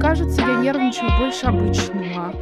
Кажется, 0.00 0.42
я 0.42 0.56
нервничаю 0.56 1.10
больше 1.18 1.46
обычного. 1.46 2.32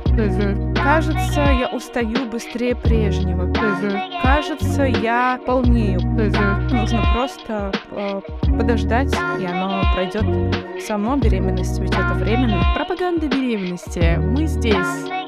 Кажется, 0.77 1.41
я 1.41 1.69
устаю 1.73 2.27
быстрее 2.31 2.77
прежнего. 2.77 3.53
Кажется, 4.23 4.83
я 4.85 5.41
полнею. 5.47 6.01
Нужно 6.01 7.03
просто 7.15 7.73
э, 7.91 8.21
подождать, 8.47 9.13
и 9.41 9.47
оно 9.47 9.83
пройдет 9.95 10.25
само. 10.87 11.17
Беременность 11.17 11.79
ведь 11.79 11.95
это 11.95 12.15
временно. 12.15 12.63
Пропаганда 12.75 13.29
беременности. 13.29 14.19
Мы 14.19 14.47
здесь. 14.47 15.24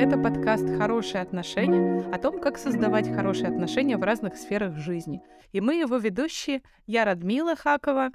Это 0.00 0.16
подкаст 0.16 0.64
«Хорошие 0.78 1.20
отношения» 1.20 2.08
о 2.14 2.18
том, 2.18 2.38
как 2.40 2.56
создавать 2.56 3.12
хорошие 3.12 3.48
отношения 3.48 3.96
в 3.96 4.04
разных 4.04 4.36
сферах 4.36 4.76
жизни. 4.76 5.20
И 5.50 5.60
мы 5.60 5.74
его 5.74 5.96
ведущие. 5.96 6.62
Я 6.86 7.04
Радмила 7.04 7.56
Хакова. 7.56 8.10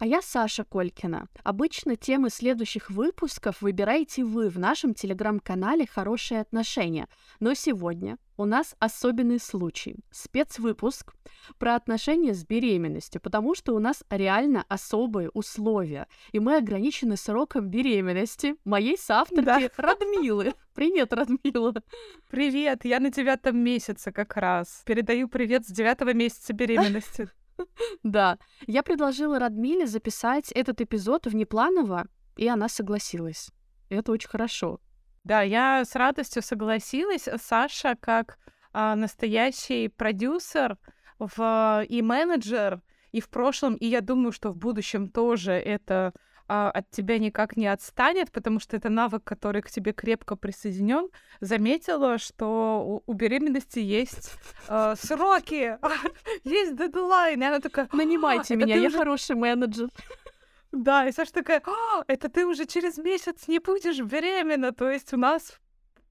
А 0.00 0.06
я 0.06 0.22
Саша 0.22 0.64
Колькина. 0.64 1.28
Обычно 1.44 1.94
темы 1.94 2.30
следующих 2.30 2.88
выпусков 2.88 3.60
выбираете 3.60 4.24
вы 4.24 4.48
в 4.48 4.58
нашем 4.58 4.94
телеграм-канале 4.94 5.86
«Хорошие 5.86 6.40
отношения». 6.40 7.06
Но 7.38 7.52
сегодня 7.52 8.16
у 8.38 8.46
нас 8.46 8.74
особенный 8.78 9.38
случай. 9.38 9.96
Спецвыпуск 10.10 11.12
про 11.58 11.74
отношения 11.74 12.32
с 12.32 12.46
беременностью, 12.46 13.20
потому 13.20 13.54
что 13.54 13.74
у 13.74 13.78
нас 13.78 14.02
реально 14.08 14.64
особые 14.68 15.28
условия. 15.34 16.08
И 16.32 16.40
мы 16.40 16.56
ограничены 16.56 17.18
сроком 17.18 17.68
беременности 17.68 18.56
моей 18.64 18.96
соавторки 18.96 19.44
да. 19.44 19.60
Радмилы. 19.76 20.54
Привет, 20.74 21.12
Радмила. 21.12 21.74
Привет, 22.30 22.86
я 22.86 23.00
на 23.00 23.10
девятом 23.10 23.58
месяце 23.58 24.12
как 24.12 24.38
раз. 24.38 24.82
Передаю 24.86 25.28
привет 25.28 25.66
с 25.66 25.70
девятого 25.70 26.14
месяца 26.14 26.54
беременности. 26.54 27.28
Да. 28.02 28.38
Я 28.66 28.82
предложила 28.82 29.38
Радмиле 29.38 29.86
записать 29.86 30.52
этот 30.52 30.80
эпизод 30.80 31.26
внепланово, 31.26 32.06
и 32.36 32.48
она 32.48 32.68
согласилась. 32.68 33.50
Это 33.88 34.12
очень 34.12 34.28
хорошо. 34.28 34.80
Да, 35.24 35.42
я 35.42 35.84
с 35.84 35.94
радостью 35.94 36.42
согласилась. 36.42 37.28
Саша, 37.38 37.96
как 38.00 38.38
а, 38.72 38.94
настоящий 38.94 39.88
продюсер 39.88 40.78
в, 41.18 41.84
и 41.88 42.02
менеджер, 42.02 42.82
и 43.12 43.20
в 43.20 43.28
прошлом, 43.28 43.74
и 43.74 43.86
я 43.86 44.00
думаю, 44.00 44.32
что 44.32 44.50
в 44.50 44.56
будущем 44.56 45.08
тоже 45.08 45.52
это 45.52 46.14
а, 46.52 46.68
от 46.72 46.90
тебя 46.90 47.20
никак 47.20 47.56
не 47.56 47.68
отстанет, 47.68 48.32
потому 48.32 48.58
что 48.58 48.76
это 48.76 48.88
навык, 48.88 49.22
который 49.22 49.62
к 49.62 49.70
тебе 49.70 49.92
крепко 49.92 50.34
присоединен, 50.34 51.08
заметила, 51.38 52.18
что 52.18 52.82
у, 52.84 53.02
у 53.06 53.14
беременности 53.14 53.78
есть 53.78 54.32
э, 54.66 54.94
сроки, 55.00 55.78
есть 56.42 56.74
дедлайн. 56.74 57.40
И 57.40 57.46
она 57.46 57.60
такая, 57.60 57.88
нанимайте 57.92 58.56
меня, 58.56 58.74
я 58.74 58.90
хороший 58.90 59.36
менеджер. 59.36 59.90
Да, 60.72 61.06
и 61.06 61.12
Саша 61.12 61.34
такая, 61.34 61.62
это 62.08 62.28
ты 62.28 62.44
уже 62.44 62.66
через 62.66 62.98
месяц 62.98 63.46
не 63.46 63.60
будешь 63.60 64.00
беременна, 64.00 64.72
то 64.72 64.90
есть 64.90 65.12
у 65.12 65.16
нас 65.16 65.60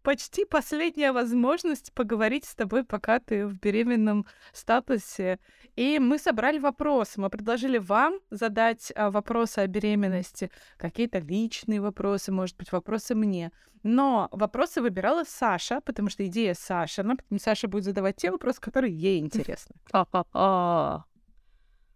почти 0.02 0.46
последняя 0.46 1.12
возможность 1.12 1.94
поговорить 1.94 2.46
с 2.46 2.56
тобой, 2.56 2.84
пока 2.84 3.20
ты 3.20 3.46
в 3.46 3.60
беременном 3.60 4.26
статусе. 4.54 5.40
И 5.76 6.00
мы 6.00 6.18
собрали 6.18 6.60
вопросы. 6.60 7.22
Мы 7.22 7.30
предложили 7.30 7.78
вам 7.78 8.20
задать 8.30 8.92
а, 8.96 9.12
вопросы 9.12 9.60
о 9.60 9.68
беременности, 9.68 10.52
какие-то 10.78 11.20
личные 11.20 11.82
вопросы, 11.82 12.32
может 12.32 12.58
быть, 12.58 12.72
вопросы 12.72 13.16
мне. 13.16 13.52
Но 13.84 14.28
вопросы 14.32 14.82
выбирала 14.82 15.24
Саша, 15.26 15.80
потому 15.82 16.10
что 16.10 16.26
идея 16.26 16.54
Саша. 16.54 17.04
Но 17.04 17.16
Саша 17.38 17.68
будет 17.68 17.86
задавать 17.86 18.18
те 18.18 18.32
вопросы, 18.32 18.60
которые 18.60 18.94
ей 18.94 19.20
интересны. 19.20 19.76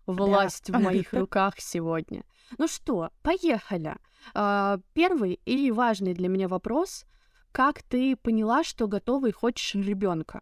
Власть 0.05 0.69
в 0.69 0.79
моих 0.79 1.13
руках 1.13 1.55
сегодня. 1.59 2.23
Ну 2.57 2.67
что, 2.67 3.09
поехали. 3.21 3.95
А, 4.33 4.79
первый 4.93 5.39
и 5.45 5.71
важный 5.71 6.13
для 6.13 6.29
меня 6.29 6.47
вопрос 6.47 7.05
как 7.53 7.83
ты 7.83 8.17
поняла, 8.17 8.63
что 8.63 8.87
готова 8.87 9.27
и 9.27 9.31
хочешь 9.31 9.75
ребенка? 9.75 10.41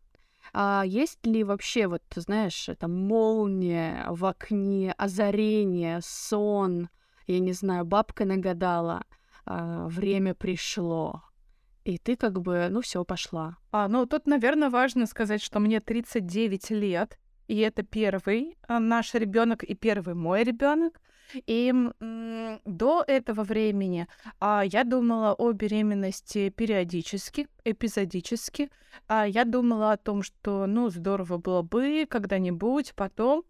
А 0.53 0.83
есть 0.85 1.25
ли 1.25 1.43
вообще, 1.43 1.87
вот, 1.87 2.01
знаешь, 2.15 2.67
это 2.67 2.87
молния 2.87 4.07
в 4.09 4.25
окне, 4.25 4.93
озарение, 4.97 5.99
сон, 6.01 6.89
я 7.27 7.39
не 7.39 7.53
знаю, 7.53 7.85
бабка 7.85 8.25
нагадала, 8.25 9.03
а, 9.45 9.87
время 9.87 10.33
пришло, 10.33 11.21
и 11.83 11.97
ты 11.97 12.15
как 12.15 12.41
бы, 12.41 12.67
ну 12.69 12.81
все, 12.81 13.03
пошла. 13.03 13.57
А, 13.71 13.87
ну 13.87 14.05
тут, 14.05 14.27
наверное, 14.27 14.69
важно 14.69 15.05
сказать, 15.05 15.41
что 15.41 15.59
мне 15.59 15.79
39 15.79 16.69
лет, 16.71 17.19
и 17.47 17.57
это 17.57 17.83
первый 17.83 18.57
а, 18.67 18.79
наш 18.79 19.13
ребенок 19.13 19.63
и 19.63 19.73
первый 19.73 20.15
мой 20.15 20.43
ребенок. 20.43 21.01
И 21.33 21.73
до 22.65 23.03
этого 23.07 23.43
времени 23.43 24.07
а, 24.39 24.63
я 24.65 24.83
думала 24.83 25.33
о 25.33 25.51
беременности 25.51 26.49
периодически, 26.49 27.47
эпизодически. 27.63 28.69
А, 29.07 29.27
я 29.27 29.45
думала 29.45 29.93
о 29.93 29.97
том, 29.97 30.23
что, 30.23 30.65
ну, 30.67 30.89
здорово 30.89 31.37
было 31.37 31.61
бы 31.61 32.05
когда-нибудь, 32.09 32.93
потом. 32.95 33.43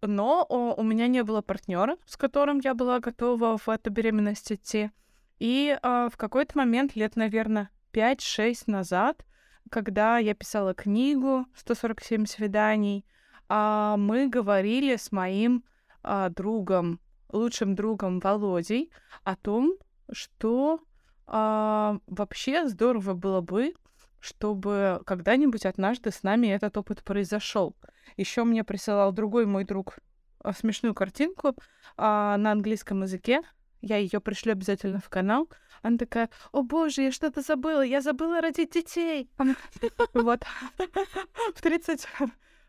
Но 0.00 0.46
о, 0.48 0.74
у 0.74 0.82
меня 0.82 1.08
не 1.08 1.24
было 1.24 1.42
партнера, 1.42 1.96
с 2.06 2.16
которым 2.16 2.60
я 2.60 2.74
была 2.74 3.00
готова 3.00 3.58
в 3.58 3.68
эту 3.68 3.90
беременность 3.90 4.52
идти. 4.52 4.90
И 5.38 5.76
а, 5.82 6.08
в 6.08 6.16
какой-то 6.16 6.56
момент, 6.56 6.96
лет, 6.96 7.16
наверное, 7.16 7.70
5-6 7.92 8.64
назад, 8.66 9.24
когда 9.70 10.18
я 10.18 10.34
писала 10.34 10.74
книгу 10.74 11.46
«147 11.56 12.26
свиданий», 12.26 13.04
а, 13.48 13.96
мы 13.96 14.28
говорили 14.28 14.96
с 14.96 15.10
моим 15.10 15.64
а, 16.02 16.28
другом 16.28 17.00
лучшим 17.30 17.74
другом 17.74 18.20
Володей 18.20 18.90
о 19.24 19.36
том, 19.36 19.74
что 20.10 20.80
а, 21.26 21.98
вообще 22.06 22.66
здорово 22.68 23.14
было 23.14 23.40
бы, 23.40 23.74
чтобы 24.20 25.02
когда-нибудь 25.06 25.66
однажды 25.66 26.10
с 26.10 26.22
нами 26.22 26.48
этот 26.48 26.76
опыт 26.76 27.04
произошел. 27.04 27.76
Еще 28.16 28.44
мне 28.44 28.64
присылал 28.64 29.12
другой 29.12 29.46
мой 29.46 29.64
друг 29.64 29.98
а, 30.40 30.52
смешную 30.52 30.94
картинку 30.94 31.54
а, 31.96 32.36
на 32.36 32.52
английском 32.52 33.02
языке. 33.02 33.42
Я 33.80 33.98
ее 33.98 34.20
пришлю 34.20 34.52
обязательно 34.52 35.00
в 35.00 35.08
канал. 35.08 35.48
Она 35.82 35.98
такая, 35.98 36.30
о 36.50 36.62
боже, 36.62 37.02
я 37.02 37.12
что-то 37.12 37.42
забыла, 37.42 37.82
я 37.82 38.00
забыла 38.00 38.40
родить 38.40 38.72
детей. 38.72 39.30
Вот. 40.14 40.42
В 41.54 41.62
30 41.62 42.06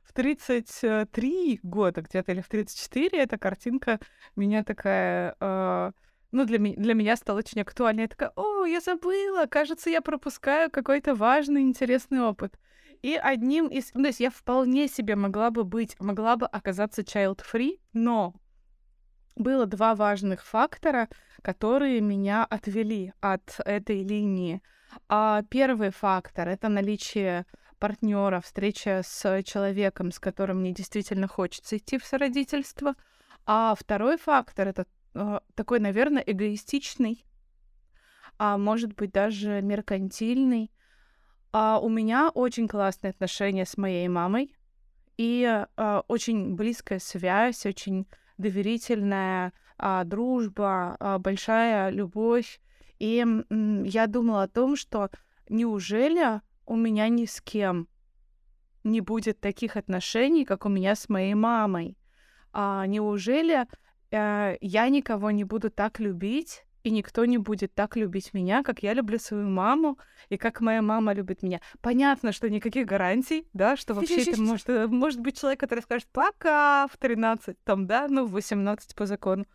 в 0.10 0.14
33 0.14 1.60
года 1.62 2.02
где-то 2.02 2.32
или 2.32 2.42
в 2.42 2.48
34 2.48 3.18
эта 3.20 3.38
картинка 3.38 4.00
меня 4.36 4.64
такая... 4.64 5.36
Э, 5.40 5.92
ну, 6.32 6.46
для, 6.46 6.58
ми- 6.58 6.76
для 6.76 6.94
меня 6.96 7.16
стала 7.16 7.40
очень 7.40 7.62
актуальной. 7.62 8.04
Я 8.04 8.08
такая, 8.08 8.32
о, 8.36 8.66
я 8.66 8.82
забыла, 8.82 9.46
кажется, 9.46 9.90
я 9.90 10.02
пропускаю 10.02 10.72
какой-то 10.72 11.14
важный, 11.14 11.62
интересный 11.62 12.22
опыт. 12.22 12.60
И 13.04 13.16
одним 13.16 13.68
из... 13.68 13.94
Ну, 13.94 14.02
то 14.02 14.08
есть 14.08 14.20
я 14.20 14.32
вполне 14.32 14.88
себе 14.88 15.16
могла 15.16 15.52
бы 15.52 15.64
быть, 15.64 15.96
могла 16.00 16.38
бы 16.38 16.48
оказаться 16.48 17.02
child-free, 17.02 17.80
но 17.94 18.34
было 19.36 19.68
два 19.68 19.94
важных 19.96 20.44
фактора, 20.44 21.08
которые 21.44 22.02
меня 22.02 22.46
отвели 22.46 23.14
от 23.22 23.60
этой 23.64 24.04
линии. 24.04 24.62
А 25.08 25.44
первый 25.50 25.92
фактор— 25.92 26.48
это 26.50 26.68
наличие 26.68 27.46
партнера, 27.80 28.42
встреча 28.42 29.02
с 29.04 29.44
человеком, 29.44 30.12
с 30.12 30.20
которым 30.20 30.60
мне 30.60 30.74
действительно 30.74 31.28
хочется 31.28 31.78
идти 31.78 31.98
в 31.98 32.06
сородительство. 32.06 32.96
А 33.46 33.74
второй 33.78 34.18
фактор 34.18 34.68
это 34.68 34.86
э, 35.16 35.40
такой, 35.56 35.80
наверное, 35.80 36.24
эгоистичный, 36.26 37.26
а 38.38 38.58
может 38.58 38.96
быть 38.96 39.12
даже 39.12 39.62
меркантильный. 39.62 40.72
А 41.52 41.80
у 41.80 41.90
меня 41.90 42.30
очень 42.30 42.68
классные 42.68 43.12
отношения 43.12 43.66
с 43.66 43.78
моей 43.78 44.08
мамой 44.08 44.56
и 45.18 45.66
а, 45.76 46.04
очень 46.08 46.56
близкая 46.56 47.00
связь, 47.00 47.66
очень 47.66 48.08
доверительная 48.38 49.52
а, 49.78 50.06
дружба, 50.06 50.96
а, 51.00 51.20
большая 51.20 51.90
любовь. 51.90 52.62
И 53.00 53.26
я 53.84 54.08
думала 54.08 54.44
о 54.44 54.48
том, 54.48 54.78
что 54.78 55.10
неужели 55.50 56.42
у 56.70 56.76
меня 56.76 57.10
ни 57.10 57.26
с 57.26 57.42
кем 57.42 57.88
не 58.84 59.02
будет 59.02 59.40
таких 59.40 59.76
отношений, 59.76 60.46
как 60.46 60.66
у 60.66 60.70
меня 60.70 60.96
с 60.96 61.10
моей 61.10 61.34
мамой. 61.34 61.98
А 62.54 62.86
неужели 62.86 63.66
э, 64.12 64.58
я 64.62 64.90
никого 64.90 65.32
не 65.32 65.44
буду 65.44 65.72
так 65.72 66.00
любить, 66.00 66.64
и 66.84 66.92
никто 66.92 67.26
не 67.26 67.40
будет 67.40 67.74
так 67.74 67.98
любить 67.98 68.34
меня, 68.34 68.64
как 68.64 68.84
я 68.84 68.94
люблю 68.94 69.18
свою 69.20 69.50
маму, 69.50 69.98
и 70.30 70.38
как 70.38 70.62
моя 70.62 70.82
мама 70.82 71.14
любит 71.14 71.42
меня. 71.42 71.60
Понятно, 71.82 72.32
что 72.32 72.50
никаких 72.50 72.86
гарантий, 72.86 73.48
да, 73.54 73.76
что 73.76 73.96
вообще 73.96 74.22
это 74.22 74.40
может, 74.42 74.70
э, 74.70 74.88
может 74.88 75.20
быть 75.20 75.40
человек, 75.40 75.60
который 75.60 75.82
скажет 75.82 76.08
«пока» 76.12 76.88
в 76.88 76.98
13, 76.98 77.58
там, 77.64 77.88
да, 77.88 78.08
ну, 78.08 78.26
в 78.26 78.32
18 78.32 78.96
по 78.96 79.08
закону. 79.08 79.46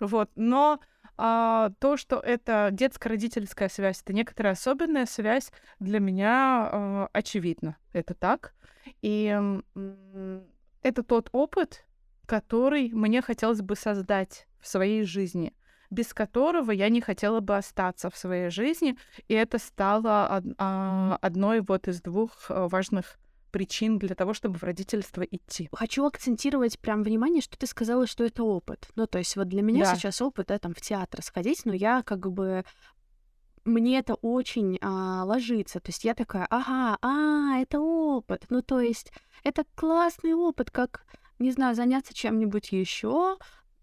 Вот, 0.00 0.30
но 0.36 0.80
а, 1.24 1.70
то, 1.78 1.96
что 1.96 2.18
это 2.18 2.70
детско-родительская 2.72 3.68
связь, 3.68 4.02
это 4.02 4.12
некоторая 4.12 4.54
особенная 4.54 5.06
связь, 5.06 5.52
для 5.78 6.00
меня 6.00 6.68
а, 6.72 7.08
очевидно. 7.12 7.76
Это 7.92 8.14
так. 8.14 8.54
И 9.02 9.32
это 10.82 11.02
тот 11.04 11.28
опыт, 11.30 11.84
который 12.26 12.90
мне 12.90 13.22
хотелось 13.22 13.62
бы 13.62 13.76
создать 13.76 14.48
в 14.58 14.66
своей 14.66 15.04
жизни, 15.04 15.54
без 15.90 16.12
которого 16.12 16.72
я 16.72 16.88
не 16.88 17.00
хотела 17.00 17.38
бы 17.38 17.56
остаться 17.56 18.10
в 18.10 18.16
своей 18.16 18.50
жизни, 18.50 18.98
и 19.28 19.34
это 19.34 19.58
стало 19.58 20.42
а, 20.58 21.18
одной 21.22 21.60
вот 21.60 21.86
из 21.86 22.02
двух 22.02 22.50
э, 22.50 22.66
важных 22.66 23.20
причин 23.52 23.98
для 23.98 24.16
того, 24.16 24.34
чтобы 24.34 24.58
в 24.58 24.64
родительство 24.64 25.22
идти. 25.22 25.68
Хочу 25.72 26.04
акцентировать 26.04 26.78
прям 26.80 27.04
внимание, 27.04 27.40
что 27.40 27.56
ты 27.56 27.66
сказала, 27.66 28.06
что 28.08 28.24
это 28.24 28.42
опыт. 28.42 28.88
Ну, 28.96 29.06
то 29.06 29.18
есть 29.18 29.36
вот 29.36 29.48
для 29.48 29.62
меня 29.62 29.84
да. 29.84 29.94
сейчас 29.94 30.20
опыт, 30.20 30.48
да, 30.48 30.58
там 30.58 30.74
в 30.74 30.80
театр 30.80 31.22
сходить, 31.22 31.64
но 31.64 31.72
я 31.72 32.02
как 32.02 32.30
бы 32.32 32.64
мне 33.64 33.98
это 33.98 34.14
очень 34.14 34.78
а, 34.80 35.24
ложится. 35.24 35.78
То 35.78 35.90
есть 35.90 36.02
я 36.04 36.14
такая, 36.14 36.46
ага, 36.50 36.98
а, 37.00 37.60
это 37.60 37.78
опыт. 37.78 38.46
Ну, 38.48 38.62
то 38.62 38.80
есть 38.80 39.12
это 39.44 39.64
классный 39.76 40.34
опыт, 40.34 40.70
как, 40.70 41.04
не 41.38 41.52
знаю, 41.52 41.76
заняться 41.76 42.12
чем-нибудь 42.12 42.72
еще, 42.72 43.36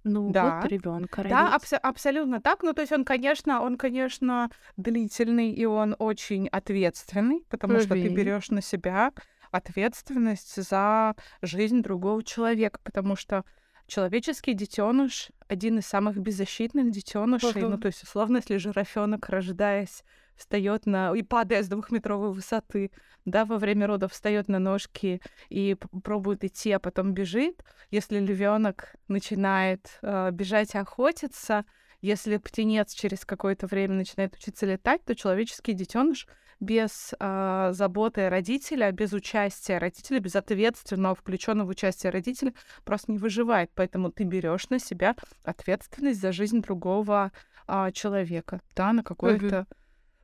ну, 0.04 0.32
да. 0.32 0.62
вот 0.62 0.72
ребенка 0.72 1.24
Да, 1.24 1.54
абс- 1.54 1.74
абсолютно 1.74 2.42
так. 2.42 2.64
Ну, 2.64 2.74
то 2.74 2.82
есть 2.82 2.92
он, 2.92 3.04
конечно, 3.06 3.62
он, 3.62 3.78
конечно, 3.78 4.50
длительный 4.78 5.52
и 5.52 5.66
он 5.66 5.96
очень 6.00 6.48
ответственный, 6.48 7.46
потому 7.50 7.76
Уви. 7.76 7.84
что 7.84 7.94
ты 7.94 8.08
берешь 8.10 8.50
на 8.50 8.62
себя 8.62 9.12
ответственность 9.52 10.62
за 10.62 11.16
жизнь 11.42 11.82
другого 11.82 12.24
человека, 12.24 12.80
потому 12.84 13.16
что 13.16 13.44
человеческий 13.88 14.54
детеныш 14.54 15.30
один 15.48 15.80
из 15.80 15.86
самых 15.88 16.18
беззащитных 16.18 16.92
детенышей. 16.92 17.62
Ну, 17.62 17.78
то 17.78 17.88
есть, 17.88 18.04
условно, 18.04 18.38
если 18.38 18.58
жирафенок, 18.58 19.28
рождаясь, 19.30 20.04
встает 20.36 20.86
на 20.86 21.14
и 21.14 21.22
падая 21.22 21.64
с 21.64 21.68
двухметровой 21.68 22.32
высоты, 22.32 22.92
да, 23.26 23.46
во 23.46 23.58
время 23.58 23.88
родов 23.88 24.14
встает 24.14 24.48
на 24.48 24.60
ножки 24.60 25.22
и 25.50 25.76
пробует 26.04 26.44
идти, 26.44 26.72
а 26.72 26.80
потом 26.80 27.14
бежит. 27.14 27.64
Если 27.92 28.20
львенок 28.20 28.96
начинает 29.08 30.00
э, 30.02 30.32
бежать 30.32 30.76
и 30.76 30.78
охотиться, 30.78 31.66
если 32.02 32.38
птенец 32.38 32.94
через 32.94 33.26
какое-то 33.26 33.68
время 33.68 33.96
начинает 33.96 34.36
учиться 34.36 34.66
летать, 34.66 35.04
то 35.04 35.16
человеческий 35.16 35.74
детеныш 35.74 36.28
без 36.60 37.14
э, 37.20 37.70
заботы 37.74 38.30
родителя, 38.30 38.92
без 38.92 39.14
участия 39.14 39.78
родителя, 39.78 40.20
без 40.20 40.36
ответственного, 40.36 41.16
включенного 41.16 41.70
участия 41.70 42.10
родителя 42.10 42.54
просто 42.84 43.12
не 43.12 43.18
выживает. 43.18 43.72
Поэтому 43.76 44.12
ты 44.12 44.24
берешь 44.24 44.70
на 44.70 44.80
себя 44.80 45.16
ответственность 45.44 46.22
за 46.22 46.32
жизнь 46.32 46.62
другого 46.62 47.32
э, 47.68 47.92
человека, 47.94 48.62
да, 48.76 48.92
на 48.94 49.04
какое-то 49.04 49.62
угу. 49.62 49.68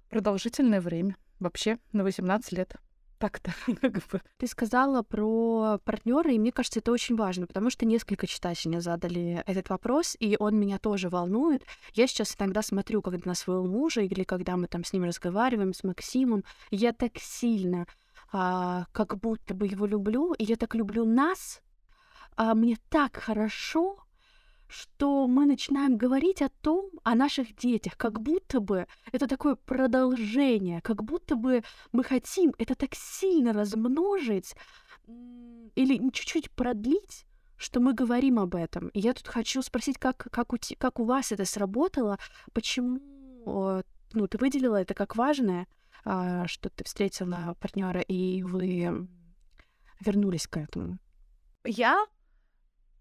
продолжительное 0.09 0.81
время. 0.81 1.15
Вообще 1.39 1.77
на 1.91 2.03
18 2.03 2.51
лет 2.53 2.75
так-то. 3.17 3.53
Ты 4.37 4.47
сказала 4.47 5.01
про 5.01 5.79
партнера, 5.83 6.31
и 6.31 6.39
мне 6.39 6.51
кажется, 6.51 6.79
это 6.79 6.91
очень 6.91 7.15
важно, 7.15 7.47
потому 7.47 7.69
что 7.69 7.85
несколько 7.85 8.27
читателей 8.27 8.79
задали 8.79 9.43
этот 9.45 9.69
вопрос, 9.69 10.15
и 10.19 10.35
он 10.39 10.59
меня 10.59 10.77
тоже 10.77 11.09
волнует. 11.09 11.63
Я 11.93 12.07
сейчас 12.07 12.35
иногда 12.37 12.61
смотрю, 12.61 13.01
когда 13.01 13.29
на 13.29 13.35
своего 13.35 13.65
мужа, 13.65 14.01
или 14.01 14.23
когда 14.23 14.57
мы 14.57 14.67
там 14.67 14.83
с 14.83 14.93
ним 14.93 15.03
разговариваем, 15.03 15.73
с 15.73 15.83
Максимом, 15.83 16.43
я 16.71 16.93
так 16.93 17.17
сильно 17.17 17.87
а, 18.31 18.85
как 18.91 19.17
будто 19.19 19.53
бы 19.53 19.67
его 19.67 19.85
люблю, 19.85 20.33
и 20.33 20.43
я 20.43 20.55
так 20.55 20.75
люблю 20.75 21.05
нас, 21.05 21.61
а 22.35 22.53
мне 22.53 22.77
так 22.89 23.15
хорошо, 23.15 24.04
что 24.75 25.27
мы 25.27 25.45
начинаем 25.45 25.97
говорить 25.97 26.41
о 26.41 26.49
том, 26.49 26.89
о 27.03 27.15
наших 27.15 27.55
детях, 27.55 27.95
как 27.95 28.21
будто 28.21 28.59
бы 28.59 28.87
это 29.11 29.27
такое 29.27 29.55
продолжение, 29.55 30.81
как 30.81 31.03
будто 31.03 31.35
бы 31.35 31.63
мы 31.93 32.03
хотим 32.03 32.53
это 32.57 32.75
так 32.75 32.93
сильно 32.93 33.53
размножить 33.53 34.53
или 35.75 35.97
чуть-чуть 36.11 36.51
продлить, 36.51 37.25
что 37.55 37.79
мы 37.79 37.93
говорим 37.93 38.37
об 38.37 38.55
этом. 38.55 38.89
И 38.89 38.99
я 38.99 39.13
тут 39.13 39.27
хочу 39.27 39.61
спросить, 39.61 39.97
как, 39.97 40.17
как, 40.17 40.51
у, 40.51 40.57
как 40.77 40.99
у 40.99 41.05
вас 41.05 41.31
это 41.31 41.45
сработало, 41.45 42.19
почему 42.53 42.99
ну, 44.13 44.27
ты 44.27 44.37
выделила 44.37 44.81
это 44.81 44.93
как 44.93 45.15
важное, 45.15 45.67
а, 46.03 46.47
что 46.47 46.69
ты 46.69 46.83
встретила 46.83 47.55
партнера 47.61 48.01
и 48.01 48.43
вы 48.43 49.07
вернулись 50.01 50.47
к 50.47 50.57
этому? 50.57 50.99
Я 51.63 52.05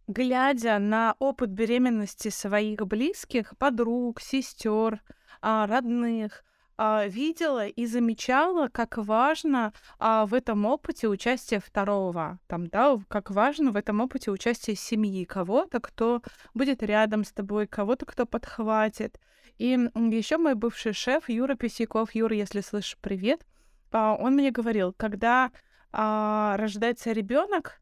глядя 0.06 0.78
на 0.78 1.14
опыт 1.18 1.50
беременности 1.50 2.28
своих 2.28 2.80
близких, 2.86 3.56
подруг, 3.58 4.20
сестер, 4.20 5.00
а, 5.40 5.66
родных, 5.66 6.44
а, 6.76 7.06
видела 7.06 7.66
и 7.66 7.86
замечала, 7.86 8.68
как 8.68 8.98
важно 8.98 9.72
а, 9.98 10.26
в 10.26 10.34
этом 10.34 10.66
опыте 10.66 11.08
участие 11.08 11.60
второго, 11.60 12.38
там, 12.46 12.66
да, 12.66 12.98
как 13.08 13.30
важно 13.30 13.70
в 13.70 13.76
этом 13.76 14.00
опыте 14.00 14.30
участие 14.30 14.76
семьи, 14.76 15.24
кого-то, 15.24 15.80
кто 15.80 16.22
будет 16.52 16.82
рядом 16.82 17.24
с 17.24 17.32
тобой, 17.32 17.66
кого-то, 17.66 18.06
кто 18.06 18.26
подхватит. 18.26 19.18
И 19.56 19.68
еще 19.68 20.36
мой 20.36 20.54
бывший 20.54 20.92
шеф 20.92 21.28
Юра 21.28 21.54
Писяков, 21.54 22.14
Юра, 22.14 22.34
если 22.34 22.60
слышишь, 22.60 22.98
привет, 23.00 23.46
он 23.92 24.34
мне 24.34 24.50
говорил, 24.50 24.92
когда 24.92 25.52
рождается 25.92 27.12
ребенок, 27.12 27.80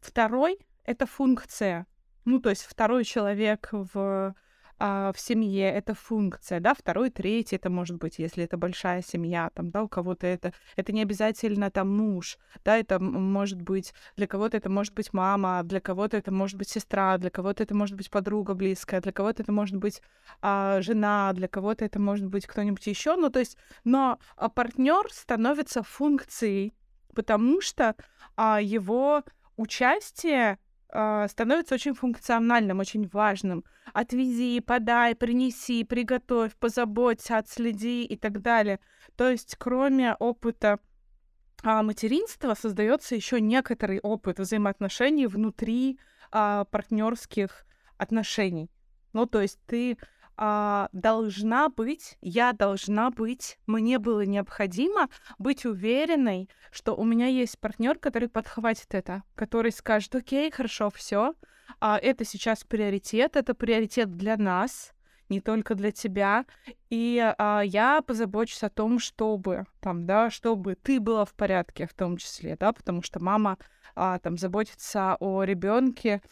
второй 0.00 0.60
это 0.90 1.06
функция. 1.06 1.86
Ну, 2.24 2.40
то 2.40 2.50
есть 2.50 2.64
второй 2.64 3.04
человек 3.04 3.68
в, 3.72 4.34
а, 4.78 5.12
в 5.12 5.20
семье— 5.20 5.70
это 5.74 5.94
функция, 5.94 6.58
да, 6.58 6.74
второй, 6.74 7.10
третий 7.10 7.56
это 7.56 7.70
может 7.70 7.96
быть, 7.98 8.18
если 8.18 8.44
это 8.44 8.56
большая 8.56 9.02
семья, 9.02 9.50
там, 9.54 9.70
да, 9.70 9.84
у 9.84 9.88
кого-то 9.88 10.26
это, 10.26 10.52
это 10.76 10.92
не 10.92 11.02
обязательно 11.02 11.70
там 11.70 11.96
муж, 11.96 12.38
да, 12.64 12.76
это 12.76 12.98
может 12.98 13.62
быть, 13.62 13.94
для 14.16 14.26
кого-то 14.26 14.56
это 14.56 14.68
может 14.68 14.94
быть 14.94 15.12
мама, 15.12 15.62
для 15.64 15.80
кого-то 15.80 16.16
это 16.16 16.32
может 16.32 16.58
быть 16.58 16.68
сестра, 16.68 17.16
для 17.18 17.30
кого-то 17.30 17.62
это 17.62 17.74
может 17.74 17.96
быть 17.96 18.10
подруга 18.10 18.54
близкая, 18.54 19.00
для 19.00 19.12
кого-то 19.12 19.42
это 19.42 19.52
может 19.52 19.76
быть 19.76 20.02
а, 20.42 20.80
жена, 20.82 21.32
для 21.34 21.46
кого-то 21.46 21.84
это 21.84 22.00
может 22.00 22.26
быть 22.26 22.46
кто-нибудь 22.46 22.86
еще, 22.86 23.16
ну, 23.16 23.30
то 23.30 23.38
есть, 23.38 23.56
но 23.84 24.18
а, 24.36 24.48
партнер 24.48 25.10
становится 25.12 25.82
функцией, 25.82 26.74
потому 27.14 27.60
что 27.60 27.94
а, 28.36 28.60
его 28.60 29.22
участие 29.56 30.58
э, 30.92 31.26
становится 31.28 31.74
очень 31.74 31.94
функциональным, 31.94 32.78
очень 32.78 33.08
важным. 33.08 33.64
Отвези, 33.92 34.60
подай, 34.60 35.14
принеси, 35.14 35.84
приготовь, 35.84 36.56
позаботься, 36.56 37.38
отследи 37.38 38.04
и 38.04 38.16
так 38.16 38.40
далее. 38.42 38.80
То 39.16 39.30
есть, 39.30 39.56
кроме 39.58 40.14
опыта 40.14 40.78
а, 41.62 41.82
материнства, 41.82 42.54
создается 42.54 43.14
еще 43.14 43.40
некоторый 43.40 44.00
опыт 44.00 44.38
взаимоотношений 44.38 45.26
внутри 45.26 45.98
а, 46.32 46.64
партнерских 46.64 47.66
отношений. 47.98 48.70
Ну, 49.12 49.26
то 49.26 49.40
есть 49.42 49.58
ты 49.66 49.98
а, 50.42 50.88
должна 50.92 51.68
быть, 51.68 52.16
я 52.22 52.54
должна 52.54 53.10
быть, 53.10 53.58
мне 53.66 53.98
было 53.98 54.22
необходимо 54.22 55.10
быть 55.38 55.66
уверенной, 55.66 56.48
что 56.72 56.96
у 56.96 57.04
меня 57.04 57.26
есть 57.26 57.60
партнер, 57.60 57.98
который 57.98 58.30
подхватит 58.30 58.94
это, 58.94 59.22
который 59.34 59.70
скажет, 59.70 60.14
окей, 60.14 60.50
хорошо, 60.50 60.88
все, 60.88 61.34
а, 61.78 61.98
это 61.98 62.24
сейчас 62.24 62.64
приоритет, 62.64 63.36
это 63.36 63.54
приоритет 63.54 64.16
для 64.16 64.38
нас, 64.38 64.94
не 65.28 65.42
только 65.42 65.74
для 65.74 65.92
тебя. 65.92 66.46
И 66.88 67.22
а, 67.38 67.60
я 67.60 68.00
позабочусь 68.00 68.62
о 68.62 68.70
том, 68.70 68.98
чтобы 68.98 69.66
там, 69.80 70.06
да, 70.06 70.30
чтобы 70.30 70.74
ты 70.74 71.00
была 71.00 71.26
в 71.26 71.34
порядке, 71.34 71.86
в 71.86 71.92
том 71.92 72.16
числе, 72.16 72.56
да, 72.56 72.72
потому 72.72 73.02
что 73.02 73.22
мама 73.22 73.58
а, 73.94 74.18
там 74.18 74.38
заботится 74.38 75.18
о 75.20 75.42
ребенке 75.44 76.22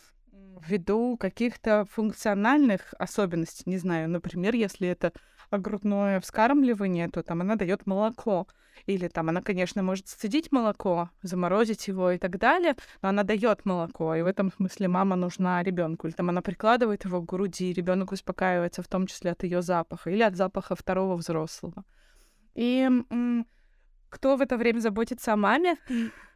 ввиду 0.67 1.17
каких-то 1.17 1.87
функциональных 1.91 2.95
особенностей. 2.99 3.65
Не 3.67 3.79
знаю, 3.79 4.09
например, 4.09 4.55
если 4.55 4.89
это 4.89 5.13
грудное 5.51 6.21
вскармливание, 6.21 7.09
то 7.09 7.23
там 7.23 7.41
она 7.41 7.57
дает 7.57 7.87
молоко. 7.87 8.47
Или 8.87 9.09
там 9.09 9.29
она, 9.29 9.43
конечно, 9.43 9.83
может 9.83 10.07
сцедить 10.07 10.53
молоко, 10.53 11.11
заморозить 11.23 11.89
его 11.89 12.13
и 12.13 12.19
так 12.19 12.39
далее, 12.39 12.77
но 13.03 13.09
она 13.09 13.25
дает 13.25 13.65
молоко, 13.65 14.15
и 14.15 14.23
в 14.23 14.27
этом 14.27 14.53
смысле 14.53 14.87
мама 14.87 15.17
нужна 15.17 15.63
ребенку. 15.65 16.07
Или 16.07 16.15
там 16.15 16.29
она 16.29 16.43
прикладывает 16.43 17.05
его 17.05 17.21
к 17.21 17.27
груди, 17.27 17.73
ребенок 17.73 18.13
успокаивается, 18.13 18.83
в 18.83 18.89
том 18.89 19.09
числе 19.09 19.33
от 19.33 19.43
ее 19.43 19.63
запаха 19.63 20.11
или 20.11 20.23
от 20.23 20.37
запаха 20.37 20.77
второго 20.77 21.17
взрослого. 21.17 21.85
И 22.55 22.89
кто 24.11 24.37
в 24.37 24.41
это 24.41 24.57
время 24.57 24.79
заботится 24.79 25.33
о 25.33 25.37
маме? 25.37 25.77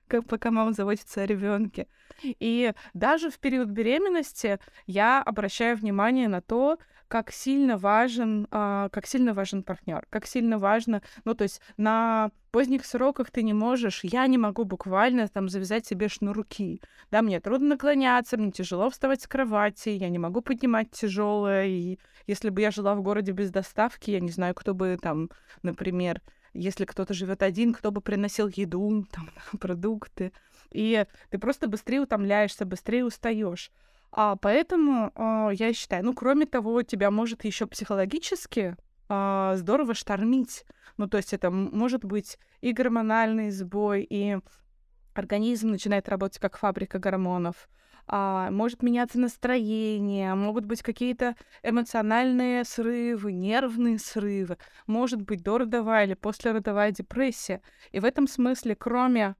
Как, 0.08 0.26
пока 0.26 0.50
мама 0.50 0.72
заботится 0.72 1.22
о 1.22 1.26
ребенке. 1.26 1.86
И 2.22 2.72
даже 2.94 3.30
в 3.30 3.38
период 3.38 3.68
беременности 3.68 4.58
я 4.86 5.22
обращаю 5.22 5.76
внимание 5.76 6.28
на 6.28 6.40
то, 6.40 6.78
как 7.12 7.30
сильно 7.30 7.76
важен, 7.76 8.48
э, 8.50 8.88
как 8.90 9.06
сильно 9.06 9.34
важен 9.34 9.62
партнер, 9.62 10.06
как 10.08 10.24
сильно 10.24 10.58
важно, 10.58 11.02
ну 11.26 11.34
то 11.34 11.42
есть 11.44 11.60
на 11.76 12.30
поздних 12.52 12.86
сроках 12.86 13.30
ты 13.30 13.42
не 13.42 13.52
можешь, 13.52 14.00
я 14.02 14.26
не 14.26 14.38
могу 14.38 14.64
буквально 14.64 15.28
там 15.28 15.50
завязать 15.50 15.84
себе 15.84 16.08
шнурки, 16.08 16.80
да, 17.10 17.20
мне 17.20 17.38
трудно 17.38 17.68
наклоняться, 17.68 18.38
мне 18.38 18.50
тяжело 18.50 18.88
вставать 18.88 19.20
с 19.20 19.26
кровати, 19.26 19.90
я 19.90 20.08
не 20.08 20.18
могу 20.18 20.40
поднимать 20.40 20.90
тяжелое, 20.90 21.66
и 21.66 21.98
если 22.26 22.48
бы 22.48 22.62
я 22.62 22.70
жила 22.70 22.94
в 22.94 23.02
городе 23.02 23.32
без 23.32 23.50
доставки, 23.50 24.10
я 24.10 24.20
не 24.20 24.30
знаю, 24.30 24.54
кто 24.54 24.72
бы 24.72 24.98
там, 24.98 25.28
например, 25.62 26.22
если 26.54 26.84
кто-то 26.84 27.14
живет 27.14 27.42
один, 27.42 27.72
кто 27.72 27.90
бы 27.90 28.00
приносил 28.00 28.48
еду, 28.48 29.06
там, 29.10 29.30
продукты. 29.58 30.32
и 30.70 31.06
ты 31.30 31.38
просто 31.38 31.68
быстрее 31.68 32.00
утомляешься, 32.00 32.64
быстрее 32.64 33.04
устаешь. 33.04 33.70
А 34.10 34.36
поэтому 34.36 35.10
а, 35.14 35.50
я 35.50 35.72
считаю, 35.72 36.04
ну, 36.04 36.12
кроме 36.12 36.44
того, 36.46 36.82
тебя 36.82 37.10
может 37.10 37.44
еще 37.44 37.66
психологически 37.66 38.76
а, 39.08 39.54
здорово 39.56 39.94
штормить. 39.94 40.64
Ну, 40.98 41.08
то 41.08 41.16
есть 41.16 41.32
это 41.32 41.50
может 41.50 42.04
быть 42.04 42.38
и 42.60 42.72
гормональный 42.72 43.50
сбой, 43.50 44.06
и 44.08 44.38
организм 45.14 45.70
начинает 45.70 46.08
работать 46.08 46.38
как 46.38 46.58
фабрика 46.58 46.98
гормонов 46.98 47.68
а, 48.06 48.50
может 48.50 48.82
меняться 48.82 49.18
настроение, 49.18 50.34
могут 50.34 50.64
быть 50.64 50.82
какие-то 50.82 51.36
эмоциональные 51.62 52.64
срывы, 52.64 53.32
нервные 53.32 53.98
срывы, 53.98 54.58
может 54.86 55.22
быть 55.22 55.42
дородовая 55.42 56.04
или 56.04 56.14
послеродовая 56.14 56.90
депрессия. 56.90 57.62
И 57.90 58.00
в 58.00 58.04
этом 58.04 58.26
смысле, 58.26 58.76
кроме 58.76 59.36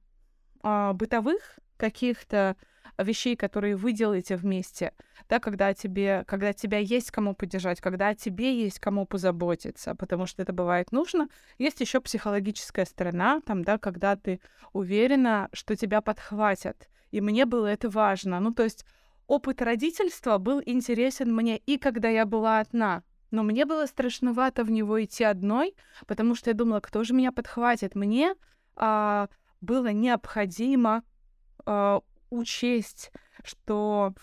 а, 0.63 0.93
бытовых 0.93 1.59
каких-то 1.77 2.55
вещей, 2.97 3.35
которые 3.35 3.75
вы 3.75 3.91
делаете 3.91 4.35
вместе, 4.35 4.93
да, 5.29 5.39
когда 5.39 5.73
тебе, 5.73 6.23
когда 6.27 6.53
тебя 6.53 6.77
есть 6.77 7.11
кому 7.11 7.33
поддержать, 7.33 7.81
когда 7.81 8.13
тебе 8.13 8.61
есть 8.63 8.79
кому 8.79 9.05
позаботиться, 9.05 9.95
потому 9.95 10.25
что 10.25 10.41
это 10.41 10.53
бывает 10.53 10.91
нужно. 10.91 11.27
Есть 11.57 11.81
еще 11.81 12.01
психологическая 12.01 12.85
сторона, 12.85 13.41
там, 13.41 13.63
да, 13.63 13.77
когда 13.77 14.15
ты 14.15 14.39
уверена, 14.73 15.49
что 15.53 15.75
тебя 15.75 16.01
подхватят, 16.01 16.89
и 17.11 17.21
мне 17.21 17.45
было 17.45 17.67
это 17.67 17.89
важно. 17.89 18.39
Ну, 18.39 18.53
то 18.53 18.63
есть 18.63 18.85
опыт 19.27 19.61
родительства 19.61 20.37
был 20.37 20.61
интересен 20.65 21.33
мне 21.33 21.57
и 21.57 21.77
когда 21.77 22.09
я 22.09 22.25
была 22.25 22.59
одна, 22.59 23.03
но 23.31 23.41
мне 23.41 23.65
было 23.65 23.87
страшновато 23.87 24.63
в 24.63 24.69
него 24.69 25.03
идти 25.03 25.23
одной, 25.23 25.75
потому 26.05 26.35
что 26.35 26.51
я 26.51 26.53
думала, 26.53 26.81
кто 26.81 27.03
же 27.03 27.15
меня 27.15 27.31
подхватит. 27.31 27.95
Мне 27.95 28.35
а, 28.75 29.27
было 29.59 29.91
необходимо 29.91 31.03
а, 31.65 32.01
учесть, 32.33 33.11
что, 33.43 34.13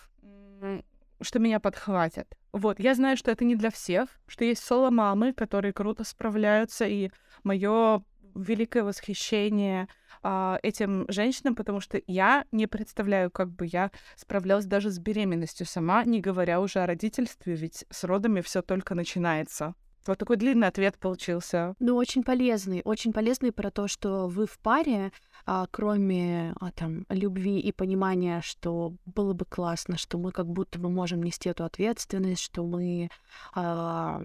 что 1.21 1.39
меня 1.39 1.61
подхватят. 1.61 2.37
Вот, 2.53 2.81
я 2.81 2.95
знаю, 2.95 3.17
что 3.17 3.31
это 3.31 3.45
не 3.45 3.55
для 3.55 3.71
всех, 3.71 4.09
что 4.27 4.45
есть 4.45 4.65
соло-мамы, 4.65 5.33
которые 5.33 5.73
круто 5.73 6.05
справляются, 6.05 6.87
и 6.87 7.11
мое 7.45 8.03
великое 8.35 8.85
восхищение 8.85 9.89
а, 10.23 10.59
этим 10.63 11.07
женщинам, 11.09 11.55
потому 11.55 11.81
что 11.81 12.01
я 12.07 12.45
не 12.53 12.67
представляю, 12.67 13.31
как 13.31 13.51
бы 13.51 13.67
я 13.67 13.91
справлялась 14.17 14.67
даже 14.67 14.91
с 14.91 14.99
беременностью 14.99 15.67
сама, 15.67 16.05
не 16.05 16.21
говоря 16.21 16.61
уже 16.61 16.81
о 16.81 16.87
родительстве, 16.87 17.55
ведь 17.55 17.85
с 17.91 18.05
родами 18.05 18.41
все 18.41 18.63
только 18.63 18.95
начинается. 18.95 19.75
Вот 20.07 20.19
такой 20.19 20.37
длинный 20.37 20.67
ответ 20.67 20.99
получился. 20.99 21.75
Ну, 21.79 21.95
очень 21.97 22.23
полезный. 22.23 22.81
Очень 22.85 23.13
полезный 23.13 23.53
про 23.53 23.71
то, 23.71 23.87
что 23.87 24.29
вы 24.29 24.47
в 24.47 24.59
паре, 24.59 25.13
а, 25.47 25.67
кроме 25.71 26.55
а, 26.61 26.71
там, 26.73 27.07
любви 27.09 27.59
и 27.59 27.73
понимания, 27.73 28.41
что 28.43 28.95
было 29.07 29.33
бы 29.33 29.45
классно, 29.45 29.97
что 29.97 30.19
мы 30.19 30.33
как 30.33 30.47
будто 30.47 30.79
бы 30.79 30.91
можем 30.91 31.23
нести 31.23 31.49
эту 31.49 31.65
ответственность, 31.65 32.43
что 32.43 32.65
мы 32.65 33.11
а, 33.55 34.23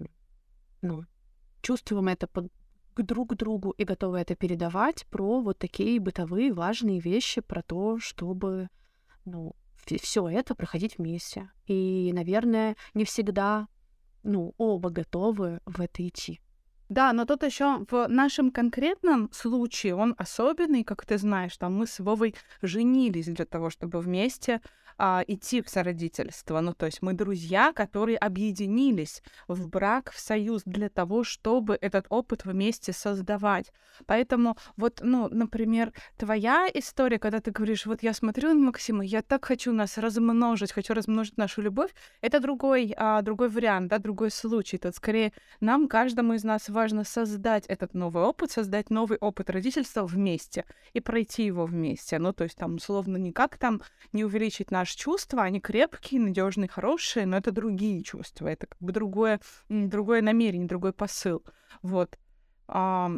ну, 0.82 1.04
чувствуем 1.62 2.08
это 2.08 2.26
под, 2.26 2.52
к 2.94 3.02
друг 3.02 3.34
другу 3.36 3.70
и 3.70 3.84
готовы 3.84 4.18
это 4.18 4.34
передавать 4.34 5.06
про 5.06 5.40
вот 5.40 5.58
такие 5.58 6.00
бытовые 6.00 6.52
важные 6.52 7.00
вещи, 7.00 7.40
про 7.40 7.62
то, 7.62 7.98
чтобы 7.98 8.68
ну, 9.24 9.54
все 9.84 10.28
это 10.28 10.54
проходить 10.54 10.98
вместе. 10.98 11.50
И, 11.66 12.10
наверное, 12.14 12.76
не 12.94 13.04
всегда 13.04 13.68
ну, 14.22 14.54
оба 14.58 14.90
готовы 14.90 15.60
в 15.66 15.80
это 15.80 16.06
идти. 16.06 16.40
Да, 16.88 17.12
но 17.12 17.24
тут 17.24 17.42
еще 17.42 17.84
в 17.90 18.06
нашем 18.08 18.50
конкретном 18.50 19.28
случае 19.32 19.96
он 19.96 20.14
особенный, 20.18 20.84
как 20.84 21.04
ты 21.04 21.18
знаешь, 21.18 21.56
там 21.56 21.74
мы 21.74 21.86
с 21.86 21.98
Вовой 21.98 22.34
женились 22.62 23.26
для 23.26 23.44
того, 23.44 23.70
чтобы 23.70 24.00
вместе 24.00 24.60
а, 24.98 25.22
идти 25.26 25.62
в 25.62 25.68
сородительство. 25.68 26.60
Ну, 26.60 26.72
то 26.72 26.86
есть 26.86 27.02
мы 27.02 27.12
друзья, 27.12 27.72
которые 27.72 28.16
объединились 28.16 29.22
в 29.48 29.68
брак, 29.68 30.10
в 30.10 30.18
союз 30.18 30.62
для 30.64 30.88
того, 30.88 31.24
чтобы 31.24 31.76
этот 31.80 32.06
опыт 32.08 32.44
вместе 32.44 32.92
создавать. 32.92 33.72
Поэтому 34.06 34.56
вот, 34.76 35.00
ну, 35.02 35.28
например, 35.28 35.92
твоя 36.16 36.68
история, 36.72 37.18
когда 37.18 37.40
ты 37.40 37.50
говоришь, 37.50 37.86
вот 37.86 38.02
я 38.02 38.12
смотрю 38.12 38.54
на 38.54 38.66
Максима, 38.66 39.04
я 39.04 39.22
так 39.22 39.44
хочу 39.44 39.72
нас 39.72 39.98
размножить, 39.98 40.72
хочу 40.72 40.94
размножить 40.94 41.36
нашу 41.36 41.62
любовь, 41.62 41.94
это 42.20 42.40
другой, 42.40 42.94
а, 42.96 43.22
другой 43.22 43.48
вариант, 43.48 43.88
да, 43.88 43.98
другой 43.98 44.30
случай. 44.30 44.78
Тут 44.78 44.94
скорее 44.94 45.32
нам, 45.60 45.88
каждому 45.88 46.34
из 46.34 46.44
нас 46.44 46.68
важно 46.68 47.04
создать 47.04 47.66
этот 47.66 47.94
новый 47.94 48.24
опыт, 48.24 48.50
создать 48.50 48.90
новый 48.90 49.18
опыт 49.18 49.50
родительства 49.50 50.06
вместе 50.06 50.64
и 50.92 51.00
пройти 51.00 51.44
его 51.44 51.66
вместе. 51.66 52.18
Ну, 52.18 52.32
то 52.32 52.44
есть 52.44 52.56
там, 52.56 52.76
условно, 52.76 53.16
никак 53.16 53.58
там 53.58 53.82
не 54.12 54.24
увеличить 54.24 54.70
наш 54.70 54.85
наши 54.86 54.96
чувства, 54.96 55.42
они 55.42 55.60
крепкие, 55.60 56.20
надежные, 56.20 56.68
хорошие, 56.68 57.26
но 57.26 57.36
это 57.36 57.50
другие 57.50 58.02
чувства, 58.04 58.46
это 58.46 58.68
как 58.68 58.78
бы 58.80 58.92
другое, 58.92 59.40
другое 59.68 60.22
намерение, 60.22 60.68
другой 60.68 60.92
посыл. 60.92 61.42
Вот. 61.82 62.16
А, 62.68 63.10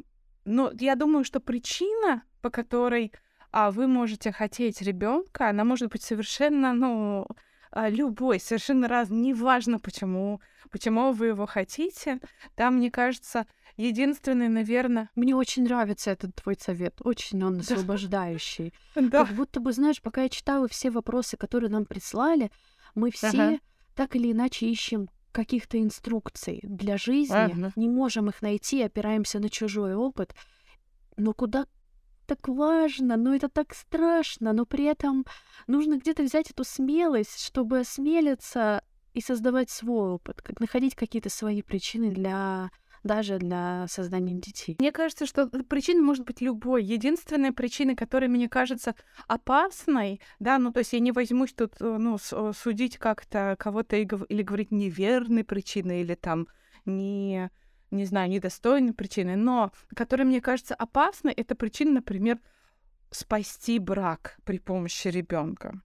но 0.46 0.72
я 0.80 0.94
думаю, 0.94 1.24
что 1.24 1.40
причина, 1.40 2.22
по 2.40 2.48
которой 2.48 3.12
а, 3.52 3.70
вы 3.70 3.86
можете 3.86 4.32
хотеть 4.32 4.80
ребенка, 4.80 5.50
она 5.50 5.64
может 5.64 5.92
быть 5.92 6.02
совершенно, 6.02 6.72
ну, 6.72 7.26
а, 7.70 7.90
любой, 7.90 8.40
совершенно 8.40 8.88
раз, 8.88 9.10
неважно 9.10 9.78
почему, 9.78 10.40
почему 10.70 11.12
вы 11.12 11.26
его 11.26 11.44
хотите. 11.44 12.18
Там, 12.54 12.76
мне 12.76 12.90
кажется, 12.90 13.46
единственный, 13.78 14.48
наверное... 14.48 15.08
Мне 15.14 15.34
очень 15.34 15.64
нравится 15.64 16.10
этот 16.10 16.34
твой 16.34 16.56
совет, 16.58 17.00
очень 17.02 17.42
он 17.42 17.58
освобождающий. 17.60 18.74
Да. 18.94 19.24
Как 19.24 19.34
будто 19.34 19.60
бы, 19.60 19.72
знаешь, 19.72 20.02
пока 20.02 20.24
я 20.24 20.28
читала 20.28 20.68
все 20.68 20.90
вопросы, 20.90 21.36
которые 21.36 21.70
нам 21.70 21.86
прислали, 21.86 22.50
мы 22.94 23.10
все 23.10 23.28
ага. 23.28 23.58
так 23.94 24.16
или 24.16 24.32
иначе 24.32 24.66
ищем 24.66 25.08
каких-то 25.32 25.80
инструкций 25.80 26.60
для 26.62 26.96
жизни, 26.96 27.34
ага. 27.34 27.72
не 27.76 27.88
можем 27.88 28.28
их 28.28 28.42
найти, 28.42 28.82
опираемся 28.82 29.38
на 29.38 29.48
чужой 29.48 29.94
опыт. 29.94 30.34
Но 31.16 31.32
куда 31.32 31.66
так 32.26 32.46
важно, 32.48 33.16
но 33.16 33.34
это 33.34 33.48
так 33.48 33.74
страшно, 33.74 34.52
но 34.52 34.66
при 34.66 34.84
этом 34.84 35.24
нужно 35.66 35.98
где-то 35.98 36.24
взять 36.24 36.50
эту 36.50 36.64
смелость, 36.64 37.44
чтобы 37.44 37.80
осмелиться 37.80 38.82
и 39.14 39.20
создавать 39.20 39.70
свой 39.70 40.10
опыт, 40.10 40.42
как 40.42 40.60
находить 40.60 40.94
какие-то 40.94 41.30
свои 41.30 41.62
причины 41.62 42.10
для 42.10 42.70
даже 43.08 43.38
для 43.38 43.86
создания 43.88 44.34
детей. 44.34 44.76
Мне 44.78 44.92
кажется, 44.92 45.26
что 45.26 45.48
причина 45.48 46.02
может 46.02 46.24
быть 46.24 46.40
любой. 46.40 46.84
Единственная 46.84 47.52
причина, 47.52 47.96
которая 47.96 48.30
мне 48.30 48.48
кажется 48.48 48.94
опасной, 49.26 50.20
да, 50.38 50.58
ну 50.58 50.72
то 50.72 50.78
есть 50.78 50.92
я 50.92 51.00
не 51.00 51.10
возьмусь 51.10 51.54
тут, 51.54 51.74
э, 51.80 51.96
ну, 51.98 52.18
судить 52.18 52.98
как-то 52.98 53.56
кого-то 53.58 53.96
или 53.96 54.42
говорить 54.42 54.70
неверной 54.70 55.42
причиной 55.42 56.02
или 56.02 56.14
там 56.14 56.46
не 56.84 57.50
не 57.90 58.04
знаю, 58.04 58.28
недостойной 58.28 58.92
причины, 58.92 59.34
но 59.34 59.72
которая 59.96 60.26
мне 60.26 60.42
кажется 60.42 60.74
опасной, 60.74 61.32
это 61.32 61.54
причина, 61.54 61.92
например, 61.92 62.38
спасти 63.10 63.78
брак 63.78 64.36
при 64.44 64.58
помощи 64.58 65.08
ребенка. 65.08 65.80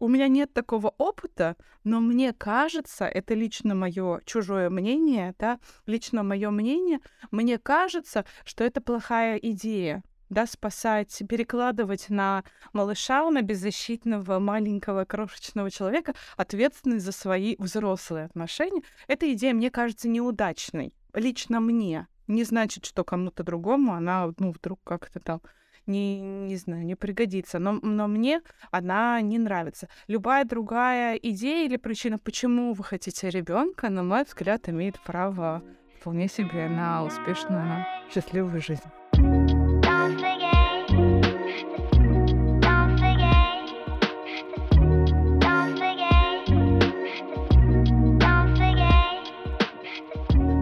У 0.00 0.08
меня 0.08 0.28
нет 0.28 0.52
такого 0.54 0.94
опыта, 0.96 1.56
но 1.84 2.00
мне 2.00 2.32
кажется, 2.32 3.04
это 3.04 3.34
лично 3.34 3.74
мое 3.74 4.22
чужое 4.24 4.70
мнение, 4.70 5.34
да, 5.38 5.60
лично 5.86 6.22
мое 6.22 6.50
мнение, 6.50 7.00
мне 7.30 7.58
кажется, 7.58 8.24
что 8.44 8.64
это 8.64 8.80
плохая 8.80 9.36
идея 9.36 10.02
да, 10.30 10.46
спасать, 10.46 11.22
перекладывать 11.28 12.08
на 12.08 12.44
малыша, 12.72 13.28
на 13.30 13.42
беззащитного 13.42 14.38
маленького 14.38 15.04
крошечного 15.04 15.70
человека 15.70 16.14
ответственность 16.36 17.04
за 17.04 17.12
свои 17.12 17.56
взрослые 17.58 18.26
отношения. 18.26 18.82
Эта 19.06 19.30
идея, 19.32 19.52
мне 19.52 19.70
кажется, 19.70 20.08
неудачной 20.08 20.94
лично 21.12 21.60
мне. 21.60 22.06
Не 22.26 22.44
значит, 22.44 22.86
что 22.86 23.04
кому-то 23.04 23.42
другому 23.42 23.92
она, 23.92 24.32
ну, 24.38 24.52
вдруг 24.52 24.80
как-то 24.84 25.18
там 25.18 25.42
не, 25.90 26.20
не 26.20 26.56
знаю, 26.56 26.84
не 26.84 26.94
пригодится. 26.94 27.58
Но, 27.58 27.72
но 27.82 28.06
мне 28.06 28.40
она 28.70 29.20
не 29.20 29.38
нравится. 29.38 29.88
Любая 30.06 30.44
другая 30.44 31.16
идея 31.16 31.66
или 31.66 31.76
причина, 31.76 32.18
почему 32.18 32.72
вы 32.72 32.84
хотите 32.84 33.30
ребенка, 33.30 33.90
на 33.90 34.02
мой 34.02 34.24
взгляд, 34.24 34.68
имеет 34.68 35.00
право 35.00 35.62
вполне 36.00 36.28
себе 36.28 36.68
на 36.68 37.04
успешную, 37.04 37.84
счастливую 38.12 38.60
жизнь. 38.60 38.88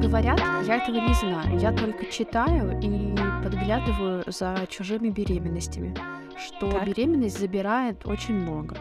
говорят, 0.09 0.48
я 0.69 0.77
этого 0.77 0.97
не 0.97 1.15
знаю. 1.15 1.59
Я 1.59 1.73
только 1.73 2.05
читаю 2.13 2.79
и 2.83 3.17
подглядываю 3.43 4.23
за 4.27 4.67
чужими 4.69 5.09
беременностями, 5.09 5.97
что 6.37 6.71
так. 6.71 6.87
беременность 6.87 7.39
забирает 7.39 8.07
очень 8.07 8.35
много. 8.35 8.77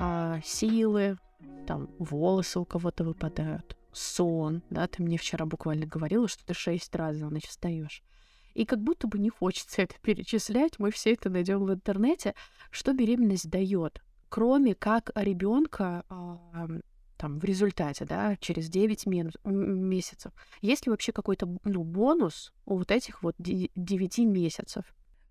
А, 0.00 0.40
силы, 0.44 1.18
там 1.64 1.88
волосы 2.00 2.58
у 2.58 2.64
кого-то 2.64 3.04
выпадают, 3.04 3.76
сон, 3.92 4.64
да, 4.68 4.88
ты 4.88 5.00
мне 5.00 5.16
вчера 5.16 5.46
буквально 5.46 5.86
говорила, 5.86 6.26
что 6.26 6.44
ты 6.44 6.54
шесть 6.54 6.92
раз 6.96 7.14
за 7.14 7.28
ночь 7.28 7.46
встаешь. 7.46 8.02
И 8.54 8.64
как 8.64 8.82
будто 8.82 9.06
бы 9.06 9.20
не 9.20 9.30
хочется 9.30 9.82
это 9.82 9.94
перечислять, 10.02 10.80
мы 10.80 10.90
все 10.90 11.12
это 11.12 11.30
найдем 11.30 11.64
в 11.64 11.72
интернете, 11.72 12.34
что 12.72 12.94
беременность 12.94 13.48
дает, 13.48 14.02
кроме 14.28 14.74
как 14.74 15.12
ребенка 15.14 16.04
там, 17.22 17.38
в 17.38 17.44
результате, 17.44 18.04
да, 18.04 18.36
через 18.40 18.68
9 18.68 19.06
месяцев. 19.06 20.32
Есть 20.60 20.86
ли 20.86 20.90
вообще 20.90 21.12
какой-то 21.12 21.48
ну, 21.62 21.84
бонус 21.84 22.52
у 22.66 22.76
вот 22.76 22.90
этих 22.90 23.22
вот 23.22 23.36
9 23.38 24.18
месяцев? 24.18 24.84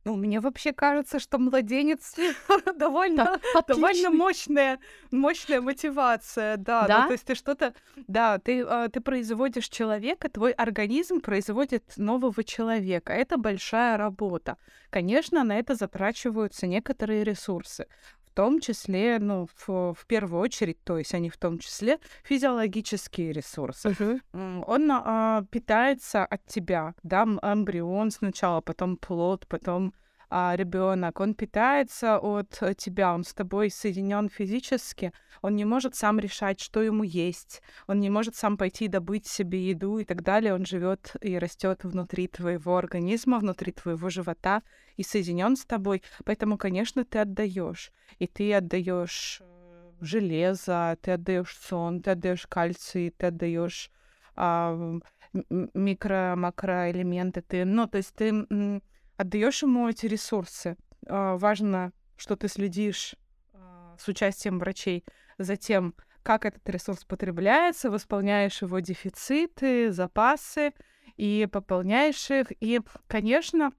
Ну, 0.05 0.15
мне 0.15 0.39
вообще 0.39 0.71
кажется, 0.71 1.19
что 1.19 1.37
младенец 1.37 2.15
довольно, 2.77 3.39
довольно 3.67 4.09
мощная, 4.09 4.79
мощная 5.11 5.59
мотивация, 5.59 6.55
да. 6.55 6.87
да? 6.87 7.01
Ну, 7.01 7.07
то 7.07 7.11
есть 7.11 7.25
ты 7.25 7.35
что-то, 7.35 7.73
да, 8.07 8.39
ты, 8.39 8.61
а, 8.61 8.87
ты 8.87 9.01
производишь 9.01 9.67
человека, 9.67 10.29
твой 10.29 10.53
организм 10.53 11.19
производит 11.19 11.97
нового 11.97 12.41
человека. 12.43 13.11
Это 13.11 13.37
большая 13.37 13.97
работа. 13.97 14.55
Конечно, 14.89 15.43
на 15.43 15.59
это 15.59 15.75
затрачиваются 15.75 16.67
некоторые 16.67 17.25
ресурсы 17.25 17.85
в 18.31 18.33
том 18.33 18.61
числе, 18.61 19.19
ну, 19.19 19.47
в, 19.57 19.93
в 19.93 20.05
первую 20.07 20.41
очередь, 20.41 20.81
то 20.85 20.97
есть 20.97 21.13
они 21.13 21.29
в 21.29 21.37
том 21.37 21.59
числе 21.59 21.99
физиологические 22.23 23.33
ресурсы. 23.33 23.89
Uh-huh. 23.89 24.63
Он 24.65 24.91
а, 24.91 25.43
питается 25.51 26.25
от 26.25 26.45
тебя, 26.45 26.95
да, 27.03 27.23
эмбрион 27.23 28.09
сначала, 28.09 28.61
потом 28.61 28.95
плод, 28.95 29.45
потом 29.47 29.93
а, 30.33 30.55
ребенок, 30.55 31.19
он 31.19 31.33
питается 31.33 32.17
от 32.17 32.57
э, 32.61 32.73
тебя, 32.73 33.13
он 33.13 33.25
с 33.25 33.33
тобой 33.33 33.69
соединен 33.69 34.29
физически, 34.29 35.11
он 35.41 35.57
не 35.57 35.65
может 35.65 35.95
сам 35.95 36.19
решать, 36.19 36.61
что 36.61 36.81
ему 36.81 37.03
есть, 37.03 37.61
он 37.85 37.99
не 37.99 38.09
может 38.09 38.37
сам 38.37 38.55
пойти 38.55 38.87
добыть 38.87 39.27
себе 39.27 39.69
еду 39.69 39.97
и 39.97 40.05
так 40.05 40.23
далее, 40.23 40.53
он 40.53 40.65
живет 40.65 41.17
и 41.19 41.37
растет 41.37 41.83
внутри 41.83 42.29
твоего 42.29 42.77
организма, 42.77 43.39
внутри 43.39 43.73
твоего 43.73 44.09
живота 44.09 44.63
и 44.95 45.03
соединен 45.03 45.57
с 45.57 45.65
тобой, 45.65 46.01
поэтому, 46.23 46.57
конечно, 46.57 47.03
ты 47.03 47.19
отдаешь, 47.19 47.91
и 48.17 48.25
ты 48.25 48.53
отдаешь 48.53 49.41
э, 49.41 49.91
железо, 49.99 50.97
ты 51.01 51.11
отдаешь 51.11 51.57
сон, 51.57 52.01
ты 52.01 52.11
отдаешь 52.11 52.47
кальций, 52.47 53.13
ты 53.17 53.25
отдаешь 53.25 53.91
а, 54.37 54.97
микро-макроэлементы, 55.33 57.41
ты, 57.41 57.65
ну, 57.65 57.87
то 57.87 57.97
есть 57.97 58.15
ты 58.15 58.81
отдаешь 59.17 59.61
ему 59.63 59.89
эти 59.89 60.05
ресурсы. 60.05 60.77
А, 61.07 61.37
важно, 61.37 61.91
что 62.17 62.35
ты 62.35 62.47
следишь 62.47 63.15
а, 63.53 63.95
с 63.99 64.07
участием 64.07 64.59
врачей 64.59 65.03
за 65.37 65.55
тем, 65.55 65.95
как 66.23 66.45
этот 66.45 66.67
ресурс 66.69 67.03
потребляется, 67.03 67.89
восполняешь 67.89 68.61
его 68.61 68.79
дефициты, 68.79 69.91
запасы 69.91 70.73
и 71.17 71.47
пополняешь 71.51 72.29
их. 72.29 72.47
И, 72.59 72.79
конечно, 73.07 73.73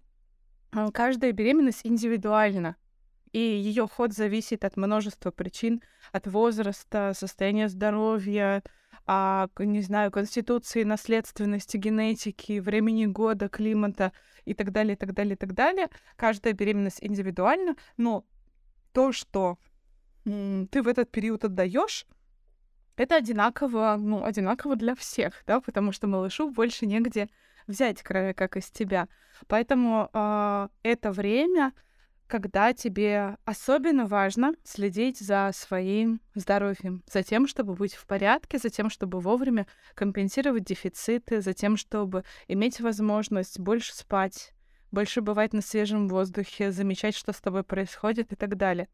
а, 0.73 0.91
каждая 0.91 1.33
беременность 1.33 1.83
индивидуальна. 1.85 2.77
И 3.33 3.39
ее 3.39 3.89
ход 3.89 4.12
зависит 4.12 4.65
от 4.65 4.77
множества 4.77 5.31
причин, 5.31 5.83
от 6.12 6.27
возраста, 6.27 7.12
состояния 7.15 7.69
здоровья, 7.69 8.62
а, 9.06 9.49
не 9.59 9.80
знаю, 9.80 10.11
конституции, 10.11 10.85
наследственности, 10.85 11.76
генетики, 11.76 12.61
времени 12.61 13.06
года, 13.06 13.49
климата 13.49 14.12
и 14.44 14.54
так 14.54 14.73
далее, 14.73 14.94
и 14.94 14.97
так 14.97 15.12
далее, 15.12 15.35
и 15.35 15.37
так 15.37 15.54
далее. 15.54 15.88
Каждая 16.16 16.52
беременность 16.52 17.02
индивидуальна, 17.02 17.76
но 17.97 18.25
то, 18.92 19.12
что 19.12 19.59
ты 20.25 20.82
в 20.82 20.88
этот 20.88 21.11
период 21.11 21.44
отдаешь, 21.44 22.06
это 22.97 23.16
одинаково, 23.16 23.97
ну, 23.99 24.25
одинаково 24.25 24.76
для 24.76 24.94
всех, 24.94 25.42
да, 25.47 25.61
потому 25.61 25.92
что 25.92 26.06
малышу 26.06 26.50
больше 26.50 26.87
негде 26.87 27.28
взять, 27.66 28.02
кроме 28.02 28.35
как 28.35 28.56
из 28.56 28.71
тебя. 28.71 29.09
Поэтому 29.49 30.11
э, 30.12 30.68
это 30.82 31.11
время 31.11 31.73
когда 32.33 32.73
тебе 32.73 33.37
особенно 33.45 34.07
важно 34.07 34.55
следить 34.65 35.19
за 35.19 35.51
своим 35.53 36.23
здоровьем, 36.35 37.03
за 37.07 37.23
тем, 37.23 37.47
чтобы 37.47 37.75
быть 37.75 37.92
в 37.92 38.07
порядке, 38.07 38.57
за 38.57 38.71
тем, 38.71 38.88
чтобы 38.88 39.21
вовремя 39.21 39.66
компенсировать 39.95 40.64
дефициты, 40.64 41.42
за 41.42 41.53
тем, 41.53 41.77
чтобы 41.77 42.25
иметь 42.49 42.81
возможность 42.81 43.61
больше 43.61 43.95
спать, 43.95 44.55
больше 44.90 45.21
бывать 45.21 45.53
на 45.53 45.61
свежем 45.61 46.09
воздухе, 46.09 46.73
замечать, 46.73 47.14
что 47.14 47.35
с 47.35 47.40
тобой 47.42 47.64
происходит 47.64 48.33
и 48.33 48.37
так 48.37 48.57
далее. 48.57 48.88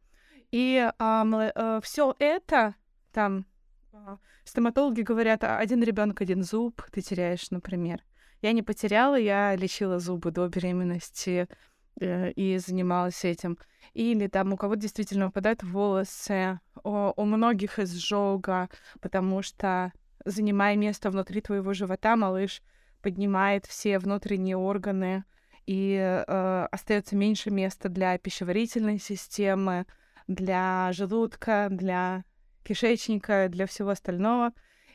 И 0.51 0.85
а, 0.99 1.25
а, 1.55 1.81
все 1.81 2.17
это 2.19 2.75
там 3.13 3.47
а, 3.93 4.19
стоматологи 4.43 5.03
говорят, 5.03 5.45
«А, 5.45 5.59
один 5.59 5.81
ребенок, 5.85 6.21
один 6.21 6.43
зуб 6.43 6.83
ты 6.91 7.03
теряешь, 7.03 7.53
например. 7.53 8.03
Я 8.43 8.51
не 8.51 8.65
потеряла, 8.65 9.15
я 9.15 9.55
лечила 9.55 10.01
зубы 10.01 10.33
до 10.33 10.49
беременности 10.49 11.47
Э, 12.01 12.31
и 12.33 12.59
занималась 12.59 13.25
этим. 13.25 13.59
Или 13.93 14.29
там 14.29 14.53
у 14.53 14.57
кого-то 14.57 14.81
действительно 14.81 15.27
выпадают 15.27 15.63
волосы, 15.63 16.61
у, 16.85 17.13
у 17.17 17.25
многих 17.25 17.79
изжога, 17.79 18.69
потому 19.01 19.43
что, 19.43 19.93
занимая 20.25 20.77
место 20.77 21.11
внутри 21.11 21.41
твоего 21.41 21.73
живота, 21.73 22.17
малыш 22.17 22.63
поднимает 23.03 23.67
все 23.67 23.99
внутренние 23.99 24.57
органы, 24.57 25.25
и 25.67 25.97
э, 25.97 26.69
остается 26.71 27.17
меньше 27.17 27.51
места 27.51 27.89
для 27.89 28.17
пищеварительной 28.19 28.99
системы, 28.99 29.87
для 30.27 30.91
желудка, 30.93 31.69
для 31.71 32.25
кишечника, 32.65 33.49
для 33.49 33.67
всего 33.67 33.91
остального. 33.91 34.53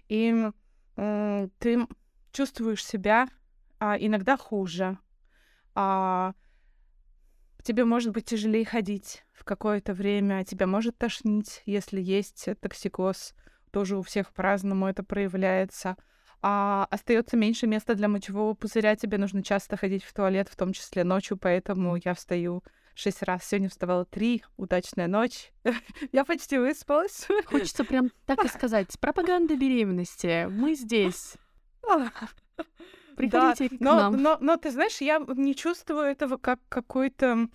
И 0.07 0.49
э, 0.95 1.47
ты 1.59 1.87
чувствуешь 2.31 2.85
себя 2.85 3.27
а, 3.79 3.97
иногда 3.97 4.37
хуже. 4.37 4.97
А, 5.75 6.33
тебе 7.63 7.85
может 7.85 8.11
быть 8.13 8.25
тяжелее 8.25 8.65
ходить 8.65 9.23
в 9.31 9.43
какое-то 9.43 9.93
время, 9.93 10.45
тебя 10.45 10.67
может 10.67 10.97
тошнить, 10.97 11.61
если 11.65 11.99
есть 12.01 12.47
токсикоз. 12.61 13.33
Тоже 13.71 13.97
у 13.97 14.03
всех 14.03 14.31
по-разному 14.33 14.87
это 14.87 15.03
проявляется. 15.03 15.97
А 16.41 16.87
остается 16.91 17.37
меньше 17.37 17.67
места 17.67 17.95
для 17.95 18.07
мочевого 18.09 18.53
пузыря, 18.53 18.95
тебе 18.95 19.17
нужно 19.17 19.43
часто 19.43 19.77
ходить 19.77 20.03
в 20.03 20.13
туалет, 20.13 20.49
в 20.49 20.55
том 20.55 20.73
числе 20.73 21.03
ночью, 21.03 21.37
поэтому 21.37 21.97
я 22.03 22.13
встаю 22.13 22.63
шесть 22.95 23.23
раз. 23.23 23.45
Сегодня 23.45 23.69
вставала 23.69 24.05
три. 24.05 24.43
Удачная 24.57 25.07
ночь. 25.07 25.51
я 26.11 26.25
почти 26.25 26.57
выспалась. 26.57 27.27
Хочется 27.45 27.83
прям 27.83 28.11
так 28.25 28.43
и 28.43 28.47
сказать. 28.47 28.99
Пропаганда 28.99 29.55
беременности. 29.55 30.47
Мы 30.49 30.75
здесь. 30.75 31.35
Приходите 33.15 33.69
да, 33.69 33.77
к 33.77 33.79
но, 33.79 33.95
нам. 33.95 34.21
Но, 34.21 34.37
но, 34.39 34.57
ты 34.57 34.71
знаешь, 34.71 35.01
я 35.01 35.19
не 35.19 35.55
чувствую 35.55 36.05
этого 36.05 36.37
как 36.37 36.59
какой-то 36.69 37.47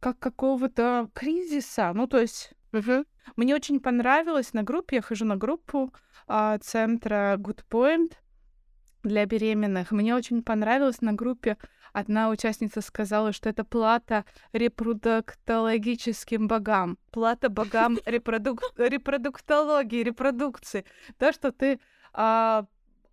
как 0.00 0.18
какого-то 0.18 1.08
кризиса. 1.12 1.92
Ну, 1.94 2.06
то 2.06 2.18
есть 2.18 2.52
угу. 2.72 3.04
мне 3.36 3.54
очень 3.54 3.80
понравилось 3.80 4.52
на 4.52 4.62
группе, 4.62 4.96
я 4.96 5.02
хожу 5.02 5.24
на 5.24 5.36
группу 5.36 5.92
а, 6.26 6.58
центра 6.58 7.36
Good 7.36 7.64
Point 7.68 8.12
для 9.02 9.26
беременных. 9.26 9.90
Мне 9.90 10.14
очень 10.14 10.42
понравилось 10.42 11.00
на 11.00 11.14
группе 11.14 11.56
одна 11.92 12.30
участница 12.30 12.80
сказала, 12.80 13.32
что 13.32 13.48
это 13.48 13.64
плата 13.64 14.24
репродуктологическим 14.52 16.48
богам, 16.48 16.98
плата 17.10 17.48
богам 17.48 17.98
репродук... 18.06 18.60
репродуктологии, 18.76 20.02
репродукции. 20.02 20.84
То, 21.18 21.32
что 21.32 21.52
ты 21.52 21.80
а, 22.12 22.66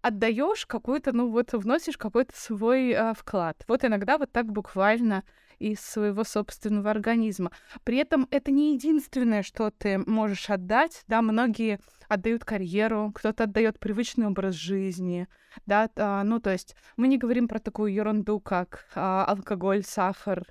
отдаешь 0.05 0.67
какой-то, 0.67 1.13
ну 1.13 1.31
вот 1.31 1.53
вносишь 1.53 1.97
какой-то 1.97 2.31
свой 2.35 2.93
а, 2.93 3.15
вклад. 3.15 3.63
Вот 3.67 3.83
иногда 3.83 4.19
вот 4.19 4.31
так 4.31 4.45
буквально 4.51 5.23
из 5.57 5.79
своего 5.79 6.23
собственного 6.23 6.91
организма. 6.91 7.51
При 7.83 7.97
этом 7.97 8.27
это 8.29 8.51
не 8.51 8.75
единственное, 8.75 9.41
что 9.41 9.71
ты 9.71 9.97
можешь 9.97 10.49
отдать. 10.51 11.03
Да, 11.07 11.23
многие 11.23 11.79
отдают 12.07 12.45
карьеру, 12.45 13.11
кто-то 13.15 13.45
отдает 13.45 13.79
привычный 13.79 14.27
образ 14.27 14.53
жизни, 14.53 15.27
да, 15.65 15.89
а, 15.95 16.23
ну 16.23 16.39
то 16.39 16.51
есть 16.51 16.75
мы 16.97 17.07
не 17.07 17.17
говорим 17.17 17.47
про 17.47 17.57
такую 17.57 17.91
ерунду, 17.91 18.39
как 18.39 18.85
а, 18.93 19.25
алкоголь, 19.25 19.83
сахар, 19.83 20.43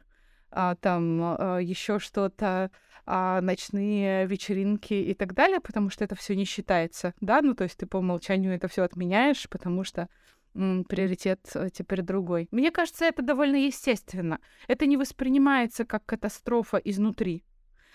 а, 0.55 0.77
там 0.77 1.21
а, 1.23 1.59
еще 1.59 1.99
что-то, 1.99 2.71
а, 3.07 3.40
ночные 3.40 4.27
вечеринки 4.27 4.95
и 4.95 5.14
так 5.14 5.35
далее, 5.35 5.61
потому 5.61 5.90
что 5.90 6.05
это 6.05 6.14
все 6.14 6.35
не 6.35 6.45
считается, 6.45 7.12
да, 7.21 7.43
ну 7.43 7.55
то 7.55 7.64
есть 7.64 7.77
ты 7.77 7.87
по 7.87 7.99
умолчанию 7.99 8.55
это 8.55 8.69
все 8.69 8.83
отменяешь, 8.83 9.49
потому 9.51 9.85
что 9.85 10.09
приоритет 10.55 11.51
э, 11.55 11.69
теперь 11.73 12.03
другой. 12.03 12.47
Мне 12.53 12.71
кажется, 12.71 13.07
это 13.07 13.23
довольно 13.23 13.57
естественно. 13.57 14.38
Это 14.69 14.87
не 14.87 14.97
воспринимается 14.97 15.85
как 15.85 16.07
катастрофа 16.07 16.77
изнутри. 16.77 17.43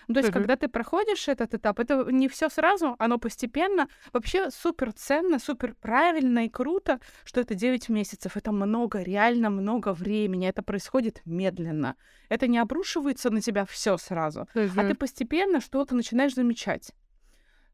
Ну, 0.08 0.14
то 0.14 0.20
есть, 0.20 0.32
когда 0.32 0.56
ты 0.56 0.68
проходишь 0.68 1.28
этот 1.28 1.54
этап, 1.54 1.78
это 1.80 2.04
не 2.10 2.28
все 2.28 2.48
сразу, 2.48 2.96
оно 2.98 3.18
постепенно. 3.18 3.88
Вообще 4.12 4.50
супер 4.50 4.92
ценно, 4.92 5.38
супер 5.38 5.74
правильно 5.80 6.46
и 6.46 6.48
круто, 6.48 7.00
что 7.24 7.40
это 7.40 7.54
9 7.54 7.88
месяцев. 7.88 8.36
Это 8.36 8.52
много, 8.52 9.02
реально 9.02 9.50
много 9.50 9.92
времени. 9.92 10.48
Это 10.48 10.62
происходит 10.62 11.22
медленно. 11.24 11.96
Это 12.28 12.46
не 12.46 12.58
обрушивается 12.58 13.30
на 13.30 13.40
тебя 13.40 13.64
все 13.64 13.96
сразу, 13.96 14.48
а 14.54 14.88
ты 14.88 14.94
постепенно 14.94 15.60
что-то 15.60 15.94
начинаешь 15.94 16.34
замечать. 16.34 16.92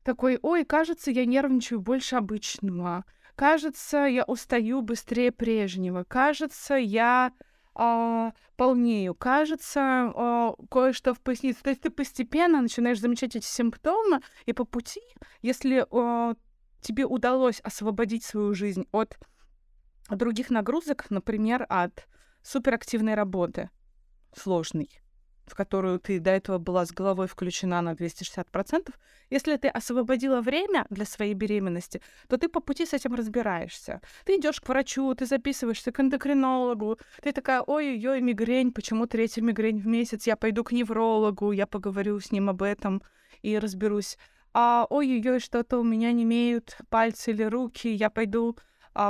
Такой, 0.03 0.39
ой, 0.41 0.65
кажется, 0.65 1.11
я 1.11 1.25
нервничаю 1.25 1.81
больше 1.81 2.17
обычного 2.17 3.05
кажется, 3.37 4.07
я 4.07 4.25
устаю 4.25 4.83
быстрее 4.83 5.31
прежнего, 5.31 6.05
кажется, 6.05 6.75
я 6.75 7.33
а, 7.79 8.33
полнею, 8.57 9.15
кажется, 9.15 9.81
а, 9.81 10.55
кое-что 10.71 11.15
в 11.15 11.21
пояснице. 11.21 11.63
То 11.63 11.71
есть 11.71 11.83
ты 11.83 11.91
постепенно 11.91 12.63
начинаешь 12.63 13.01
замечать 13.01 13.37
эти 13.37 13.45
симптомы, 13.45 14.23
и 14.47 14.53
по 14.53 14.65
пути, 14.65 15.03
если 15.43 15.87
а, 15.91 16.35
тебе 16.81 17.05
удалось 17.05 17.61
освободить 17.61 18.25
свою 18.25 18.55
жизнь 18.55 18.87
от 18.93 19.19
других 20.09 20.51
нагрузок, 20.51 21.11
например, 21.11 21.67
от 21.69 22.07
суперактивной 22.43 23.15
работы, 23.15 23.71
сложной, 24.35 24.89
в 25.47 25.55
которую 25.55 25.99
ты 25.99 26.19
до 26.19 26.31
этого 26.31 26.59
была 26.59 26.85
с 26.85 26.93
головой 26.93 27.27
включена 27.27 27.81
на 27.81 27.93
260%, 27.93 28.93
если 29.31 29.57
ты 29.57 29.69
освободила 29.69 30.41
время 30.41 30.87
для 30.91 31.05
своей 31.05 31.35
беременности, 31.35 32.01
то 32.29 32.37
ты 32.37 32.49
по 32.49 32.61
пути 32.61 32.85
с 32.87 32.93
этим 32.93 33.15
разбираешься. 33.15 34.01
Ты 34.25 34.37
идешь 34.37 34.61
к 34.61 34.69
врачу, 34.69 35.15
ты 35.15 35.27
записываешься 35.27 35.93
к 35.93 36.01
эндокринологу, 36.01 36.99
ты 37.23 37.33
такая, 37.33 37.63
ой-ой-ой, 37.63 38.21
мигрень, 38.21 38.73
почему 38.73 39.07
третья 39.07 39.43
мигрень 39.43 39.81
в 39.81 39.87
месяц, 39.87 40.27
я 40.27 40.37
пойду 40.37 40.65
к 40.65 40.73
неврологу, 40.73 41.53
я 41.53 41.67
поговорю 41.67 42.21
с 42.21 42.33
ним 42.33 42.51
об 42.51 42.63
этом 42.63 43.03
и 43.43 43.59
разберусь. 43.59 44.19
А 44.53 44.87
ой-ой-ой, 44.89 45.41
что-то 45.41 45.79
у 45.79 45.85
меня 45.85 46.13
не 46.13 46.23
имеют 46.23 46.79
пальцы 46.89 47.31
или 47.31 47.43
руки, 47.43 47.89
я 47.89 48.11
пойду 48.11 48.57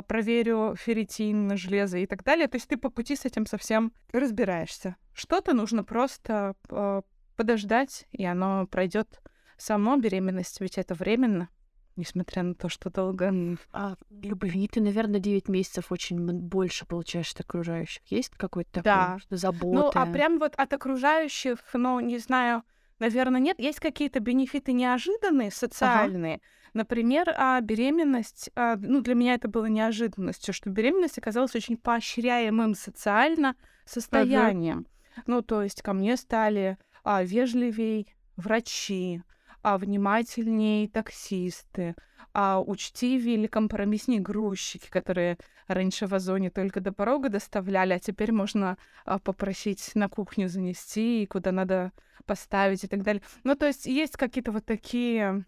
проверю 0.03 0.75
ферритин, 0.77 1.57
железо 1.57 1.99
и 1.99 2.07
так 2.07 2.25
далее. 2.25 2.49
То 2.49 2.57
есть 2.57 2.69
ты 2.69 2.77
по 2.77 2.91
пути 2.91 3.15
с 3.15 3.25
этим 3.25 3.47
совсем 3.47 3.93
разбираешься. 4.13 4.97
Что-то 5.15 5.55
нужно 5.55 5.85
просто 5.85 6.57
а, 6.69 7.03
подождать, 7.37 8.07
и 8.11 8.25
оно 8.25 8.67
пройдет 8.67 9.21
само. 9.57 9.97
Беременность 9.97 10.61
ведь 10.61 10.77
это 10.77 10.95
временно, 10.95 11.49
несмотря 11.95 12.43
на 12.43 12.55
то, 12.55 12.69
что 12.69 12.91
долго. 12.91 13.57
А 13.73 13.95
любви 14.11 14.67
ты, 14.67 14.81
наверное, 14.81 15.21
9 15.21 15.49
месяцев 15.49 15.93
очень 15.93 16.19
больше 16.19 16.85
получаешь 16.85 17.33
от 17.33 17.41
окружающих. 17.41 18.03
Есть 18.07 18.31
какой-то 18.37 18.83
да. 18.83 19.19
такой 19.21 19.39
забота? 19.39 19.67
Ну, 19.67 19.91
а 19.95 20.07
прям 20.07 20.39
вот 20.39 20.55
от 20.57 20.73
окружающих, 20.73 21.59
ну, 21.75 22.01
не 22.01 22.19
знаю, 22.19 22.65
наверное, 22.99 23.41
нет. 23.41 23.61
Есть 23.61 23.79
какие-то 23.79 24.19
бенефиты 24.19 24.73
неожиданные, 24.73 25.53
социальные. 25.53 26.35
Ага 26.37 26.43
Например, 26.77 27.33
а 27.39 27.59
беременность, 27.63 28.51
а, 28.55 28.77
ну, 28.77 29.01
для 29.01 29.15
меня 29.15 29.33
это 29.33 29.49
было 29.49 29.65
неожиданностью, 29.65 30.53
что 30.53 30.69
беременность 30.69 31.17
оказалась 31.17 31.55
очень 31.55 31.79
поощряемым 31.79 32.75
социально 32.75 33.57
состоянием. 33.87 34.81
Uh-huh. 34.81 35.23
Ну, 35.27 35.41
то 35.41 35.63
есть 35.63 35.81
ко 35.81 35.95
мне 35.95 36.19
стали 36.19 36.77
а, 37.03 37.23
вежливей 37.23 38.15
врачи, 38.37 39.23
а 39.63 39.79
внимательней 39.79 40.87
таксисты, 40.87 41.95
а 42.35 42.61
учтивее 42.61 43.37
или 43.37 43.47
компромисснее 43.47 44.21
грузчики, 44.21 44.91
которые 44.91 45.39
раньше 45.69 46.07
в 46.07 46.13
Озоне 46.13 46.51
только 46.51 46.81
до 46.81 46.93
порога 46.93 47.31
доставляли, 47.31 47.95
а 47.95 47.99
теперь 47.99 48.33
можно 48.33 48.77
а, 49.07 49.19
попросить 49.19 49.93
на 49.95 50.11
кухню 50.11 50.47
занести, 50.51 51.23
и 51.23 51.27
куда 51.27 51.53
надо 51.53 51.93
поставить 52.27 52.85
и 52.85 52.87
так 52.87 53.03
далее. 53.03 53.23
Ну, 53.45 53.55
то 53.55 53.67
есть 53.67 53.87
есть 53.87 54.19
какие-то 54.19 54.53
вот 54.53 54.67
такие 54.67 55.47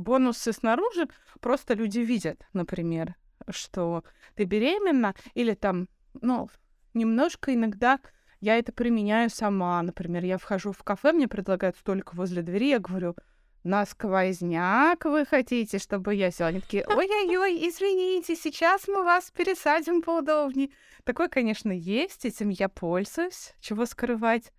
бонусы 0.00 0.52
снаружи 0.52 1.08
просто 1.40 1.74
люди 1.74 2.00
видят, 2.00 2.46
например, 2.52 3.14
что 3.48 4.04
ты 4.34 4.44
беременна, 4.44 5.14
или 5.34 5.54
там, 5.54 5.88
ну, 6.20 6.48
немножко 6.94 7.54
иногда 7.54 8.00
я 8.40 8.58
это 8.58 8.72
применяю 8.72 9.30
сама. 9.30 9.80
Например, 9.82 10.24
я 10.24 10.38
вхожу 10.38 10.72
в 10.72 10.82
кафе, 10.82 11.12
мне 11.12 11.28
предлагают 11.28 11.76
столько 11.76 12.14
возле 12.14 12.42
двери, 12.42 12.68
я 12.68 12.78
говорю, 12.78 13.14
на 13.62 13.84
сквозняк 13.84 15.04
вы 15.04 15.26
хотите, 15.26 15.78
чтобы 15.78 16.14
я 16.14 16.30
села? 16.30 16.48
Они 16.48 16.60
такие, 16.60 16.84
ой-ой-ой, 16.86 17.68
извините, 17.68 18.34
сейчас 18.34 18.88
мы 18.88 19.04
вас 19.04 19.30
пересадим 19.30 20.00
поудобнее. 20.00 20.70
Такое, 21.04 21.28
конечно, 21.28 21.70
есть, 21.70 22.24
этим 22.24 22.48
я 22.48 22.70
пользуюсь, 22.70 23.54
чего 23.60 23.84
скрывать. 23.84 24.52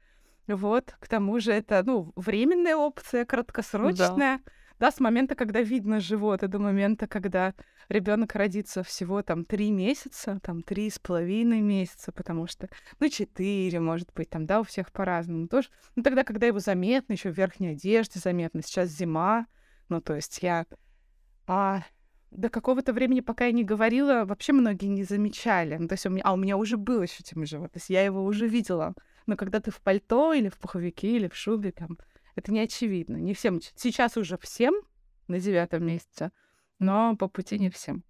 Вот, 0.47 0.95
к 0.99 1.07
тому 1.07 1.39
же 1.39 1.51
это, 1.51 1.81
ну, 1.83 2.11
временная 2.15 2.75
опция, 2.75 3.25
краткосрочная. 3.25 4.39
Да. 4.45 4.51
Да, 4.81 4.89
с 4.89 4.99
момента, 4.99 5.35
когда 5.35 5.61
видно 5.61 5.99
живот, 5.99 6.41
и 6.41 6.47
до 6.47 6.57
момента, 6.57 7.05
когда 7.05 7.53
ребенок 7.87 8.33
родится 8.33 8.81
всего 8.81 9.21
там 9.21 9.45
три 9.45 9.69
месяца, 9.69 10.39
там 10.41 10.63
три 10.63 10.89
с 10.89 10.97
половиной 10.97 11.61
месяца, 11.61 12.11
потому 12.11 12.47
что, 12.47 12.67
ну, 12.99 13.07
четыре, 13.07 13.79
может 13.79 14.11
быть, 14.15 14.31
там, 14.31 14.47
да, 14.47 14.59
у 14.59 14.63
всех 14.63 14.91
по-разному 14.91 15.47
тоже. 15.47 15.67
Ну, 15.95 16.01
тогда, 16.01 16.23
когда 16.23 16.47
его 16.47 16.57
заметно, 16.57 17.13
еще 17.13 17.31
в 17.31 17.37
верхней 17.37 17.73
одежде 17.73 18.19
заметно, 18.19 18.63
сейчас 18.63 18.89
зима, 18.89 19.45
ну, 19.87 20.01
то 20.01 20.15
есть 20.15 20.39
я... 20.41 20.65
А, 21.45 21.83
до 22.31 22.49
какого-то 22.49 22.91
времени, 22.91 23.19
пока 23.19 23.45
я 23.45 23.51
не 23.51 23.63
говорила, 23.63 24.25
вообще 24.25 24.51
многие 24.51 24.87
не 24.87 25.03
замечали. 25.03 25.77
Ну, 25.77 25.87
то 25.89 25.93
есть 25.93 26.07
у 26.07 26.09
меня, 26.09 26.23
а 26.25 26.33
у 26.33 26.37
меня 26.37 26.57
уже 26.57 26.77
был 26.77 27.01
ощутимый 27.01 27.45
живот, 27.45 27.71
то 27.73 27.77
есть 27.77 27.91
я 27.91 28.01
его 28.01 28.25
уже 28.25 28.47
видела. 28.47 28.95
Но 29.27 29.37
когда 29.37 29.59
ты 29.59 29.69
в 29.69 29.79
пальто 29.79 30.33
или 30.33 30.49
в 30.49 30.57
пуховике 30.57 31.17
или 31.17 31.27
в 31.27 31.35
шубе, 31.35 31.71
там, 31.71 31.99
это 32.35 32.51
не 32.51 32.59
очевидно. 32.59 33.17
Не 33.17 33.33
всем. 33.33 33.59
Сейчас 33.61 34.17
уже 34.17 34.37
всем 34.37 34.73
на 35.27 35.39
девятом 35.39 35.85
месяце, 35.85 36.31
но 36.79 37.15
по 37.15 37.27
пути 37.27 37.59
не 37.59 37.69
всем. 37.69 38.03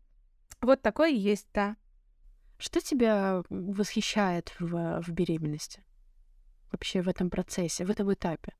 Вот 0.61 0.81
такое 0.81 1.09
есть, 1.09 1.47
да. 1.53 1.75
Что 2.57 2.79
тебя 2.79 3.43
восхищает 3.49 4.53
в, 4.59 5.01
в 5.01 5.09
беременности? 5.09 5.83
Вообще 6.71 7.01
в 7.01 7.09
этом 7.09 7.29
процессе, 7.29 7.85
в 7.85 7.89
этом 7.89 8.13
этапе? 8.13 8.53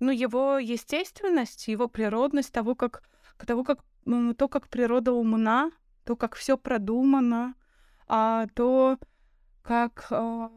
Ну, 0.00 0.10
его 0.10 0.58
естественность, 0.58 1.68
его 1.68 1.88
природность, 1.88 2.52
того, 2.52 2.74
как, 2.74 3.02
того, 3.38 3.64
как, 3.64 3.82
то, 4.36 4.48
как 4.48 4.68
природа 4.68 5.12
умна, 5.12 5.70
то, 6.04 6.16
как 6.16 6.34
все 6.34 6.58
продумано, 6.58 7.54
а, 8.06 8.46
то, 8.54 8.98
как, 9.62 10.06
а, 10.10 10.50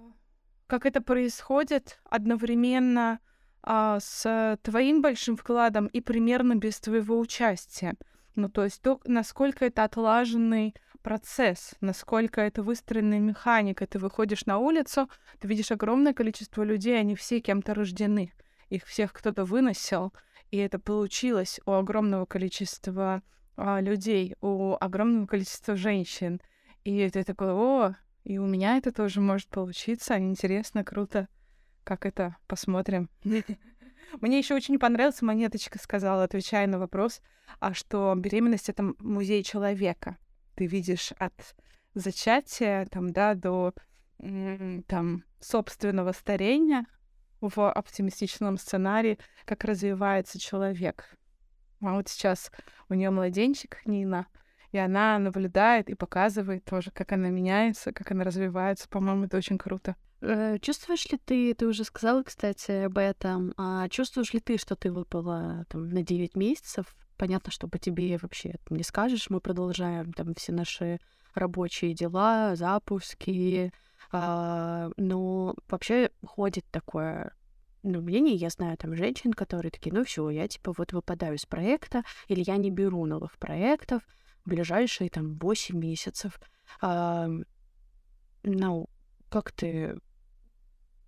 как 0.68 0.86
это 0.86 1.02
происходит 1.02 2.02
одновременно 2.04 3.20
а, 3.70 4.00
с 4.00 4.58
твоим 4.64 5.02
большим 5.02 5.36
вкладом 5.36 5.88
и 5.88 6.00
примерно 6.00 6.56
без 6.56 6.80
твоего 6.80 7.20
участия. 7.20 7.96
Ну, 8.36 8.48
то 8.48 8.64
есть 8.64 8.82
то, 8.82 9.02
насколько 9.04 9.66
это 9.66 9.84
отлаженный 9.84 10.74
процесс, 11.02 11.74
насколько 11.82 12.40
это 12.40 12.64
выстроенная 12.64 13.20
механика. 13.20 13.86
Ты 13.86 14.00
выходишь 14.00 14.46
на 14.46 14.58
улицу, 14.58 15.10
ты 15.40 15.50
видишь 15.50 15.72
огромное 15.74 16.14
количество 16.14 16.64
людей, 16.64 16.98
они 16.98 17.16
все 17.16 17.42
кем-то 17.42 17.74
рождены. 17.74 18.32
Их 18.70 18.86
всех 18.86 19.12
кто-то 19.12 19.44
выносил, 19.44 20.14
и 20.50 20.58
это 20.58 20.80
получилось 20.80 21.60
у 21.66 21.72
огромного 21.72 22.26
количества 22.26 23.22
а, 23.58 23.82
людей, 23.82 24.36
у 24.40 24.78
огромного 24.80 25.26
количества 25.26 25.76
женщин. 25.76 26.40
И 26.86 27.10
ты 27.10 27.26
такой, 27.26 27.52
о, 27.52 27.96
и 28.24 28.38
у 28.38 28.46
меня 28.46 28.78
это 28.78 28.94
тоже 28.94 29.20
может 29.20 29.50
получиться, 29.50 30.18
интересно, 30.18 30.86
круто 30.86 31.28
как 31.88 32.06
это, 32.06 32.36
посмотрим. 32.48 33.10
Мне 34.22 34.38
еще 34.38 34.56
очень 34.56 34.78
понравился, 34.78 35.24
Монеточка 35.24 35.80
сказала, 35.80 36.24
отвечая 36.24 36.68
на 36.68 36.80
вопрос, 36.80 37.22
а 37.60 37.74
что 37.74 38.14
беременность— 38.16 38.68
это 38.70 38.94
музей 39.00 39.42
человека. 39.42 40.18
Ты 40.56 40.66
видишь 40.66 41.14
от 41.18 41.56
зачатия 41.94 42.86
там, 42.88 43.14
да, 43.14 43.36
до 43.36 43.74
там, 44.88 45.24
собственного 45.40 46.12
старения 46.12 46.86
в 47.40 47.72
оптимистичном 47.72 48.58
сценарии, 48.58 49.18
как 49.46 49.64
развивается 49.64 50.40
человек. 50.40 51.16
А 51.82 51.94
вот 51.94 52.10
сейчас 52.10 52.52
у 52.90 52.96
нее 52.96 53.12
младенчик 53.12 53.80
Нина, 53.86 54.28
и 54.72 54.78
она 54.78 55.20
наблюдает 55.20 55.90
и 55.90 55.96
показывает 55.96 56.66
тоже, 56.66 56.92
как 56.92 57.14
она 57.14 57.30
меняется, 57.30 57.94
как 57.94 58.12
она 58.12 58.26
развивается. 58.26 58.90
По-моему, 58.90 59.26
это 59.26 59.38
очень 59.38 59.58
круто. 59.58 59.96
Э, 60.22 60.58
чувствуешь 60.60 61.06
ли 61.12 61.20
ты, 61.24 61.54
ты 61.54 61.68
уже 61.68 61.84
сказала, 61.84 62.24
кстати, 62.24 62.72
об 62.86 62.98
этом, 62.98 63.54
а 63.58 63.88
чувствуешь 63.90 64.34
ли 64.34 64.40
ты, 64.40 64.58
что 64.58 64.76
ты 64.76 64.92
выпала 64.92 65.66
там 65.70 65.90
на 65.90 66.02
9 66.02 66.36
месяцев? 66.36 66.96
Понятно, 67.18 67.52
что 67.52 67.68
по 67.68 67.78
тебе 67.78 68.18
вообще 68.18 68.56
не 68.70 68.84
скажешь, 68.84 69.30
мы 69.30 69.42
продолжаем 69.42 70.14
там 70.14 70.34
все 70.36 70.52
наши 70.52 71.00
рабочие 71.36 71.94
дела, 71.94 72.56
запуски, 72.56 73.72
а, 74.12 74.90
но 74.98 75.56
вообще 75.68 76.12
ходит 76.26 76.66
такое 76.72 77.34
ну, 77.84 78.02
мнение, 78.02 78.36
я 78.36 78.50
знаю 78.50 78.78
там 78.78 78.96
женщин, 78.96 79.34
которые 79.34 79.72
такие, 79.72 79.94
ну 79.94 80.04
все, 80.04 80.30
я 80.30 80.48
типа 80.48 80.74
вот 80.78 80.94
выпадаю 80.94 81.36
из 81.36 81.46
проекта, 81.46 82.04
или 82.28 82.44
я 82.46 82.58
не 82.58 82.72
беру 82.72 83.06
новых 83.06 83.38
проектов 83.38 84.02
в 84.44 84.50
ближайшие 84.50 85.10
там 85.10 85.38
8 85.38 85.78
месяцев. 85.78 86.40
А, 86.82 87.30
ну, 88.44 88.90
как 89.30 89.52
ты 89.52 90.00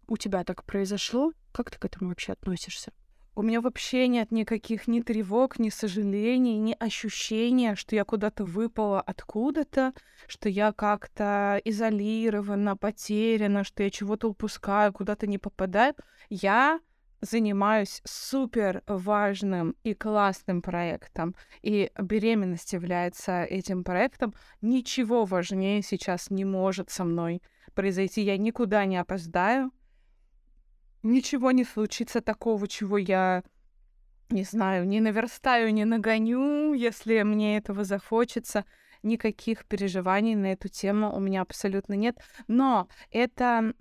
у 0.10 0.18
тебя 0.18 0.44
так 0.44 0.64
произошло? 0.64 1.32
Как 1.52 1.72
ты 1.72 1.78
к 1.78 1.86
этому 1.86 2.10
вообще 2.10 2.34
относишься? 2.34 2.92
У 3.36 3.42
меня 3.42 3.62
вообще 3.62 4.10
нет 4.10 4.32
никаких 4.32 4.88
ни 4.88 5.00
тревог, 5.00 5.60
ни 5.60 5.70
сожалений, 5.70 6.58
ни 6.58 6.76
ощущения, 6.78 7.76
что 7.76 7.96
я 7.96 8.04
куда-то 8.04 8.44
выпала 8.44 9.00
откуда-то, 9.00 9.94
что 10.28 10.50
я 10.50 10.74
как-то 10.74 11.62
изолирована, 11.64 12.76
потеряна, 12.76 13.64
что 13.64 13.84
я 13.84 13.92
чего-то 13.92 14.28
упускаю, 14.28 14.92
куда-то 14.92 15.26
не 15.26 15.38
попадаю. 15.38 15.94
Я 16.30 16.82
занимаюсь 17.22 18.02
супер 18.04 18.84
важным 18.88 19.76
и 19.84 19.94
классным 19.94 20.62
проектом, 20.62 21.36
и 21.62 21.92
беременность 21.98 22.74
является 22.74 23.44
этим 23.44 23.84
проектом, 23.84 24.34
ничего 24.62 25.26
важнее 25.26 25.82
сейчас 25.82 26.30
не 26.30 26.46
может 26.46 26.90
со 26.90 27.04
мной 27.04 27.42
произойти. 27.74 28.22
Я 28.22 28.38
никуда 28.38 28.86
не 28.86 28.98
опоздаю, 28.98 29.72
ничего 31.04 31.52
не 31.52 31.64
случится 31.64 32.22
такого, 32.22 32.68
чего 32.68 32.98
я 32.98 33.44
не 34.30 34.44
знаю, 34.44 34.88
не 34.88 35.00
наверстаю, 35.00 35.74
не 35.74 35.86
нагоню, 35.86 36.74
если 36.74 37.24
мне 37.24 37.58
этого 37.58 37.84
захочется. 37.84 38.66
Никаких 39.02 39.66
переживаний 39.66 40.36
на 40.36 40.52
эту 40.52 40.68
тему 40.68 41.16
у 41.16 41.20
меня 41.20 41.42
абсолютно 41.42 41.94
нет. 41.94 42.18
Но 42.48 42.90
это 43.12 43.74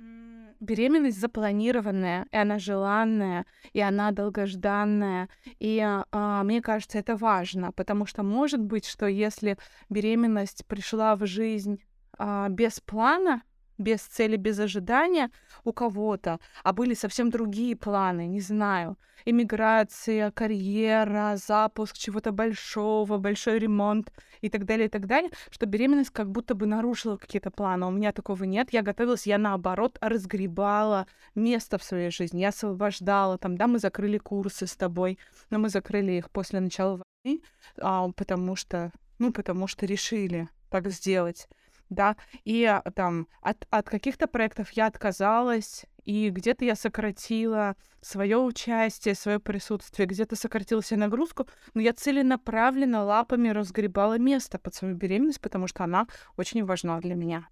беременность 0.60 1.20
запланированная, 1.20 2.26
и 2.30 2.36
она 2.36 2.58
желанная, 2.58 3.44
и 3.72 3.80
она 3.80 4.12
долгожданная. 4.12 5.28
И 5.58 5.80
а, 5.80 6.42
мне 6.44 6.62
кажется, 6.62 6.98
это 6.98 7.16
важно, 7.16 7.72
потому 7.72 8.06
что 8.06 8.22
может 8.22 8.60
быть, 8.60 8.86
что 8.86 9.06
если 9.06 9.58
беременность 9.88 10.64
пришла 10.66 11.16
в 11.16 11.26
жизнь 11.26 11.80
а, 12.16 12.48
без 12.48 12.80
плана, 12.80 13.42
без 13.78 14.00
цели, 14.00 14.36
без 14.36 14.58
ожидания 14.58 15.30
у 15.64 15.72
кого-то, 15.72 16.40
а 16.64 16.72
были 16.72 16.94
совсем 16.94 17.30
другие 17.30 17.76
планы, 17.76 18.26
не 18.26 18.40
знаю, 18.40 18.98
иммиграция, 19.24 20.30
карьера, 20.30 21.36
запуск 21.36 21.96
чего-то 21.96 22.32
большого, 22.32 23.18
большой 23.18 23.58
ремонт 23.58 24.12
и 24.40 24.48
так 24.48 24.64
далее, 24.64 24.86
и 24.86 24.90
так 24.90 25.06
далее, 25.06 25.30
что 25.50 25.66
беременность 25.66 26.10
как 26.10 26.30
будто 26.30 26.54
бы 26.54 26.66
нарушила 26.66 27.16
какие-то 27.16 27.50
планы. 27.50 27.86
У 27.86 27.90
меня 27.90 28.12
такого 28.12 28.44
нет. 28.44 28.72
Я 28.72 28.82
готовилась, 28.82 29.26
я 29.26 29.38
наоборот 29.38 29.98
разгребала 30.00 31.06
место 31.34 31.78
в 31.78 31.84
своей 31.84 32.10
жизни, 32.10 32.40
я 32.40 32.48
освобождала. 32.48 33.38
Там, 33.38 33.56
да, 33.56 33.66
мы 33.66 33.78
закрыли 33.78 34.18
курсы 34.18 34.66
с 34.66 34.76
тобой, 34.76 35.18
но 35.50 35.58
мы 35.58 35.68
закрыли 35.68 36.12
их 36.12 36.30
после 36.30 36.60
начала 36.60 37.02
войны, 37.24 37.42
а, 37.80 38.10
потому 38.12 38.56
что, 38.56 38.92
ну, 39.18 39.32
потому 39.32 39.66
что 39.66 39.86
решили 39.86 40.48
так 40.70 40.90
сделать 40.90 41.48
да, 41.90 42.16
и 42.44 42.64
а, 42.64 42.82
там 42.94 43.28
от, 43.40 43.66
от 43.70 43.88
каких-то 43.88 44.26
проектов 44.26 44.70
я 44.72 44.86
отказалась, 44.86 45.86
и 46.04 46.30
где-то 46.30 46.64
я 46.64 46.74
сократила 46.74 47.76
свое 48.00 48.38
участие, 48.38 49.14
свое 49.14 49.38
присутствие, 49.38 50.06
где-то 50.06 50.36
сократила 50.36 50.82
себе 50.82 51.00
нагрузку, 51.00 51.46
но 51.74 51.82
я 51.82 51.92
целенаправленно 51.92 53.04
лапами 53.04 53.50
разгребала 53.50 54.18
место 54.18 54.58
под 54.58 54.74
свою 54.74 54.94
беременность, 54.94 55.40
потому 55.40 55.66
что 55.66 55.84
она 55.84 56.06
очень 56.36 56.64
важна 56.64 56.98
для 57.00 57.14
меня. 57.14 57.48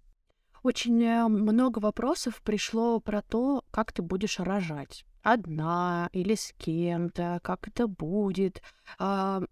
Очень 0.63 1.03
э, 1.03 1.27
много 1.27 1.79
вопросов 1.79 2.41
пришло 2.41 2.99
про 2.99 3.21
то, 3.21 3.63
как 3.71 3.91
ты 3.91 4.01
будешь 4.01 4.39
рожать. 4.39 5.05
Одна 5.21 6.09
или 6.11 6.35
с 6.35 6.53
кем-то, 6.57 7.39
как 7.43 7.67
это 7.67 7.87
будет. 7.87 8.61
А, 8.97 9.43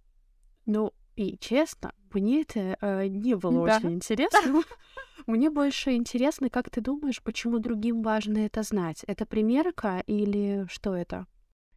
ну, 0.66 0.94
и 1.16 1.38
честно, 1.40 1.94
мне 2.14 2.42
это 2.42 2.78
э, 2.82 3.08
не 3.08 3.36
было 3.36 3.66
да. 3.66 3.78
очень 3.78 3.94
интересно. 3.94 4.62
Мне 5.28 5.50
больше 5.50 5.94
интересно, 5.94 6.50
как 6.50 6.70
ты 6.70 6.82
думаешь, 6.82 7.24
почему 7.24 7.58
другим 7.58 8.04
важно 8.04 8.40
это 8.40 8.62
знать? 8.62 9.04
Это 9.08 9.26
примерка 9.26 10.04
или 10.06 10.68
что 10.70 10.94
это? 10.96 11.26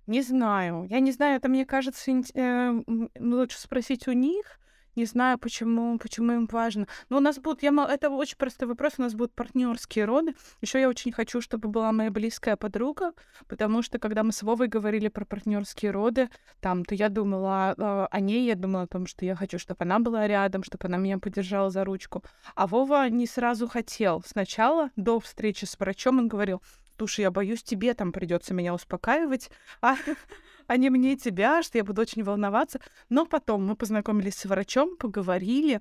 Не 0.07 0.23
знаю. 0.23 0.87
Я 0.91 1.01
не 1.01 1.13
знаю, 1.13 1.37
это 1.37 1.49
мне 1.49 1.65
кажется, 1.65 2.11
э, 2.11 2.83
лучше 3.19 3.59
спросить 3.59 4.09
у 4.09 4.13
них. 4.13 4.59
Не 4.99 5.05
знаю, 5.05 5.39
почему, 5.39 5.97
почему 5.97 6.33
им 6.33 6.49
важно. 6.51 6.89
Но 7.09 7.19
у 7.19 7.21
нас 7.21 7.39
будут, 7.39 7.63
я, 7.63 7.71
это 7.89 8.11
очень 8.11 8.37
простой 8.37 8.67
вопрос, 8.67 8.95
у 8.99 9.03
нас 9.03 9.15
будут 9.15 9.33
партнерские 9.33 10.07
роды. 10.07 10.35
Еще 10.61 10.81
я 10.81 10.89
очень 10.89 11.13
хочу, 11.13 11.41
чтобы 11.41 11.69
была 11.69 11.93
моя 11.93 12.11
близкая 12.11 12.57
подруга, 12.57 13.13
потому 13.47 13.83
что 13.83 14.01
когда 14.01 14.25
мы 14.25 14.33
с 14.33 14.43
Вовой 14.43 14.67
говорили 14.67 15.07
про 15.07 15.25
партнерские 15.25 15.93
роды, 15.93 16.31
там, 16.59 16.85
то 16.85 16.97
я 16.97 17.11
думала 17.11 17.77
э, 17.79 18.09
о 18.11 18.21
ней, 18.21 18.45
я 18.45 18.57
думала 18.57 18.83
о 18.83 18.87
том, 18.89 19.07
что 19.07 19.25
я 19.25 19.37
хочу, 19.37 19.61
чтобы 19.61 19.85
она 19.85 20.01
была 20.01 20.27
рядом, 20.27 20.65
чтобы 20.65 20.89
она 20.89 20.97
меня 20.97 21.19
поддержала 21.19 21.71
за 21.71 21.85
ручку. 21.85 22.25
А 22.57 22.67
Вова 22.67 23.09
не 23.09 23.29
сразу 23.29 23.69
хотел. 23.69 24.25
Сначала, 24.27 24.91
до 24.97 25.21
встречи 25.21 25.65
с 25.65 25.79
врачом, 25.79 26.19
он 26.19 26.27
говорил, 26.27 26.61
слушай, 26.99 27.21
я 27.21 27.31
боюсь, 27.31 27.63
тебе 27.63 27.95
там 27.95 28.13
придется 28.13 28.55
меня 28.55 28.75
успокаивать, 28.75 29.51
а 29.81 29.97
а 30.67 30.77
не 30.77 30.91
мне 30.91 31.17
тебя, 31.17 31.63
что 31.63 31.79
я 31.79 31.85
буду 31.85 32.03
очень 32.03 32.25
волноваться. 32.25 32.81
Но 33.09 33.25
потом 33.25 33.65
мы 33.65 33.77
познакомились 33.77 34.35
с 34.35 34.45
врачом, 34.45 34.97
поговорили, 34.97 35.81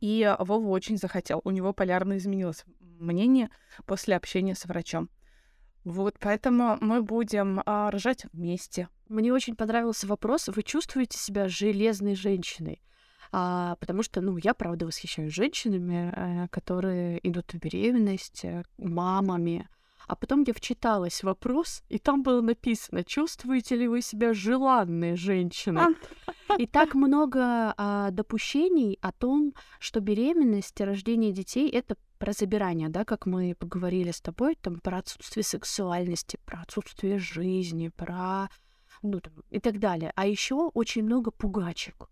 и 0.00 0.34
Вова 0.38 0.68
очень 0.68 0.98
захотел. 0.98 1.40
У 1.44 1.50
него 1.50 1.72
полярно 1.72 2.18
изменилось 2.18 2.64
мнение 2.80 3.50
после 3.86 4.16
общения 4.16 4.54
с 4.54 4.64
врачом. 4.66 5.08
Вот, 5.84 6.16
поэтому 6.18 6.78
мы 6.80 7.00
будем 7.02 7.62
а, 7.64 7.92
рожать 7.92 8.26
вместе. 8.32 8.88
Мне 9.08 9.32
очень 9.32 9.54
понравился 9.54 10.08
вопрос. 10.08 10.48
Вы 10.48 10.64
чувствуете 10.64 11.16
себя 11.16 11.46
железной 11.46 12.16
женщиной? 12.16 12.82
А, 13.30 13.76
потому 13.76 14.02
что, 14.02 14.20
ну, 14.20 14.36
я 14.36 14.52
правда 14.52 14.86
восхищаюсь 14.86 15.32
женщинами, 15.32 16.12
э, 16.14 16.48
которые 16.48 17.20
идут 17.28 17.52
в 17.52 17.58
беременность, 17.58 18.44
э, 18.44 18.64
мамами, 18.78 19.68
а 20.06 20.16
потом 20.16 20.44
я 20.46 20.52
вчиталась 20.52 21.20
в 21.20 21.24
вопрос, 21.24 21.82
и 21.88 21.98
там 21.98 22.22
было 22.22 22.40
написано, 22.40 23.04
чувствуете 23.04 23.76
ли 23.76 23.88
вы 23.88 24.02
себя 24.02 24.32
желанной 24.34 25.16
женщиной? 25.16 25.96
И 26.58 26.66
так 26.66 26.94
много 26.94 27.74
а, 27.76 28.10
допущений 28.10 28.98
о 29.02 29.12
том, 29.12 29.52
что 29.78 30.00
беременность 30.00 30.80
и 30.80 30.84
рождение 30.84 31.32
детей— 31.32 31.68
это 31.70 31.96
про 32.18 32.32
забирание, 32.32 32.88
да, 32.88 33.04
как 33.04 33.26
мы 33.26 33.54
поговорили 33.58 34.10
с 34.10 34.20
тобой, 34.20 34.56
там, 34.60 34.80
про 34.80 34.98
отсутствие 34.98 35.44
сексуальности, 35.44 36.38
про 36.44 36.60
отсутствие 36.62 37.18
жизни, 37.18 37.88
про 37.88 38.48
ну, 39.02 39.20
там, 39.20 39.34
и 39.50 39.60
так 39.60 39.78
далее. 39.78 40.12
А 40.16 40.26
еще 40.26 40.70
очень 40.72 41.04
много 41.04 41.30
пугачек 41.30 42.08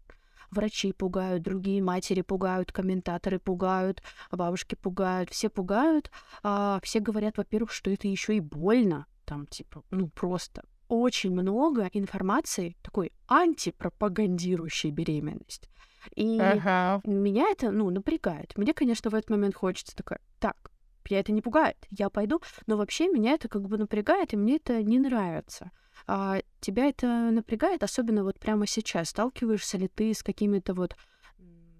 врачи 0.55 0.93
пугают, 0.93 1.43
другие 1.43 1.83
матери 1.83 2.23
пугают, 2.23 2.73
комментаторы 2.73 3.39
пугают, 3.39 4.03
бабушки 4.31 4.75
пугают, 4.75 5.31
все 5.31 5.49
пугают. 5.51 6.11
А, 6.43 6.81
все 6.83 7.01
говорят, 7.01 7.37
во-первых, 7.37 7.73
что 7.73 7.91
это 7.91 8.09
еще 8.09 8.37
и 8.37 8.41
больно, 8.41 9.07
там, 9.25 9.47
типа, 9.47 9.83
ну, 9.91 10.09
просто 10.09 10.65
очень 10.89 11.33
много 11.33 11.89
информации 11.93 12.77
такой 12.83 13.13
антипропагандирующей 13.27 14.91
беременность. 14.91 15.69
И 16.15 16.39
ага. 16.39 17.01
меня 17.05 17.49
это, 17.51 17.71
ну, 17.71 17.91
напрягает. 17.91 18.57
Мне, 18.57 18.75
конечно, 18.75 19.11
в 19.11 19.15
этот 19.15 19.31
момент 19.31 19.55
хочется 19.55 19.97
такая, 19.97 20.21
так, 20.39 20.71
меня 21.09 21.21
это 21.21 21.33
не 21.33 21.43
пугает, 21.43 21.77
я 21.91 22.11
пойду, 22.11 22.41
но 22.67 22.77
вообще 22.77 23.09
меня 23.09 23.33
это 23.33 23.49
как 23.49 23.63
бы 23.63 23.79
напрягает, 23.79 24.33
и 24.33 24.37
мне 24.37 24.57
это 24.57 24.83
не 24.83 24.99
нравится. 24.99 25.71
А 26.07 26.41
тебя 26.61 26.87
это 26.87 27.07
напрягает, 27.31 27.83
особенно 27.83 28.25
вот 28.25 28.39
прямо 28.39 28.67
сейчас? 28.67 29.11
Сталкиваешься 29.11 29.79
ли 29.79 29.89
ты 29.89 30.13
с 30.13 30.23
какими-то 30.23 30.75
вот 30.75 30.97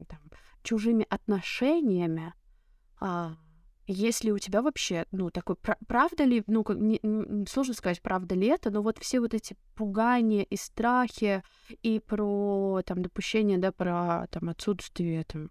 там, 0.09 0.21
чужими 0.63 1.07
отношениями? 1.09 2.35
А, 3.01 3.37
если 3.87 4.31
у 4.31 4.39
тебя 4.39 4.63
вообще, 4.63 5.07
ну, 5.13 5.31
такой, 5.31 5.57
правда 5.57 6.25
ли, 6.25 6.43
ну, 6.47 6.65
как, 6.65 6.79
не, 6.79 7.01
сложно 7.47 7.75
сказать, 7.75 8.01
правда 8.01 8.35
ли 8.35 8.47
это, 8.47 8.71
но 8.71 8.83
вот 8.83 8.99
все 8.99 9.21
вот 9.21 9.35
эти 9.35 9.57
пугания 9.75 10.43
и 10.43 10.57
страхи 10.57 11.43
и 11.83 12.01
про, 12.01 12.83
там, 12.87 13.03
допущение, 13.03 13.59
да, 13.59 13.73
про, 13.73 14.27
там, 14.31 14.49
отсутствие, 14.49 15.25
там, 15.25 15.51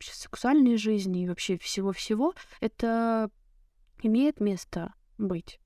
сексуальной 0.00 0.76
жизни 0.76 1.22
и 1.24 1.28
вообще 1.28 1.58
всего-всего, 1.58 2.34
это 2.60 3.30
имеет 4.02 4.38
место 4.40 4.94
быть. 5.18 5.58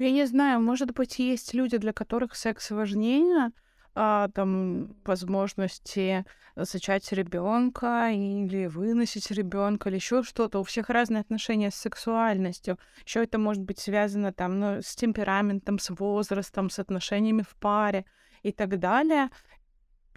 Я 0.00 0.12
не 0.12 0.24
знаю, 0.24 0.62
может 0.62 0.94
быть, 0.94 1.18
есть 1.18 1.52
люди, 1.52 1.76
для 1.76 1.92
которых 1.92 2.34
секс 2.34 2.70
важнее, 2.70 3.52
а, 3.94 4.28
там 4.28 4.96
возможности 5.04 6.24
зачать 6.56 7.12
ребенка 7.12 8.08
или 8.10 8.64
выносить 8.64 9.30
ребенка 9.30 9.90
или 9.90 9.96
еще 9.96 10.22
что-то. 10.22 10.60
У 10.60 10.62
всех 10.62 10.88
разные 10.88 11.20
отношения 11.20 11.70
с 11.70 11.74
сексуальностью. 11.74 12.78
Еще 13.04 13.24
это 13.24 13.36
может 13.36 13.62
быть 13.62 13.78
связано 13.78 14.32
там 14.32 14.58
ну, 14.58 14.80
с 14.80 14.96
темпераментом, 14.96 15.78
с 15.78 15.90
возрастом, 15.90 16.70
с 16.70 16.78
отношениями 16.78 17.42
в 17.42 17.54
паре 17.56 18.06
и 18.42 18.52
так 18.52 18.78
далее. 18.78 19.28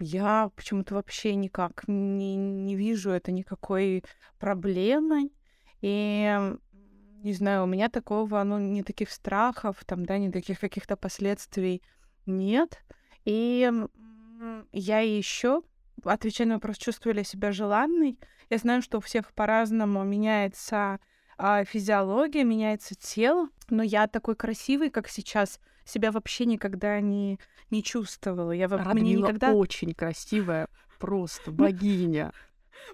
Я 0.00 0.50
почему-то 0.56 0.94
вообще 0.94 1.34
никак 1.34 1.86
не, 1.88 2.36
не 2.36 2.74
вижу 2.74 3.10
это 3.10 3.32
никакой 3.32 4.02
проблемой. 4.38 5.30
И 5.82 6.56
не 7.24 7.32
знаю, 7.32 7.64
у 7.64 7.66
меня 7.66 7.88
такого, 7.88 8.42
ну, 8.44 8.58
не 8.58 8.82
таких 8.82 9.10
страхов, 9.10 9.82
там, 9.86 10.04
да, 10.04 10.18
не 10.18 10.30
таких 10.30 10.60
каких-то 10.60 10.94
последствий 10.96 11.82
нет. 12.26 12.78
И 13.24 13.70
я 14.72 14.98
еще, 15.00 15.62
отвечая 16.04 16.46
на 16.46 16.54
вопрос, 16.54 16.76
чувствую 16.76 17.14
ли 17.14 17.24
себя 17.24 17.50
желанной, 17.50 18.18
я 18.50 18.58
знаю, 18.58 18.82
что 18.82 18.98
у 18.98 19.00
всех 19.00 19.32
по-разному 19.32 20.04
меняется 20.04 21.00
а, 21.38 21.64
физиология, 21.64 22.44
меняется 22.44 22.94
тело, 22.94 23.48
но 23.70 23.82
я 23.82 24.06
такой 24.06 24.36
красивый, 24.36 24.90
как 24.90 25.08
сейчас, 25.08 25.60
себя 25.86 26.12
вообще 26.12 26.44
никогда 26.44 27.00
не, 27.00 27.40
не 27.70 27.82
чувствовала. 27.82 28.52
Я 28.52 28.68
Радмила 28.68 28.92
мне 28.92 29.14
никогда... 29.14 29.52
очень 29.52 29.94
красивая, 29.94 30.68
просто 30.98 31.50
богиня. 31.50 32.32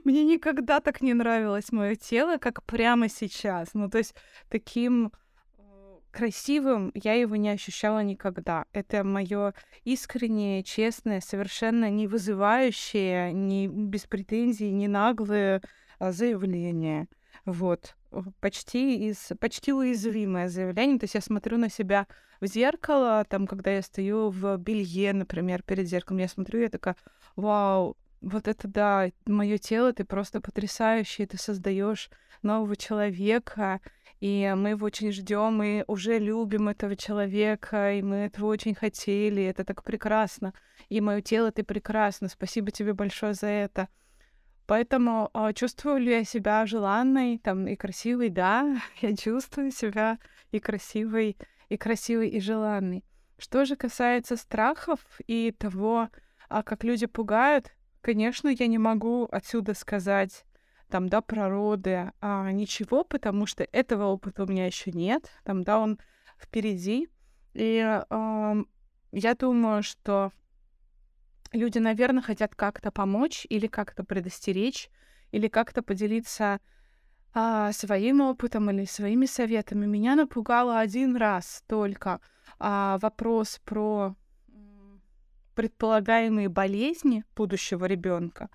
Мне 0.05 0.25
никогда 0.25 0.81
так 0.81 1.01
не 1.01 1.15
нравилось 1.15 1.73
мое 1.73 1.95
тело, 1.95 2.39
как 2.39 2.63
прямо 2.65 3.09
сейчас. 3.09 3.75
Ну, 3.75 3.89
то 3.89 3.99
есть 3.99 4.15
таким 4.49 5.13
э, 5.59 5.63
красивым 6.11 6.91
я 6.95 7.15
его 7.15 7.37
не 7.37 7.51
ощущала 7.51 8.03
никогда. 8.03 8.65
Это 8.73 9.05
мое 9.05 9.55
искреннее, 9.85 10.63
честное, 10.63 11.21
совершенно 11.21 11.91
не 11.91 12.07
вызывающее, 12.07 13.33
не 13.33 13.69
без 13.69 14.07
претензий, 14.07 14.71
не 14.71 14.89
наглое 14.89 15.63
а, 15.99 16.13
заявление. 16.13 17.09
Вот. 17.45 17.97
Почти, 18.41 19.09
из, 19.09 19.33
почти 19.39 19.73
уязвимое 19.73 20.49
заявление. 20.49 20.99
То 20.99 21.05
есть 21.05 21.15
я 21.15 21.21
смотрю 21.21 21.59
на 21.59 21.71
себя 21.71 22.07
в 22.41 22.47
зеркало, 22.47 23.25
там, 23.29 23.47
когда 23.47 23.71
я 23.71 23.83
стою 23.83 24.31
в 24.31 24.57
белье, 24.57 25.13
например, 25.13 25.63
перед 25.63 25.87
зеркалом, 25.87 26.21
я 26.21 26.29
смотрю, 26.29 26.61
я 26.61 26.69
такая, 26.69 26.97
вау, 27.37 27.97
вот 28.21 28.49
это 28.49 28.69
да, 28.69 29.11
мое 29.27 29.59
тело, 29.59 29.93
ты 29.93 30.05
просто 30.05 30.41
потрясающий, 30.41 31.27
ты 31.27 31.39
создаешь 31.39 32.11
нового 32.43 32.77
человека, 32.77 33.81
и 34.21 34.53
мы 34.57 34.71
его 34.71 34.87
очень 34.87 35.13
ждем, 35.13 35.55
мы 35.55 35.85
уже 35.87 36.19
любим 36.19 36.69
этого 36.69 36.95
человека, 36.95 37.95
и 37.95 38.03
мы 38.03 38.17
этого 38.17 38.47
очень 38.47 38.75
хотели, 38.75 39.43
это 39.43 39.65
так 39.65 39.83
прекрасно. 39.83 40.53
И 40.91 41.01
мое 41.01 41.23
тело, 41.23 41.51
ты 41.51 41.65
прекрасно, 41.65 42.29
спасибо 42.29 42.71
тебе 42.71 42.93
большое 42.93 43.33
за 43.33 43.47
это. 43.47 43.89
Поэтому 44.67 45.31
э, 45.35 45.53
чувствую 45.55 45.99
ли 45.99 46.13
я 46.13 46.25
себя 46.25 46.65
желанной 46.67 47.39
там 47.39 47.67
и 47.67 47.75
красивой? 47.77 48.29
Да, 48.29 48.81
я 49.01 49.17
чувствую 49.17 49.73
себя 49.73 50.19
и 50.53 50.61
красивой, 50.61 51.37
и 51.69 51.77
красивой, 51.77 52.29
и 52.29 52.41
желанной. 52.41 53.05
Что 53.39 53.65
же 53.65 53.75
касается 53.75 54.37
страхов 54.37 55.01
и 55.27 55.51
того, 55.51 56.09
а 56.49 56.63
как 56.63 56.85
люди 56.85 57.07
пугают, 57.07 57.73
конечно, 58.01 58.49
я 58.49 58.67
не 58.67 58.79
могу 58.79 59.29
отсюда 59.31 59.75
сказать 59.75 60.45
там, 60.89 61.09
да, 61.09 61.21
про 61.21 61.49
роды, 61.49 62.13
а, 62.21 62.51
ничего, 62.51 63.05
потому 63.05 63.47
что 63.47 63.67
этого 63.73 64.07
опыта 64.07 64.45
у 64.45 64.47
меня 64.47 64.67
еще 64.67 64.91
нет, 64.93 65.31
там, 65.45 65.63
да, 65.63 65.79
он 65.79 65.99
впереди. 66.39 67.09
И 67.55 67.79
э, 67.79 68.65
я 69.13 69.35
думаю, 69.35 69.83
что 69.83 70.33
люди, 71.53 71.79
наверное, 71.79 72.23
хотят 72.23 72.55
как-то 72.55 72.91
помочь 72.91 73.47
или 73.49 73.67
как-то 73.67 74.05
предостеречь, 74.05 74.91
или 75.33 75.49
как-то 75.49 75.83
поделиться 75.83 76.61
а, 77.33 77.73
своим 77.73 78.21
опытом 78.21 78.71
или 78.71 78.85
своими 78.85 79.27
советами. 79.27 79.87
Меня 79.87 80.17
напугало 80.17 80.81
один 80.81 81.17
раз 81.17 81.63
только 81.69 82.21
а, 82.59 82.99
вопрос 83.01 83.61
про 83.65 84.17
предполагаемые 85.61 86.49
болезни 86.49 87.23
будущего 87.37 87.85
ребенка. 87.85 88.49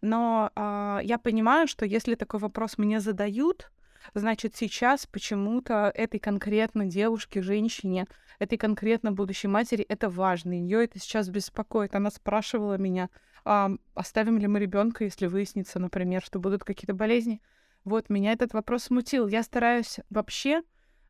Но 0.00 0.52
а, 0.54 1.00
я 1.02 1.18
понимаю, 1.18 1.66
что 1.66 1.84
если 1.84 2.14
такой 2.14 2.38
вопрос 2.38 2.78
мне 2.78 3.00
задают, 3.00 3.72
значит, 4.14 4.54
сейчас 4.54 5.04
почему-то 5.06 5.90
этой 5.92 6.20
конкретно 6.20 6.86
девушке, 6.86 7.42
женщине, 7.42 8.06
этой 8.38 8.58
конкретно 8.58 9.10
будущей 9.10 9.48
матери 9.48 9.84
это 9.88 10.08
важно. 10.08 10.52
Ее 10.52 10.84
это 10.84 11.00
сейчас 11.00 11.30
беспокоит. 11.30 11.96
Она 11.96 12.12
спрашивала 12.12 12.78
меня, 12.78 13.10
а, 13.44 13.72
оставим 13.94 14.38
ли 14.38 14.46
мы 14.46 14.60
ребенка, 14.60 15.02
если 15.02 15.26
выяснится, 15.26 15.80
например, 15.80 16.22
что 16.22 16.38
будут 16.38 16.62
какие-то 16.62 16.94
болезни. 16.94 17.42
Вот 17.84 18.08
меня 18.08 18.30
этот 18.30 18.52
вопрос 18.52 18.84
смутил. 18.84 19.26
Я 19.26 19.42
стараюсь 19.42 19.98
вообще 20.10 20.62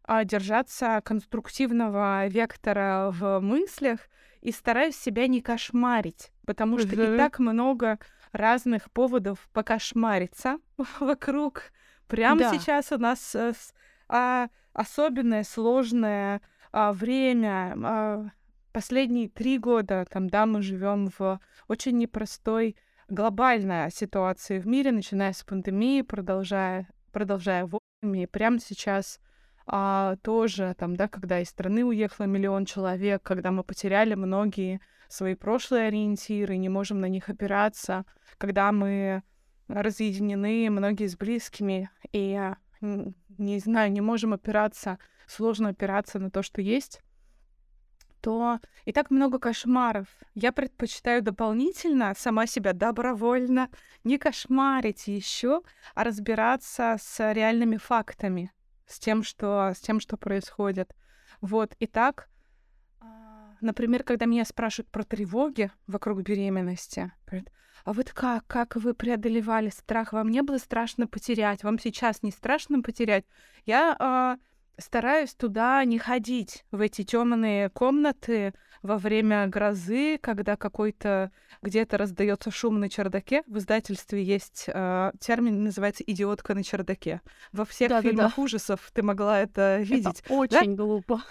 а, 0.05 0.25
держаться 0.25 1.03
конструктивного 1.05 2.27
вектора 2.29 3.11
в 3.13 3.41
мыслях 3.41 4.01
и 4.43 4.51
стараюсь 4.51 4.97
себя 4.97 5.29
не 5.29 5.41
кошмарить, 5.41 6.33
потому 6.45 6.79
что 6.79 6.89
и 6.89 7.17
так 7.17 7.39
много 7.39 7.99
разных 8.33 8.91
поводов 8.91 9.49
покошмариться 9.53 10.59
вокруг. 11.01 11.73
Прямо 12.09 12.41
да. 12.41 12.53
сейчас 12.53 12.93
у 12.93 12.99
нас 12.99 13.37
а, 14.09 14.49
особенное 14.73 15.45
сложное 15.45 16.43
а, 16.73 16.93
время. 16.93 17.75
А, 17.83 18.31
последние 18.73 19.29
три 19.29 19.59
года 19.59 20.05
там, 20.11 20.29
да, 20.29 20.45
мы 20.45 20.61
живем 20.61 21.11
в 21.17 21.41
очень 21.69 21.97
непростой 21.97 22.77
глобальной 23.09 23.91
ситуации 23.91 24.59
в 24.59 24.67
мире, 24.67 24.91
начиная 24.91 25.33
с 25.33 25.45
пандемии, 25.45 26.03
продолжая, 26.03 26.89
продолжая 27.13 27.65
войнами. 27.67 28.25
И 28.25 28.27
прямо 28.27 28.59
сейчас 28.59 29.21
а, 29.67 30.17
тоже 30.23 30.75
там, 30.79 30.97
да, 30.97 31.09
когда 31.09 31.41
из 31.41 31.49
страны 31.49 31.85
уехало 31.85 32.27
миллион 32.27 32.65
человек, 32.65 33.23
когда 33.23 33.51
мы 33.51 33.65
потеряли 33.65 34.15
многие 34.15 34.81
свои 35.09 35.35
прошлые 35.35 35.89
ориентиры, 35.89 36.57
не 36.57 36.69
можем 36.69 37.01
на 37.01 37.07
них 37.07 37.29
опираться, 37.29 38.05
когда 38.39 38.73
мы 38.73 39.23
разъединены, 39.69 40.71
многие 40.71 41.07
с 41.07 41.17
близкими, 41.17 41.91
и, 42.13 42.53
не 42.81 43.59
знаю, 43.59 43.93
не 43.93 44.01
можем 44.01 44.33
опираться, 44.33 44.99
сложно 45.27 45.71
опираться 45.71 46.19
на 46.19 46.31
то, 46.31 46.43
что 46.43 46.61
есть, 46.61 47.01
то 48.21 48.61
и 48.85 48.93
так 48.93 49.11
много 49.11 49.39
кошмаров. 49.39 50.07
Я 50.35 50.53
предпочитаю 50.53 51.23
дополнительно 51.23 52.15
сама 52.17 52.47
себя 52.47 52.73
добровольно 52.73 53.69
не 54.05 54.17
кошмарить 54.17 55.09
еще, 55.09 55.63
а 55.95 56.05
разбираться 56.05 56.97
с 57.01 57.33
реальными 57.33 57.77
фактами, 57.77 58.53
с 58.93 58.99
тем, 58.99 59.23
что, 59.23 59.73
с 59.75 59.81
тем, 59.81 60.01
что 60.01 60.17
происходит. 60.17 60.95
Вот, 61.41 61.75
и 61.79 61.87
так 61.87 62.29
Например, 63.63 64.03
когда 64.03 64.27
меня 64.27 64.45
спрашивают 64.45 64.91
про 64.91 65.05
тревоги 65.05 65.71
вокруг 65.87 66.23
беременности, 66.23 67.13
говорят, 67.25 67.49
а 67.85 67.93
вот 67.93 68.11
как, 68.11 68.45
как 68.49 68.75
вы 68.75 68.93
преодолевали 68.93 69.71
страх? 69.71 70.13
Вам 70.13 70.31
не 70.31 70.43
было 70.43 70.59
страшно 70.59 71.07
потерять? 71.07 71.63
Вам 71.63 71.79
сейчас 71.79 72.25
не 72.25 72.33
страшно 72.33 72.83
потерять? 72.83 73.25
Я 73.65 73.97
э, 74.39 74.43
стараюсь 74.83 75.35
туда 75.35 75.85
не 75.85 75.99
ходить, 75.99 76.65
в 76.71 76.81
эти 76.81 77.05
темные 77.05 77.71
комнаты 77.71 78.53
во 78.83 78.99
время 78.99 79.47
грозы, 79.47 80.19
когда 80.19 80.57
какой-то 80.57 81.31
где-то 81.63 81.97
раздается 81.97 82.51
шум 82.51 82.81
на 82.81 82.89
чердаке. 82.91 83.43
В 83.47 83.59
издательстве 83.59 84.23
есть 84.23 84.65
э, 84.67 85.13
термин, 85.21 85.63
называется 85.65 86.03
идиотка 86.05 86.55
на 86.55 86.65
чердаке. 86.65 87.21
Во 87.53 87.65
всех 87.65 87.91
да, 87.91 88.03
фильмах 88.03 88.31
да, 88.31 88.33
да. 88.37 88.43
ужасов 88.43 88.91
ты 88.93 89.03
могла 89.03 89.41
это 89.41 89.79
видеть. 89.81 90.21
Это 90.25 90.35
очень 90.35 90.77
да? 90.77 90.83
глупо 90.83 91.23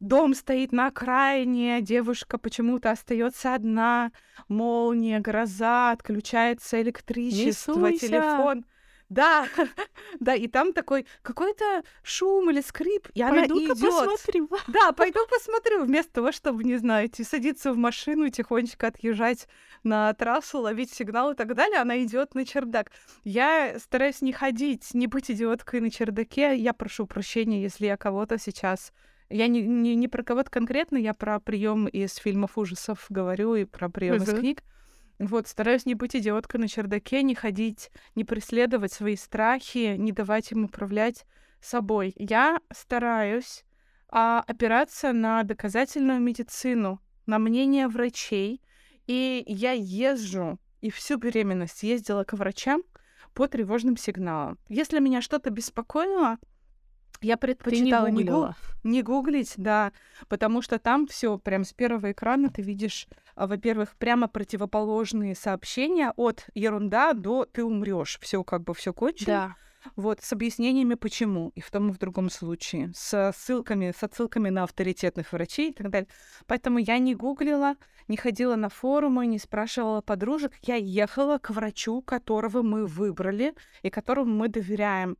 дом 0.00 0.34
стоит 0.34 0.72
на 0.72 0.88
окраине, 0.88 1.80
девушка 1.80 2.38
почему-то 2.38 2.90
остается 2.90 3.54
одна, 3.54 4.12
молния, 4.48 5.20
гроза, 5.20 5.92
отключается 5.92 6.80
электричество, 6.82 7.92
телефон. 7.92 8.64
Да, 9.08 9.46
да, 10.20 10.34
и 10.34 10.48
там 10.48 10.72
такой 10.72 11.06
какой-то 11.22 11.82
шум 12.02 12.50
или 12.50 12.60
скрип, 12.60 13.08
и 13.14 13.22
она 13.22 13.46
идет. 13.46 13.78
посмотрю. 13.80 14.48
Да, 14.66 14.92
пойду 14.92 15.20
посмотрю, 15.30 15.84
вместо 15.84 16.12
того, 16.12 16.32
чтобы, 16.32 16.64
не 16.64 16.76
знаю, 16.76 17.08
садиться 17.12 17.72
в 17.72 17.76
машину 17.76 18.24
и 18.24 18.30
тихонечко 18.30 18.88
отъезжать 18.88 19.48
на 19.84 20.12
трассу, 20.14 20.58
ловить 20.58 20.92
сигнал 20.92 21.32
и 21.32 21.34
так 21.34 21.54
далее, 21.54 21.80
она 21.80 22.02
идет 22.02 22.34
на 22.34 22.44
чердак. 22.44 22.90
Я 23.22 23.78
стараюсь 23.78 24.22
не 24.22 24.32
ходить, 24.32 24.92
не 24.92 25.06
быть 25.06 25.30
идиоткой 25.30 25.80
на 25.80 25.90
чердаке. 25.90 26.56
Я 26.56 26.72
прошу 26.72 27.06
прощения, 27.06 27.62
если 27.62 27.86
я 27.86 27.96
кого-то 27.96 28.38
сейчас 28.38 28.92
я 29.28 29.48
не, 29.48 29.62
не, 29.62 29.96
не 29.96 30.08
про 30.08 30.22
кого-то 30.22 30.50
конкретно, 30.50 30.96
я 30.98 31.12
про 31.12 31.40
прием 31.40 31.88
из 31.88 32.14
фильмов 32.16 32.56
ужасов 32.56 33.06
говорю 33.08 33.56
и 33.56 33.64
про 33.64 33.88
прием 33.88 34.16
из 34.16 34.32
книг. 34.32 34.62
Вот, 35.18 35.48
стараюсь 35.48 35.86
не 35.86 35.94
быть 35.94 36.14
идиоткой 36.14 36.60
на 36.60 36.68
чердаке, 36.68 37.22
не 37.22 37.34
ходить, 37.34 37.90
не 38.14 38.24
преследовать 38.24 38.92
свои 38.92 39.16
страхи, 39.16 39.96
не 39.96 40.12
давать 40.12 40.52
им 40.52 40.64
управлять 40.64 41.24
собой. 41.60 42.12
Я 42.16 42.60
стараюсь 42.72 43.64
а, 44.08 44.44
опираться 44.46 45.12
на 45.12 45.42
доказательную 45.42 46.20
медицину, 46.20 47.00
на 47.24 47.38
мнение 47.38 47.88
врачей, 47.88 48.62
и 49.06 49.42
я 49.46 49.72
езжу 49.72 50.58
и 50.80 50.90
всю 50.90 51.16
беременность 51.16 51.82
ездила 51.82 52.24
к 52.24 52.34
врачам 52.34 52.82
по 53.34 53.48
тревожным 53.48 53.96
сигналам. 53.96 54.58
Если 54.68 55.00
меня 55.00 55.22
что-то 55.22 55.50
беспокоило, 55.50 56.38
я 57.20 57.36
предпочитала 57.36 58.06
не, 58.06 58.24
гу... 58.24 58.48
не 58.84 59.02
гуглить, 59.02 59.54
да, 59.56 59.92
потому 60.28 60.62
что 60.62 60.78
там 60.78 61.06
все 61.06 61.38
прям 61.38 61.64
с 61.64 61.72
первого 61.72 62.12
экрана 62.12 62.50
ты 62.50 62.62
видишь, 62.62 63.08
а, 63.34 63.46
во-первых, 63.46 63.96
прямо 63.96 64.28
противоположные 64.28 65.34
сообщения 65.34 66.12
от 66.16 66.46
ерунда 66.54 67.12
до 67.12 67.44
ты 67.44 67.64
умрешь, 67.64 68.18
все 68.20 68.42
как 68.44 68.62
бы 68.64 68.74
все 68.74 68.92
кончено. 68.92 69.26
Да. 69.26 69.56
Вот, 69.94 70.20
с 70.20 70.32
объяснениями, 70.32 70.94
почему, 70.94 71.52
и 71.54 71.60
в 71.60 71.70
том, 71.70 71.90
и 71.90 71.92
в 71.92 71.98
другом 71.98 72.28
случае, 72.28 72.90
с 72.94 73.32
ссылками, 73.36 73.92
с 73.96 74.02
отсылками 74.02 74.48
на 74.48 74.64
авторитетных 74.64 75.32
врачей 75.32 75.70
и 75.70 75.72
так 75.72 75.90
далее. 75.90 76.08
Поэтому 76.46 76.78
я 76.78 76.98
не 76.98 77.14
гуглила, 77.14 77.76
не 78.08 78.16
ходила 78.16 78.56
на 78.56 78.68
форумы, 78.68 79.26
не 79.26 79.38
спрашивала 79.38 80.00
подружек. 80.00 80.52
Я 80.62 80.74
ехала 80.74 81.38
к 81.38 81.50
врачу, 81.50 82.02
которого 82.02 82.62
мы 82.62 82.86
выбрали 82.86 83.54
и 83.82 83.90
которому 83.90 84.34
мы 84.34 84.48
доверяем 84.48 85.16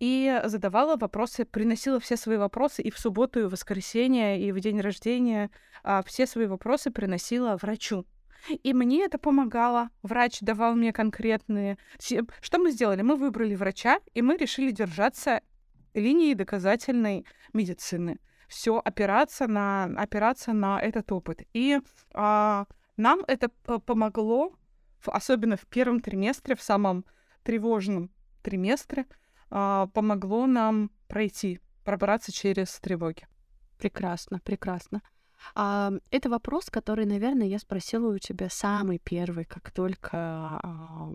и 0.00 0.40
задавала 0.44 0.96
вопросы, 0.96 1.44
приносила 1.44 2.00
все 2.00 2.16
свои 2.16 2.38
вопросы 2.38 2.82
и 2.82 2.90
в 2.90 2.98
субботу, 2.98 3.40
и 3.40 3.42
в 3.44 3.50
воскресенье, 3.50 4.40
и 4.40 4.50
в 4.50 4.58
день 4.58 4.80
рождения 4.80 5.50
а, 5.84 6.02
все 6.02 6.26
свои 6.26 6.46
вопросы 6.46 6.90
приносила 6.90 7.56
врачу. 7.60 8.06
И 8.48 8.72
мне 8.72 9.04
это 9.04 9.18
помогало. 9.18 9.90
Врач 10.02 10.40
давал 10.40 10.74
мне 10.74 10.94
конкретные... 10.94 11.76
Что 12.40 12.58
мы 12.58 12.70
сделали? 12.70 13.02
Мы 13.02 13.16
выбрали 13.16 13.54
врача, 13.54 14.00
и 14.14 14.22
мы 14.22 14.38
решили 14.38 14.70
держаться 14.70 15.42
линии 15.92 16.32
доказательной 16.32 17.26
медицины. 17.52 18.18
Все 18.48 18.78
опираться 18.78 19.46
на, 19.46 19.84
опираться 19.84 20.54
на 20.54 20.80
этот 20.80 21.12
опыт. 21.12 21.42
И 21.52 21.78
а, 22.14 22.66
нам 22.96 23.20
это 23.28 23.50
помогло, 23.80 24.54
особенно 25.04 25.58
в 25.58 25.66
первом 25.66 26.00
триместре, 26.00 26.56
в 26.56 26.62
самом 26.62 27.04
тревожном 27.42 28.10
триместре, 28.42 29.04
а, 29.50 29.88
помогло 29.88 30.46
нам 30.46 30.90
пройти, 31.08 31.60
пробраться 31.84 32.32
через 32.32 32.78
тревоги. 32.80 33.26
Прекрасно, 33.78 34.40
прекрасно. 34.44 35.02
А, 35.54 35.92
это 36.10 36.28
вопрос, 36.28 36.70
который, 36.70 37.06
наверное, 37.06 37.46
я 37.46 37.58
спросила 37.58 38.14
у 38.14 38.18
тебя 38.18 38.48
самый 38.50 38.98
первый, 38.98 39.44
как 39.44 39.70
только, 39.70 40.10
а, 40.12 41.12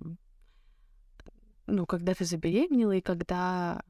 ну, 1.68 1.86
когда 1.86 2.14
ты 2.14 2.26
забеременела 2.26 2.94
и 2.94 3.02
когда 3.02 3.84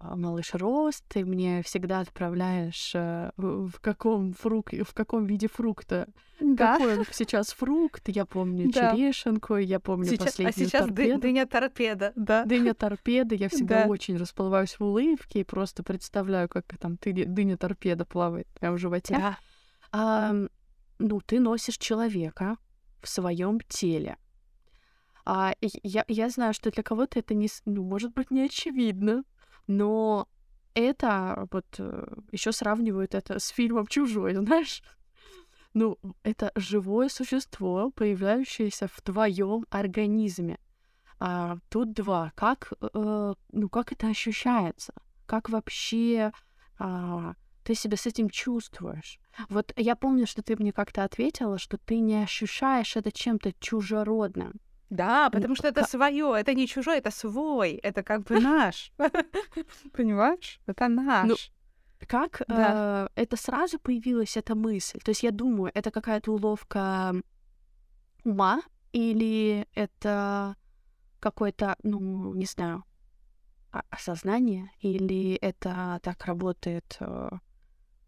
малыш 0.00 0.54
рос, 0.54 1.02
ты 1.08 1.24
мне 1.24 1.62
всегда 1.62 2.00
отправляешь 2.00 2.92
э, 2.94 3.30
в 3.36 3.72
каком 3.80 4.32
фрукт, 4.32 4.72
в 4.72 4.94
каком 4.94 5.26
виде 5.26 5.46
фрукта. 5.46 6.08
Да. 6.40 6.78
Какой 6.78 6.98
он 6.98 7.04
сейчас 7.12 7.52
фрукт? 7.52 8.08
Я 8.08 8.24
помню 8.24 8.70
да. 8.72 8.94
черешенку, 8.94 9.56
я 9.56 9.78
помню 9.78 10.06
сейчас, 10.06 10.20
а 10.20 10.24
последнюю 10.24 10.66
А 10.66 10.68
сейчас 10.68 10.86
торпеду. 10.86 11.20
дыня 11.20 11.46
торпеда, 11.46 12.12
да? 12.16 12.44
Дыня 12.44 12.72
торпеда. 12.72 13.34
Я 13.34 13.50
всегда 13.50 13.84
да. 13.84 13.88
очень 13.88 14.16
расплываюсь 14.16 14.78
в 14.78 14.80
улыбке 14.80 15.40
и 15.40 15.44
просто 15.44 15.82
представляю, 15.82 16.48
как 16.48 16.64
там 16.78 16.96
ты, 16.96 17.12
дыня 17.12 17.58
торпеда 17.58 18.06
плавает 18.06 18.48
прямо 18.58 18.76
в 18.76 18.80
животе. 18.80 19.14
Да. 19.14 19.38
А, 19.92 20.32
ну, 20.98 21.20
ты 21.20 21.40
носишь 21.40 21.76
человека 21.76 22.56
в 23.02 23.08
своем 23.08 23.60
теле. 23.68 24.16
А, 25.26 25.54
я, 25.60 26.04
я 26.08 26.28
знаю, 26.30 26.54
что 26.54 26.70
для 26.70 26.82
кого-то 26.82 27.18
это 27.18 27.34
не, 27.34 27.48
ну, 27.66 27.82
может 27.84 28.14
быть 28.14 28.30
не 28.30 28.42
очевидно, 28.42 29.24
но 29.70 30.26
это 30.74 31.46
вот 31.52 31.66
э, 31.78 32.06
еще 32.32 32.50
сравнивают 32.50 33.14
это 33.14 33.38
с 33.38 33.48
фильмом 33.48 33.86
Чужой, 33.86 34.34
знаешь? 34.44 34.82
Ну, 35.74 35.96
это 36.24 36.50
живое 36.56 37.08
существо, 37.08 37.92
появляющееся 37.92 38.88
в 38.88 39.00
твоем 39.00 39.66
организме. 39.70 40.58
А, 41.20 41.58
тут 41.68 41.92
два. 41.92 42.32
Как, 42.34 42.72
э, 42.80 43.34
ну, 43.52 43.68
как 43.68 43.92
это 43.92 44.08
ощущается? 44.08 44.92
Как 45.26 45.48
вообще 45.48 46.32
а, 46.80 47.34
ты 47.62 47.76
себя 47.76 47.96
с 47.96 48.06
этим 48.06 48.28
чувствуешь? 48.28 49.20
Вот 49.48 49.72
я 49.76 49.94
помню, 49.94 50.26
что 50.26 50.42
ты 50.42 50.56
мне 50.56 50.72
как-то 50.72 51.04
ответила, 51.04 51.58
что 51.58 51.78
ты 51.78 52.00
не 52.00 52.20
ощущаешь 52.20 52.96
это 52.96 53.12
чем-то 53.12 53.52
чужеродным. 53.60 54.54
Да, 54.90 55.30
потому 55.30 55.54
что 55.54 55.68
это 55.68 55.84
свое, 55.84 56.34
это 56.36 56.52
не 56.54 56.66
чужой, 56.66 56.98
это 56.98 57.10
свой, 57.10 57.74
это 57.74 58.02
как 58.02 58.22
бы 58.24 58.40
наш. 58.40 58.92
Понимаешь? 59.92 60.60
Это 60.66 60.88
ну, 60.88 61.02
наш. 61.02 61.52
Как 62.06 62.42
да. 62.48 63.08
э, 63.14 63.22
это 63.22 63.36
сразу 63.36 63.78
появилась 63.78 64.36
эта 64.36 64.54
мысль? 64.54 64.98
То 64.98 65.10
есть 65.10 65.22
я 65.22 65.30
думаю, 65.30 65.70
это 65.74 65.90
какая-то 65.90 66.32
уловка 66.32 67.14
ума 68.24 68.62
или 68.92 69.66
это 69.74 70.56
какое-то, 71.20 71.76
ну, 71.82 72.34
не 72.34 72.46
знаю, 72.46 72.84
осознание, 73.70 74.70
или 74.80 75.34
это 75.34 76.00
так 76.02 76.24
работает, 76.24 76.96
э, 77.00 77.30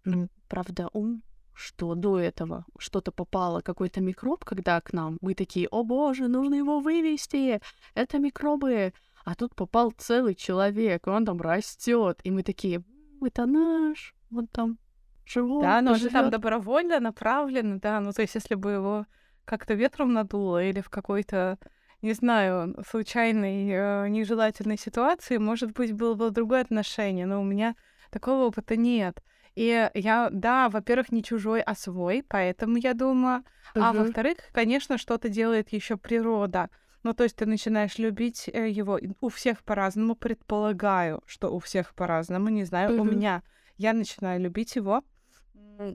ну, 0.05 0.28
правда, 0.49 0.89
ум? 0.93 1.22
Что 1.55 1.94
до 1.94 2.18
этого 2.18 2.64
что-то 2.78 3.12
попало, 3.12 3.61
какой-то 3.61 4.00
микроб, 4.00 4.44
когда 4.44 4.80
к 4.80 4.92
нам, 4.92 5.18
мы 5.20 5.34
такие, 5.34 5.68
о 5.68 5.82
боже, 5.84 6.28
нужно 6.28 6.55
его 6.55 6.80
вывести, 6.80 7.61
это 7.94 8.18
микробы, 8.18 8.92
а 9.24 9.34
тут 9.34 9.55
попал 9.55 9.92
целый 9.92 10.34
человек, 10.34 11.07
он 11.07 11.24
там 11.24 11.40
растет, 11.40 12.20
и 12.24 12.30
мы 12.30 12.42
такие, 12.42 12.82
это 13.20 13.46
наш, 13.46 14.14
вот 14.30 14.50
там 14.50 14.78
живот. 15.24 15.62
Да, 15.62 15.80
но 15.80 15.94
же 15.94 16.09
там 16.09 16.30
добровольно 16.30 17.00
направлено, 17.00 17.78
да, 17.78 18.00
ну 18.00 18.12
то 18.12 18.22
есть 18.22 18.34
если 18.34 18.55
бы 18.55 18.72
его 18.72 19.07
как-то 19.44 19.74
ветром 19.74 20.12
надуло 20.12 20.62
или 20.62 20.80
в 20.80 20.90
какой-то 20.90 21.59
не 22.03 22.14
знаю, 22.14 22.74
случайной, 22.88 23.68
э, 23.70 24.09
нежелательной 24.09 24.76
ситуации, 24.76 25.36
может 25.36 25.72
быть, 25.72 25.92
было 25.92 26.14
бы 26.14 26.30
другое 26.30 26.62
отношение, 26.62 27.26
но 27.26 27.40
у 27.40 27.44
меня 27.44 27.76
такого 28.11 28.46
опыта 28.46 28.76
нет. 28.76 29.22
И 29.55 29.90
я, 29.94 30.28
да, 30.32 30.68
во-первых, 30.68 31.12
не 31.12 31.22
чужой, 31.22 31.61
а 31.61 31.74
свой, 31.74 32.24
поэтому 32.26 32.76
я 32.76 32.94
думаю. 32.94 33.44
Угу. 33.74 33.84
А 33.84 33.92
во-вторых, 33.92 34.38
конечно, 34.53 34.98
что-то 34.98 35.28
делает 35.28 35.72
еще 35.72 35.96
природа. 35.96 36.70
Ну, 37.03 37.14
то 37.14 37.24
есть 37.24 37.36
ты 37.36 37.46
начинаешь 37.46 37.98
любить 37.98 38.48
э, 38.53 38.68
его. 38.68 38.98
У 39.20 39.28
всех 39.28 39.62
по-разному, 39.62 40.14
предполагаю, 40.14 41.22
что 41.26 41.53
у 41.55 41.59
всех 41.59 41.94
по-разному, 41.94 42.48
не 42.48 42.64
знаю, 42.64 42.94
угу. 42.94 43.03
у 43.03 43.05
меня. 43.05 43.42
Я 43.76 43.92
начинаю 43.92 44.40
любить 44.40 44.76
его 44.76 45.03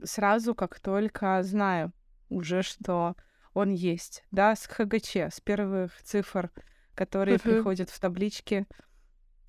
сразу, 0.04 0.54
как 0.54 0.80
только 0.80 1.42
знаю 1.42 1.92
уже, 2.28 2.62
что 2.62 3.16
он 3.54 3.70
есть, 3.70 4.24
да, 4.30 4.54
с 4.54 4.66
ХГЧ, 4.66 5.16
с 5.16 5.40
первых 5.40 6.02
цифр, 6.02 6.50
которые 6.94 7.38
uh 7.38 7.42
приходят 7.42 7.90
в 7.90 7.98
табличке 7.98 8.66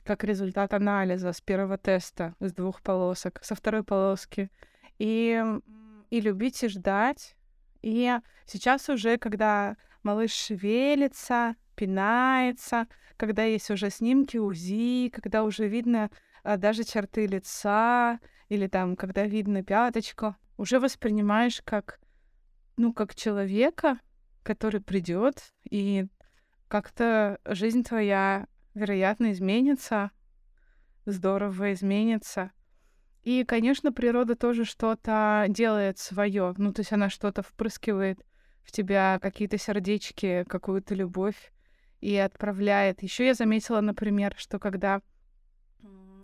как 0.10 0.24
результат 0.24 0.74
анализа 0.74 1.32
с 1.32 1.40
первого 1.40 1.78
теста, 1.78 2.34
с 2.40 2.52
двух 2.52 2.82
полосок, 2.82 3.40
со 3.44 3.54
второй 3.54 3.84
полоски. 3.84 4.50
И, 4.98 5.40
и 6.10 6.20
любить, 6.20 6.64
и 6.64 6.68
ждать. 6.68 7.36
И 7.84 8.18
сейчас 8.48 8.90
уже, 8.90 9.20
когда 9.20 9.78
малыш 10.02 10.32
шевелится, 10.32 11.56
пинается, 11.76 12.88
когда 13.18 13.44
есть 13.44 13.70
уже 13.70 13.92
снимки 13.92 14.38
УЗИ, 14.38 15.10
когда 15.10 15.44
уже 15.44 15.68
видно 15.68 16.10
а, 16.44 16.58
даже 16.58 16.84
черты 16.86 17.28
лица, 17.28 18.20
или 18.48 18.66
там, 18.66 18.96
когда 18.96 19.26
видно 19.26 19.64
пяточку, 19.64 20.36
уже 20.58 20.80
воспринимаешь 20.80 21.62
как, 21.64 22.00
ну, 22.78 22.94
как 22.94 23.14
человека, 23.14 24.00
который 24.42 24.82
придет, 24.82 25.54
и 25.70 26.08
как-то 26.68 27.40
жизнь 27.46 27.84
твоя 27.84 28.48
вероятно, 28.74 29.32
изменится, 29.32 30.12
здорово 31.06 31.74
изменится. 31.74 32.52
И, 33.24 33.44
конечно, 33.44 33.92
природа 33.92 34.36
тоже 34.36 34.66
что-то 34.66 35.46
делает 35.50 36.00
свое. 36.00 36.54
Ну, 36.58 36.74
то 36.74 36.82
есть 36.82 36.94
она 36.94 37.10
что-то 37.10 37.44
впрыскивает 37.44 38.20
в 38.64 38.72
тебя, 38.72 39.20
какие-то 39.22 39.58
сердечки, 39.58 40.46
какую-то 40.48 40.96
любовь 40.96 41.52
и 42.00 42.16
отправляет. 42.16 43.04
Еще 43.04 43.26
я 43.26 43.34
заметила, 43.34 43.82
например, 43.82 44.36
что 44.38 44.60
когда 44.60 45.02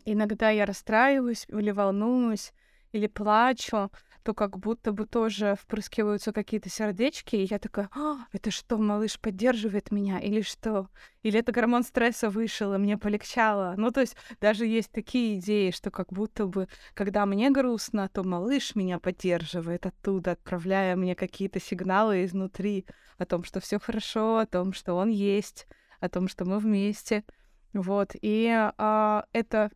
иногда 0.06 0.50
я 0.52 0.66
расстраиваюсь 0.66 1.46
или 1.50 1.72
волнуюсь, 1.72 2.54
или 2.92 3.08
плачу, 3.08 3.92
то 4.26 4.34
как 4.34 4.58
будто 4.58 4.92
бы 4.92 5.06
тоже 5.06 5.56
впрыскиваются 5.62 6.34
какие-то 6.34 6.68
сердечки, 6.68 7.36
и 7.36 7.48
я 7.48 7.60
такая, 7.60 7.90
а, 7.96 8.26
это 8.34 8.50
что, 8.50 8.80
малыш 8.80 9.20
поддерживает 9.20 9.92
меня, 9.92 10.20
или 10.20 10.42
что? 10.42 10.90
Или 11.22 11.40
это 11.42 11.52
гормон 11.52 11.84
стресса 11.84 12.32
вышел, 12.32 12.74
и 12.74 12.80
мне 12.80 12.98
полегчало. 12.98 13.76
Ну, 13.78 13.92
то 13.92 14.02
есть 14.02 14.18
даже 14.42 14.66
есть 14.66 14.92
такие 14.92 15.38
идеи, 15.38 15.70
что 15.70 15.92
как 15.92 16.12
будто 16.12 16.48
бы, 16.48 16.68
когда 16.96 17.28
мне 17.28 17.52
грустно, 17.52 18.10
то 18.10 18.24
малыш 18.24 18.74
меня 18.74 18.98
поддерживает 18.98 19.86
оттуда, 19.86 20.32
отправляя 20.32 20.96
мне 20.96 21.14
какие-то 21.14 21.60
сигналы 21.60 22.26
изнутри 22.26 22.88
о 23.20 23.26
том, 23.26 23.44
что 23.44 23.60
все 23.60 23.78
хорошо, 23.80 24.40
о 24.40 24.48
том, 24.48 24.74
что 24.74 24.96
он 24.96 25.10
есть, 25.10 25.68
о 26.00 26.10
том, 26.10 26.28
что 26.28 26.46
мы 26.46 26.58
вместе. 26.58 27.24
Вот, 27.74 28.16
и 28.20 28.50
а, 28.52 29.26
это 29.34 29.70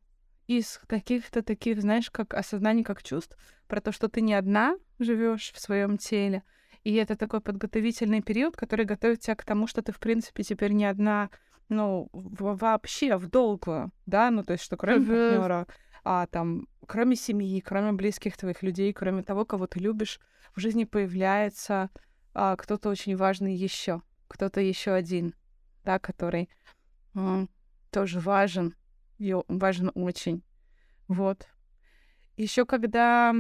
из 0.49 0.81
каких-то 0.87 1.43
таких, 1.43 1.79
знаешь, 1.79 2.09
как 2.09 2.33
осознание, 2.33 2.83
как 2.83 3.03
чувств, 3.03 3.37
про 3.67 3.81
то, 3.81 3.91
что 3.91 4.09
ты 4.09 4.21
не 4.21 4.33
одна 4.33 4.77
живешь 4.97 5.51
в 5.53 5.59
своем 5.59 5.99
теле. 5.99 6.41
И 6.83 6.95
это 6.95 7.15
такой 7.15 7.39
подготовительный 7.39 8.23
период, 8.23 8.57
который 8.57 8.85
готовит 8.85 9.19
тебя 9.19 9.35
к 9.35 9.45
тому, 9.45 9.67
что 9.67 9.83
ты, 9.83 9.91
в 9.91 9.99
принципе, 9.99 10.41
теперь 10.41 10.71
не 10.71 10.85
одна, 10.85 11.29
ну, 11.69 12.09
вообще 12.13 13.15
в 13.17 13.29
долгую, 13.29 13.91
да, 14.07 14.31
ну, 14.31 14.43
то 14.43 14.53
есть, 14.53 14.63
что 14.63 14.75
кроме 14.75 15.05
партнера, 15.05 15.67
а 16.03 16.25
там, 16.25 16.67
кроме 16.87 17.15
семьи, 17.15 17.59
кроме 17.59 17.91
близких 17.91 18.35
твоих 18.35 18.63
людей, 18.63 18.91
кроме 18.91 19.21
того, 19.21 19.45
кого 19.45 19.67
ты 19.67 19.79
любишь, 19.79 20.19
в 20.55 20.59
жизни 20.59 20.85
появляется 20.85 21.91
а, 22.33 22.55
кто-то 22.55 22.89
очень 22.89 23.15
важный 23.15 23.53
еще, 23.53 24.01
кто-то 24.27 24.61
еще 24.61 24.93
один, 24.93 25.35
да, 25.85 25.99
который 25.99 26.49
м, 27.13 27.49
тоже 27.91 28.19
важен, 28.19 28.73
и 29.19 29.35
важен 29.47 29.91
очень. 29.93 30.41
Вот. 31.07 31.47
Еще 32.37 32.65
когда 32.65 33.35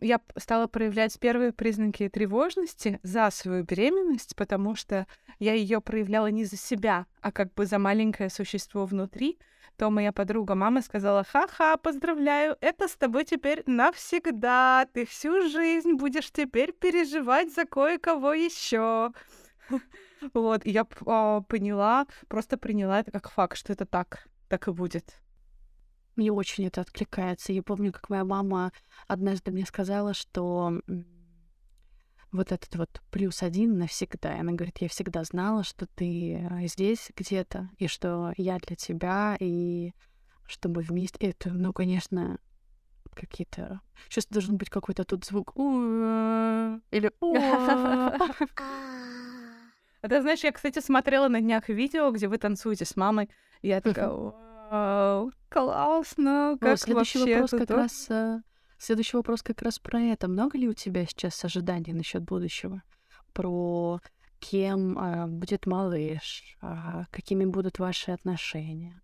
я 0.00 0.20
стала 0.36 0.66
проявлять 0.68 1.18
первые 1.18 1.52
признаки 1.52 2.08
тревожности 2.08 3.00
за 3.02 3.30
свою 3.30 3.64
беременность, 3.64 4.36
потому 4.36 4.76
что 4.76 5.06
я 5.38 5.54
ее 5.54 5.80
проявляла 5.80 6.28
не 6.28 6.44
за 6.44 6.56
себя, 6.56 7.06
а 7.20 7.32
как 7.32 7.52
бы 7.54 7.66
за 7.66 7.78
маленькое 7.78 8.30
существо 8.30 8.86
внутри, 8.86 9.38
то 9.76 9.90
моя 9.90 10.12
подруга, 10.12 10.54
мама 10.54 10.82
сказала, 10.82 11.24
ха-ха, 11.24 11.76
поздравляю, 11.78 12.56
это 12.60 12.86
с 12.86 12.96
тобой 12.96 13.24
теперь 13.24 13.62
навсегда, 13.66 14.86
ты 14.92 15.06
всю 15.06 15.48
жизнь 15.48 15.94
будешь 15.94 16.30
теперь 16.30 16.72
переживать 16.72 17.52
за 17.54 17.64
кое-кого 17.64 18.32
еще. 18.34 19.12
Вот, 20.34 20.66
я 20.66 20.86
а, 21.06 21.40
поняла, 21.40 22.06
просто 22.28 22.58
приняла 22.58 23.00
это 23.00 23.10
как 23.10 23.30
факт, 23.30 23.56
что 23.56 23.72
это 23.72 23.86
так, 23.86 24.28
так 24.50 24.68
и 24.68 24.72
будет. 24.72 25.14
Мне 26.16 26.32
очень 26.32 26.66
это 26.66 26.80
откликается. 26.82 27.52
Я 27.52 27.62
помню, 27.62 27.92
как 27.92 28.10
моя 28.10 28.24
мама 28.24 28.72
однажды 29.06 29.52
мне 29.52 29.64
сказала, 29.64 30.12
что 30.12 30.72
вот 32.32 32.52
этот 32.52 32.74
вот 32.76 33.00
плюс 33.10 33.42
один 33.42 33.78
навсегда. 33.78 34.36
И 34.36 34.40
она 34.40 34.52
говорит, 34.52 34.78
я 34.78 34.88
всегда 34.88 35.24
знала, 35.24 35.64
что 35.64 35.86
ты 35.86 36.34
э, 36.34 36.66
здесь 36.66 37.10
где-то, 37.16 37.70
и 37.78 37.86
что 37.86 38.32
я 38.36 38.58
для 38.58 38.76
тебя, 38.76 39.36
и 39.40 39.92
чтобы 40.46 40.82
вместе... 40.82 41.16
Это, 41.20 41.50
ну, 41.50 41.72
конечно, 41.72 42.38
какие-то... 43.14 43.80
Сейчас 44.08 44.26
должен 44.26 44.56
быть 44.56 44.68
какой-то 44.68 45.04
тут 45.04 45.24
звук. 45.24 45.54
Или... 45.56 47.10
А 50.02 50.08
ты 50.08 50.22
знаешь, 50.22 50.42
я, 50.42 50.52
кстати, 50.52 50.78
смотрела 50.80 51.28
на 51.28 51.42
днях 51.42 51.68
видео, 51.68 52.10
где 52.10 52.26
вы 52.26 52.38
танцуете 52.38 52.86
с 52.86 52.96
мамой. 52.96 53.28
Я 53.62 53.80
такая, 53.80 54.08
вау, 54.10 55.32
классно, 55.48 56.56
как 56.60 56.78
следующий 56.78 57.18
вообще 57.18 57.34
вопрос 57.34 57.50
как 57.50 57.70
а?» 57.70 57.76
раз... 57.76 58.06
э, 58.10 58.40
Следующий 58.80 59.18
вопрос 59.18 59.42
как 59.42 59.60
раз 59.60 59.78
про 59.78 60.00
это. 60.00 60.26
Много 60.26 60.56
ли 60.56 60.66
у 60.66 60.72
тебя 60.72 61.04
сейчас 61.04 61.44
ожиданий 61.44 61.92
насчет 61.92 62.22
будущего? 62.22 62.82
Про 63.34 64.00
кем 64.38 64.98
а, 64.98 65.26
будет 65.26 65.66
малыш? 65.66 66.56
а, 66.62 67.04
какими 67.10 67.44
будут 67.44 67.78
ваши 67.78 68.10
отношения? 68.10 69.02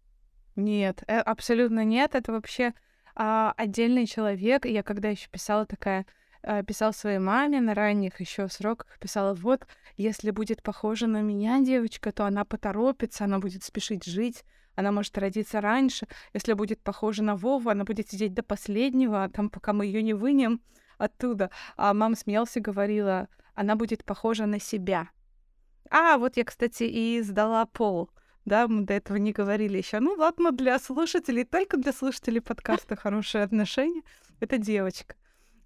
Нет, 0.56 1.02
э, 1.06 1.18
абсолютно 1.18 1.84
нет. 1.84 2.14
Это 2.14 2.32
вообще 2.32 2.72
а, 3.14 3.52
отдельный 3.58 4.06
человек. 4.06 4.64
Я 4.64 4.82
когда 4.82 5.10
еще 5.10 5.28
писала 5.28 5.66
такая, 5.66 6.06
а, 6.48 6.62
писала 6.62 6.92
своей 6.92 7.18
маме 7.18 7.60
на 7.60 7.74
ранних 7.74 8.20
еще 8.20 8.48
сроках, 8.48 8.98
писала, 9.00 9.34
вот, 9.34 9.66
если 9.96 10.30
будет 10.30 10.62
похожа 10.62 11.08
на 11.08 11.20
меня 11.20 11.60
девочка, 11.60 12.12
то 12.12 12.24
она 12.24 12.44
поторопится, 12.44 13.24
она 13.24 13.40
будет 13.40 13.64
спешить 13.64 14.04
жить, 14.04 14.44
она 14.76 14.92
может 14.92 15.18
родиться 15.18 15.60
раньше. 15.60 16.06
Если 16.34 16.52
будет 16.52 16.80
похожа 16.80 17.24
на 17.24 17.34
Вову, 17.34 17.68
она 17.68 17.82
будет 17.82 18.08
сидеть 18.10 18.32
до 18.32 18.44
последнего, 18.44 19.24
а 19.24 19.28
там, 19.28 19.50
пока 19.50 19.72
мы 19.72 19.86
ее 19.86 20.02
не 20.02 20.14
вынем 20.14 20.60
оттуда. 20.98 21.50
А 21.76 21.92
мама 21.92 22.14
смеялась 22.14 22.56
и 22.56 22.60
говорила, 22.60 23.26
она 23.54 23.74
будет 23.74 24.04
похожа 24.04 24.46
на 24.46 24.60
себя. 24.60 25.08
А, 25.90 26.16
вот 26.16 26.36
я, 26.36 26.44
кстати, 26.44 26.84
и 26.84 27.20
сдала 27.22 27.66
пол. 27.66 28.08
Да, 28.44 28.68
мы 28.68 28.84
до 28.84 28.94
этого 28.94 29.16
не 29.16 29.32
говорили 29.32 29.78
еще. 29.78 29.98
Ну 29.98 30.14
ладно, 30.16 30.52
для 30.52 30.78
слушателей, 30.78 31.42
только 31.42 31.76
для 31.76 31.92
слушателей 31.92 32.40
подкаста 32.40 32.94
хорошие 32.94 33.42
отношения. 33.42 34.02
Это 34.38 34.58
девочка. 34.58 35.16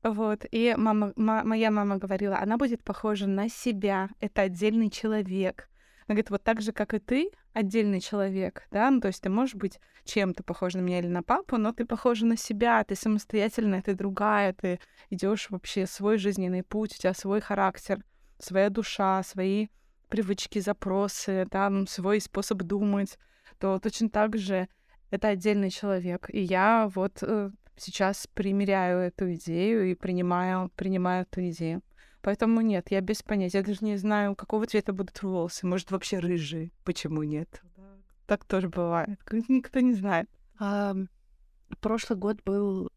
Вот. 0.03 0.47
И 0.51 0.75
мама, 0.77 1.13
ма- 1.17 1.45
моя 1.45 1.71
мама 1.71 1.99
говорила, 1.99 2.39
она 2.39 2.57
будет 2.57 2.83
похожа 2.83 3.27
на 3.27 3.49
себя. 3.49 4.09
Это 4.21 4.43
отдельный 4.43 4.91
человек. 4.91 5.69
Она 6.07 6.15
говорит, 6.15 6.31
вот 6.31 6.43
так 6.43 6.61
же, 6.61 6.73
как 6.73 6.95
и 6.95 6.99
ты, 6.99 7.31
отдельный 7.53 8.01
человек, 8.01 8.67
да, 8.71 8.91
ну, 8.91 9.01
то 9.01 9.09
есть 9.09 9.23
ты 9.23 9.29
можешь 9.29 9.55
быть 9.55 9.79
чем-то 10.05 10.43
похож 10.43 10.75
на 10.75 10.81
меня 10.81 10.99
или 10.99 11.07
на 11.07 11.23
папу, 11.23 11.57
но 11.57 11.73
ты 11.73 11.85
похожа 11.85 12.27
на 12.27 12.37
себя, 12.37 12.83
ты 12.85 12.97
самостоятельная, 12.97 13.83
ты 13.83 13.95
другая, 13.95 14.53
ты 14.53 14.81
идешь 15.11 15.49
вообще 15.51 15.87
свой 15.87 16.19
жизненный 16.19 16.63
путь, 16.63 16.95
у 16.95 16.99
тебя 16.99 17.15
свой 17.15 17.41
характер, 17.41 18.03
своя 18.39 18.71
душа, 18.71 19.23
свои 19.23 19.69
привычки, 20.09 20.59
запросы, 20.59 21.47
там, 21.51 21.87
свой 21.87 22.21
способ 22.21 22.59
думать, 22.59 23.19
то 23.59 23.79
точно 23.79 24.11
так 24.11 24.37
же 24.37 24.69
это 25.11 25.29
отдельный 25.29 25.71
человек. 25.71 26.29
И 26.31 26.41
я 26.41 26.91
вот 26.93 27.23
э, 27.23 27.51
сейчас 27.81 28.27
примеряю 28.35 29.01
эту 29.01 29.35
идею 29.35 29.91
и 29.91 29.95
принимаю, 29.95 30.71
принимаю 30.77 31.23
эту 31.23 31.49
идею. 31.51 31.83
Поэтому 32.23 32.61
нет, 32.61 32.91
я 32.91 33.01
без 33.01 33.23
понятия. 33.23 33.59
Я 33.59 33.65
даже 33.65 33.85
не 33.85 33.97
знаю, 33.97 34.37
какого 34.37 34.67
цвета 34.67 34.93
будут 34.93 35.23
волосы. 35.23 35.67
Может, 35.67 35.91
вообще 35.91 36.19
рыжие. 36.19 36.71
Почему 36.85 37.23
нет? 37.23 37.63
Так 38.27 38.45
тоже 38.45 38.69
бывает. 38.69 39.19
Никто 39.49 39.81
не 39.81 39.95
знает. 39.95 40.29
А, 40.59 40.95
прошлый 41.81 42.19
год 42.19 42.43
был 42.45 42.91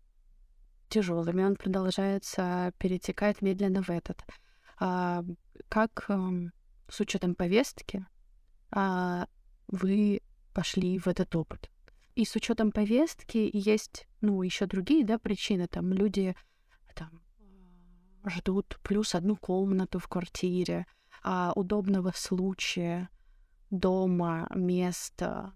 тяжелым, 0.89 1.39
и 1.39 1.43
он 1.43 1.55
продолжается, 1.55 2.73
перетекает 2.77 3.41
медленно 3.41 3.81
в 3.81 3.89
этот. 3.89 4.21
А, 4.79 5.23
как 5.69 6.09
с 6.89 6.99
учетом 6.99 7.35
повестки 7.35 8.05
а, 8.71 9.27
вы 9.67 10.21
пошли 10.53 10.99
в 10.99 11.07
этот 11.07 11.35
опыт? 11.35 11.69
И 12.15 12.25
с 12.25 12.35
учетом 12.35 12.71
повестки 12.71 13.49
есть, 13.53 14.07
ну, 14.21 14.41
еще 14.43 14.65
другие, 14.65 15.03
да, 15.03 15.17
причины. 15.17 15.67
Там 15.67 15.91
люди 15.93 16.35
там 16.95 17.21
ждут 18.27 18.79
плюс 18.83 19.15
одну 19.15 19.35
комнату 19.35 19.99
в 19.99 20.07
квартире, 20.07 20.85
а, 21.23 21.53
удобного 21.55 22.11
случая, 22.15 23.09
дома, 23.71 24.47
места, 24.53 25.53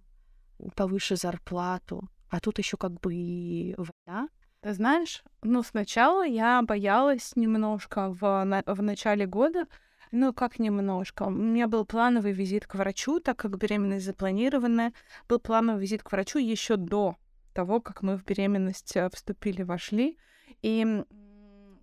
повыше 0.75 1.15
зарплату. 1.15 2.09
А 2.29 2.39
тут 2.39 2.57
еще 2.57 2.77
как 2.77 2.99
бы 2.99 3.13
и 3.13 3.75
война. 3.77 4.29
Ты 4.61 4.73
знаешь, 4.73 5.23
ну, 5.43 5.63
сначала 5.63 6.25
я 6.25 6.61
боялась 6.63 7.35
немножко 7.35 8.09
в, 8.09 8.43
на- 8.43 8.63
в 8.65 8.81
начале 8.81 9.25
года, 9.27 9.67
ну, 10.11 10.33
как 10.33 10.59
немножко. 10.59 11.23
У 11.23 11.29
меня 11.29 11.67
был 11.67 11.85
плановый 11.85 12.31
визит 12.31 12.65
к 12.65 12.75
врачу, 12.75 13.19
так 13.19 13.37
как 13.37 13.57
беременность 13.57 14.05
запланированная. 14.05 14.93
Был 15.27 15.39
плановый 15.39 15.81
визит 15.81 16.03
к 16.03 16.11
врачу 16.11 16.39
еще 16.39 16.75
до 16.77 17.15
того, 17.53 17.81
как 17.81 18.03
мы 18.03 18.17
в 18.17 18.23
беременность 18.23 18.95
э, 18.95 19.09
вступили, 19.11 19.63
вошли. 19.63 20.17
И 20.61 21.03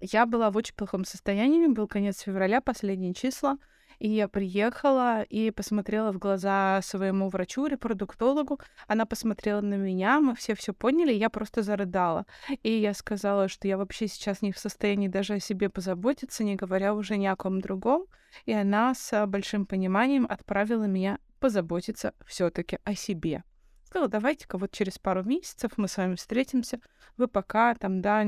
я 0.01 0.27
была 0.27 0.51
в 0.51 0.57
очень 0.57 0.75
плохом 0.75 1.05
состоянии, 1.05 1.67
был 1.67 1.89
конец 1.89 2.21
февраля, 2.21 2.61
последние 2.61 3.15
числа, 3.15 3.59
и 3.99 4.09
я 4.09 4.29
приехала 4.29 5.23
и 5.23 5.51
посмотрела 5.51 6.13
в 6.13 6.19
глаза 6.19 6.81
своему 6.83 7.29
врачу, 7.29 7.67
репродуктологу. 7.67 8.61
Она 8.87 9.07
посмотрела 9.07 9.61
на 9.61 9.75
меня, 9.75 10.21
мы 10.21 10.35
все 10.35 10.55
все 10.55 10.73
поняли, 10.73 11.13
я 11.13 11.31
просто 11.31 11.63
зарыдала. 11.63 12.27
И 12.63 12.71
я 12.71 12.95
сказала, 12.95 13.49
что 13.49 13.69
я 13.69 13.77
вообще 13.77 14.09
сейчас 14.09 14.43
не 14.43 14.53
в 14.53 14.59
состоянии 14.59 15.09
даже 15.09 15.35
о 15.35 15.41
себе 15.41 15.69
позаботиться, 15.69 16.45
не 16.45 16.57
говоря 16.57 16.95
уже 16.95 17.17
ни 17.17 17.27
о 17.27 17.37
ком 17.37 17.61
другом. 17.61 18.07
И 18.47 18.53
она 18.53 18.95
с 18.95 19.27
большим 19.27 19.67
пониманием 19.67 20.27
отправила 20.29 20.85
меня 20.85 21.19
позаботиться 21.39 22.15
все-таки 22.27 22.79
о 22.85 22.95
себе. 22.95 23.45
Сказала, 23.85 24.09
давайте-ка 24.09 24.59
вот 24.59 24.73
через 24.73 24.99
пару 24.99 25.23
месяцев 25.23 25.73
мы 25.77 25.89
с 25.89 25.97
вами 25.97 26.17
встретимся. 26.17 26.81
Вы 27.17 27.29
пока 27.29 27.75
там, 27.75 28.01
да, 28.01 28.25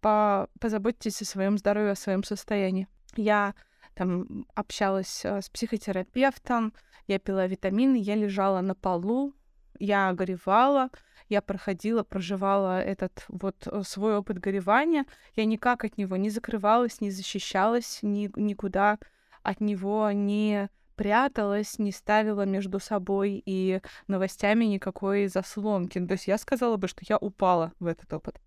по 0.00 0.48
позаботьтесь 0.60 1.22
о 1.22 1.24
своем 1.24 1.58
здоровье, 1.58 1.92
о 1.92 1.96
своем 1.96 2.22
состоянии. 2.22 2.86
Я 3.16 3.54
там 3.94 4.46
общалась 4.54 5.24
э, 5.24 5.40
с 5.40 5.48
психотерапевтом, 5.48 6.72
я 7.06 7.18
пила 7.18 7.46
витамины, 7.46 7.96
я 7.96 8.14
лежала 8.14 8.60
на 8.60 8.74
полу, 8.74 9.34
я 9.78 10.12
горевала, 10.12 10.90
я 11.28 11.42
проходила, 11.42 12.02
проживала 12.02 12.80
этот 12.80 13.24
вот 13.28 13.66
э, 13.66 13.82
свой 13.84 14.16
опыт 14.16 14.38
горевания. 14.38 15.06
Я 15.34 15.44
никак 15.44 15.84
от 15.84 15.98
него 15.98 16.16
не 16.16 16.30
закрывалась, 16.30 17.00
не 17.00 17.10
защищалась, 17.10 18.00
ни, 18.02 18.30
никуда 18.36 18.98
от 19.42 19.60
него 19.60 20.10
не 20.12 20.68
пряталась, 20.96 21.78
не 21.78 21.92
ставила 21.92 22.46
между 22.46 22.78
собой 22.78 23.42
и 23.44 23.80
новостями 24.06 24.64
никакой 24.64 25.26
заслонки. 25.26 26.04
То 26.04 26.12
есть 26.12 26.28
я 26.28 26.38
сказала 26.38 26.76
бы, 26.76 26.88
что 26.88 27.02
я 27.08 27.18
упала 27.18 27.72
в 27.80 27.86
этот 27.86 28.12
опыт. 28.12 28.40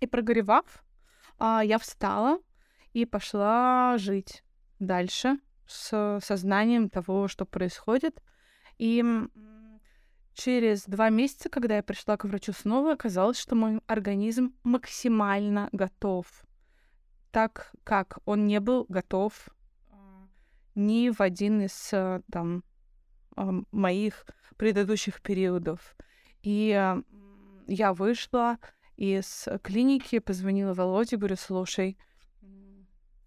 И 0.00 0.06
прогоревав, 0.06 0.64
а, 1.38 1.62
я 1.64 1.78
встала 1.78 2.38
и 2.92 3.04
пошла 3.04 3.96
жить 3.98 4.42
дальше 4.80 5.38
с 5.66 6.18
сознанием 6.22 6.90
того, 6.90 7.28
что 7.28 7.46
происходит. 7.46 8.20
И 8.78 9.04
через 10.34 10.84
два 10.86 11.10
месяца, 11.10 11.48
когда 11.48 11.76
я 11.76 11.82
пришла 11.82 12.16
к 12.16 12.24
врачу 12.24 12.52
снова, 12.52 12.92
оказалось, 12.92 13.38
что 13.38 13.54
мой 13.54 13.80
организм 13.86 14.54
максимально 14.64 15.68
готов. 15.72 16.26
Так 17.30 17.72
как 17.84 18.18
он 18.24 18.46
не 18.46 18.58
был 18.58 18.86
готов 18.88 19.48
а, 19.90 20.26
ни 20.74 21.10
в 21.10 21.20
один 21.20 21.60
из 21.60 21.90
а, 21.92 22.22
там 22.32 22.64
моих 23.70 24.26
предыдущих 24.56 25.22
периодов. 25.22 25.94
И 26.42 26.70
м, 26.70 27.04
я 27.68 27.92
вышла 27.92 28.58
из 28.96 29.46
клиники, 29.62 30.18
позвонила 30.18 30.74
Володе, 30.74 31.16
говорю, 31.16 31.36
слушай, 31.36 31.96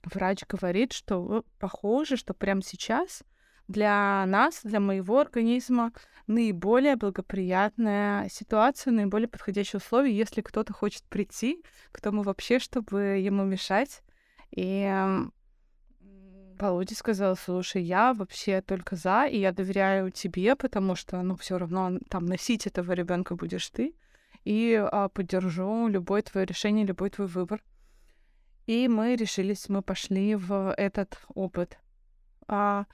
врач 0.04 0.43
говорит, 0.47 0.93
что 0.93 1.45
похоже, 1.60 2.18
что 2.18 2.34
прямо 2.34 2.62
сейчас 2.62 3.24
для 3.68 4.26
нас, 4.28 4.62
для 4.64 4.80
моего 4.80 5.20
организма 5.20 5.91
наиболее 6.28 6.95
благоприятная 6.95 8.30
ситуация, 8.30 8.91
наиболее 8.91 9.28
подходящие 9.28 9.78
условия, 9.78 10.16
если 10.16 10.41
кто-то 10.41 10.74
хочет 10.74 11.04
прийти 11.04 11.64
к 11.91 12.01
тому 12.01 12.24
вообще, 12.24 12.60
чтобы 12.60 13.01
ему 13.20 13.43
мешать. 13.43 14.01
И 14.51 14.91
Володя 16.60 16.95
сказал, 16.95 17.36
слушай, 17.36 17.82
я 17.82 18.14
вообще 18.14 18.62
только 18.62 18.95
за, 18.95 19.26
и 19.26 19.39
я 19.39 19.51
доверяю 19.51 20.12
тебе, 20.12 20.56
потому 20.56 20.95
что, 20.95 21.22
ну, 21.22 21.36
все 21.36 21.58
равно 21.58 21.99
там 22.10 22.26
носить 22.26 22.68
этого 22.68 22.93
ребенка 22.93 23.36
будешь 23.36 23.70
ты, 23.70 23.95
и 24.43 24.76
а, 24.76 25.10
поддержу 25.10 25.88
любое 25.88 26.22
твое 26.22 26.45
решение, 26.45 26.86
любой 26.86 27.10
твой 27.10 27.28
выбор. 27.28 27.64
И 28.66 28.88
мы 28.88 29.16
решились, 29.16 29.70
мы 29.70 29.82
пошли 29.82 30.36
в 30.36 30.74
этот 30.78 31.20
опыт. 31.34 31.78
А, 32.47 32.86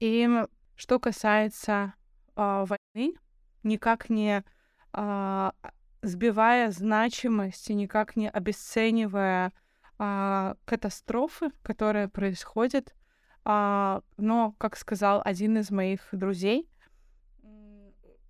и 0.00 0.28
что 0.74 0.98
касается 0.98 1.94
а, 2.34 2.64
войны, 2.64 3.16
никак 3.62 4.08
не 4.08 4.42
а, 4.92 5.52
сбивая 6.02 6.70
значимость 6.70 7.70
и 7.70 7.74
никак 7.74 8.16
не 8.16 8.30
обесценивая 8.30 9.52
а, 9.98 10.56
катастрофы, 10.64 11.50
которые 11.62 12.08
происходят. 12.08 12.94
А, 13.44 14.02
но, 14.16 14.54
как 14.58 14.76
сказал 14.76 15.20
один 15.24 15.58
из 15.58 15.70
моих 15.70 16.08
друзей, 16.12 16.70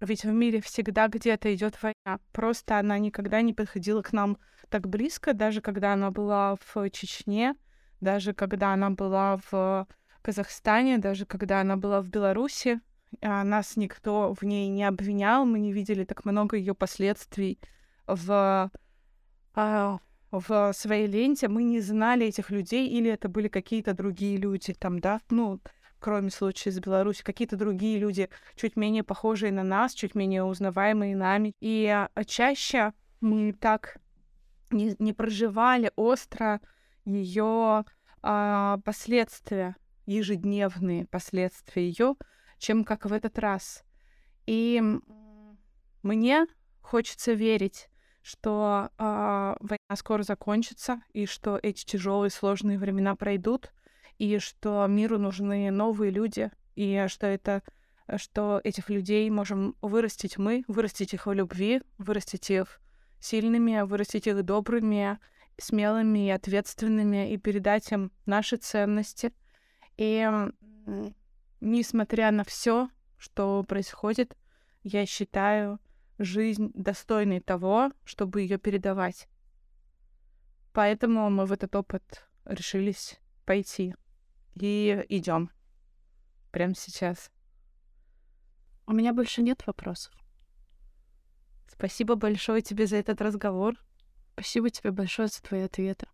ведь 0.01 0.25
в 0.25 0.33
мире 0.33 0.61
всегда 0.61 1.09
где-то 1.09 1.53
идет 1.55 1.83
война. 1.83 2.21
Просто 2.33 2.79
она 2.79 2.99
никогда 2.99 3.43
не 3.43 3.53
подходила 3.53 4.03
к 4.03 4.13
нам 4.13 4.39
так 4.69 4.89
близко, 4.89 5.33
даже 5.35 5.61
когда 5.61 5.93
она 5.93 6.11
была 6.11 6.57
в 6.57 6.91
Чечне, 6.91 7.55
даже 8.01 8.33
когда 8.33 8.73
она 8.73 8.91
была 8.91 9.39
в 9.51 9.87
Казахстане, 10.23 10.99
даже 10.99 11.27
когда 11.27 11.61
она 11.61 11.77
была 11.77 12.01
в 12.01 12.09
Беларуси. 12.09 12.81
А 13.23 13.43
нас 13.43 13.77
никто 13.77 14.35
в 14.35 14.43
ней 14.45 14.69
не 14.69 14.85
обвинял, 14.85 15.47
мы 15.47 15.61
не 15.61 15.73
видели 15.73 16.05
так 16.05 16.25
много 16.27 16.57
ее 16.57 16.75
последствий 16.75 17.59
в, 18.07 18.71
а, 19.55 19.99
в 20.31 20.73
своей 20.75 21.07
ленте. 21.07 21.49
Мы 21.49 21.63
не 21.63 21.81
знали 21.81 22.27
этих 22.27 22.51
людей, 22.51 22.89
или 22.89 23.11
это 23.11 23.31
были 23.31 23.49
какие-то 23.49 23.95
другие 23.95 24.37
люди 24.37 24.75
там, 24.75 24.99
да, 24.99 25.21
ну, 25.31 25.59
кроме 26.01 26.31
случая 26.31 26.71
из 26.71 26.81
Беларуси, 26.81 27.23
какие-то 27.23 27.57
другие 27.57 27.99
люди, 27.99 28.29
чуть 28.57 28.77
менее 28.77 29.03
похожие 29.05 29.53
на 29.53 29.63
нас, 29.63 29.95
чуть 29.95 30.15
менее 30.15 30.45
узнаваемые 30.45 31.17
нами. 31.17 31.55
И 31.61 31.87
а, 31.87 32.11
чаще 32.25 32.93
мы 33.21 33.53
так 33.53 33.97
не, 34.71 34.95
не 34.99 35.13
проживали 35.13 35.93
остро 35.97 36.61
ее 37.05 37.85
а, 38.23 38.79
последствия, 38.85 39.77
ежедневные 40.07 41.07
последствия 41.07 41.87
ее, 41.87 42.15
чем 42.59 42.85
как 42.85 43.07
в 43.07 43.13
этот 43.13 43.39
раз. 43.39 43.85
И 44.47 44.83
мне 46.03 46.47
хочется 46.81 47.33
верить, 47.33 47.89
что 48.23 48.91
э, 48.99 49.57
война 49.61 49.97
скоро 49.97 50.23
закончится, 50.23 51.03
и 51.13 51.27
что 51.27 51.59
эти 51.63 51.85
тяжелые 51.85 52.31
сложные 52.31 52.79
времена 52.79 53.15
пройдут, 53.15 53.73
и 54.19 54.39
что 54.39 54.87
миру 54.87 55.19
нужны 55.19 55.71
новые 55.71 56.11
люди, 56.11 56.51
и 56.75 57.07
что 57.09 57.27
это 57.27 57.63
что 58.17 58.61
этих 58.65 58.89
людей 58.89 59.29
можем 59.29 59.77
вырастить 59.83 60.39
мы, 60.39 60.65
вырастить 60.67 61.13
их 61.13 61.27
в 61.27 61.33
любви, 61.33 61.83
вырастить 61.99 62.51
их 62.51 62.81
сильными, 63.21 63.83
вырастить 63.83 64.27
их 64.27 64.43
добрыми, 64.45 65.19
смелыми 65.57 66.27
и 66.27 66.31
ответственными, 66.31 67.33
и 67.33 67.37
передать 67.37 67.91
им 67.93 68.13
наши 68.27 68.57
ценности. 68.57 69.33
И 69.97 70.27
несмотря 71.61 72.31
на 72.31 72.45
все, 72.45 72.89
что 73.17 73.65
происходит, 73.65 74.37
я 74.83 75.07
считаю 75.07 75.81
жизнь 76.19 76.71
достойной 76.75 77.41
того, 77.41 77.93
чтобы 78.05 78.43
ее 78.43 78.59
передавать. 78.59 79.29
Поэтому 80.73 81.29
мы 81.31 81.47
в 81.47 81.53
этот 81.53 81.75
опыт 81.75 82.29
решились 82.45 83.19
пойти. 83.45 83.95
И 84.55 85.05
идем. 85.09 85.51
Прямо 86.51 86.75
сейчас. 86.75 87.31
У 88.87 88.93
меня 88.93 89.13
больше 89.13 89.43
нет 89.43 89.67
вопросов. 89.67 90.13
Спасибо 91.73 92.15
большое 92.15 92.63
тебе 92.63 92.87
за 92.87 92.97
этот 92.97 93.21
разговор. 93.21 93.75
Спасибо 94.35 94.71
тебе 94.71 94.91
большое 94.91 95.29
за 95.29 95.43
твои 95.43 95.63
ответы. 95.63 96.07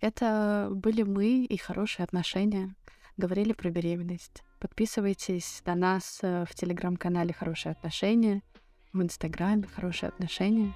Это 0.00 0.68
были 0.70 1.02
мы 1.02 1.44
и 1.44 1.56
хорошие 1.56 2.04
отношения. 2.04 2.74
Говорили 3.16 3.52
про 3.52 3.70
беременность. 3.70 4.42
Подписывайтесь 4.58 5.62
на 5.64 5.74
нас 5.74 6.20
э, 6.22 6.44
в 6.48 6.54
телеграм-канале 6.54 7.32
«Хорошие 7.32 7.72
отношения», 7.72 8.42
в 8.92 9.02
инстаграме 9.02 9.66
«Хорошие 9.74 10.08
отношения». 10.08 10.74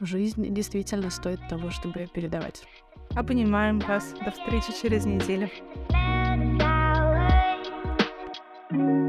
Жизнь 0.00 0.54
действительно 0.54 1.10
стоит 1.10 1.40
того, 1.48 1.70
чтобы 1.70 2.08
передавать. 2.12 2.66
Обнимаем 3.14 3.78
вас. 3.80 4.12
До 4.24 4.30
встречи 4.30 4.72
через 4.80 5.04
неделю. 5.04 5.50
thank 8.70 8.80
you 8.80 9.03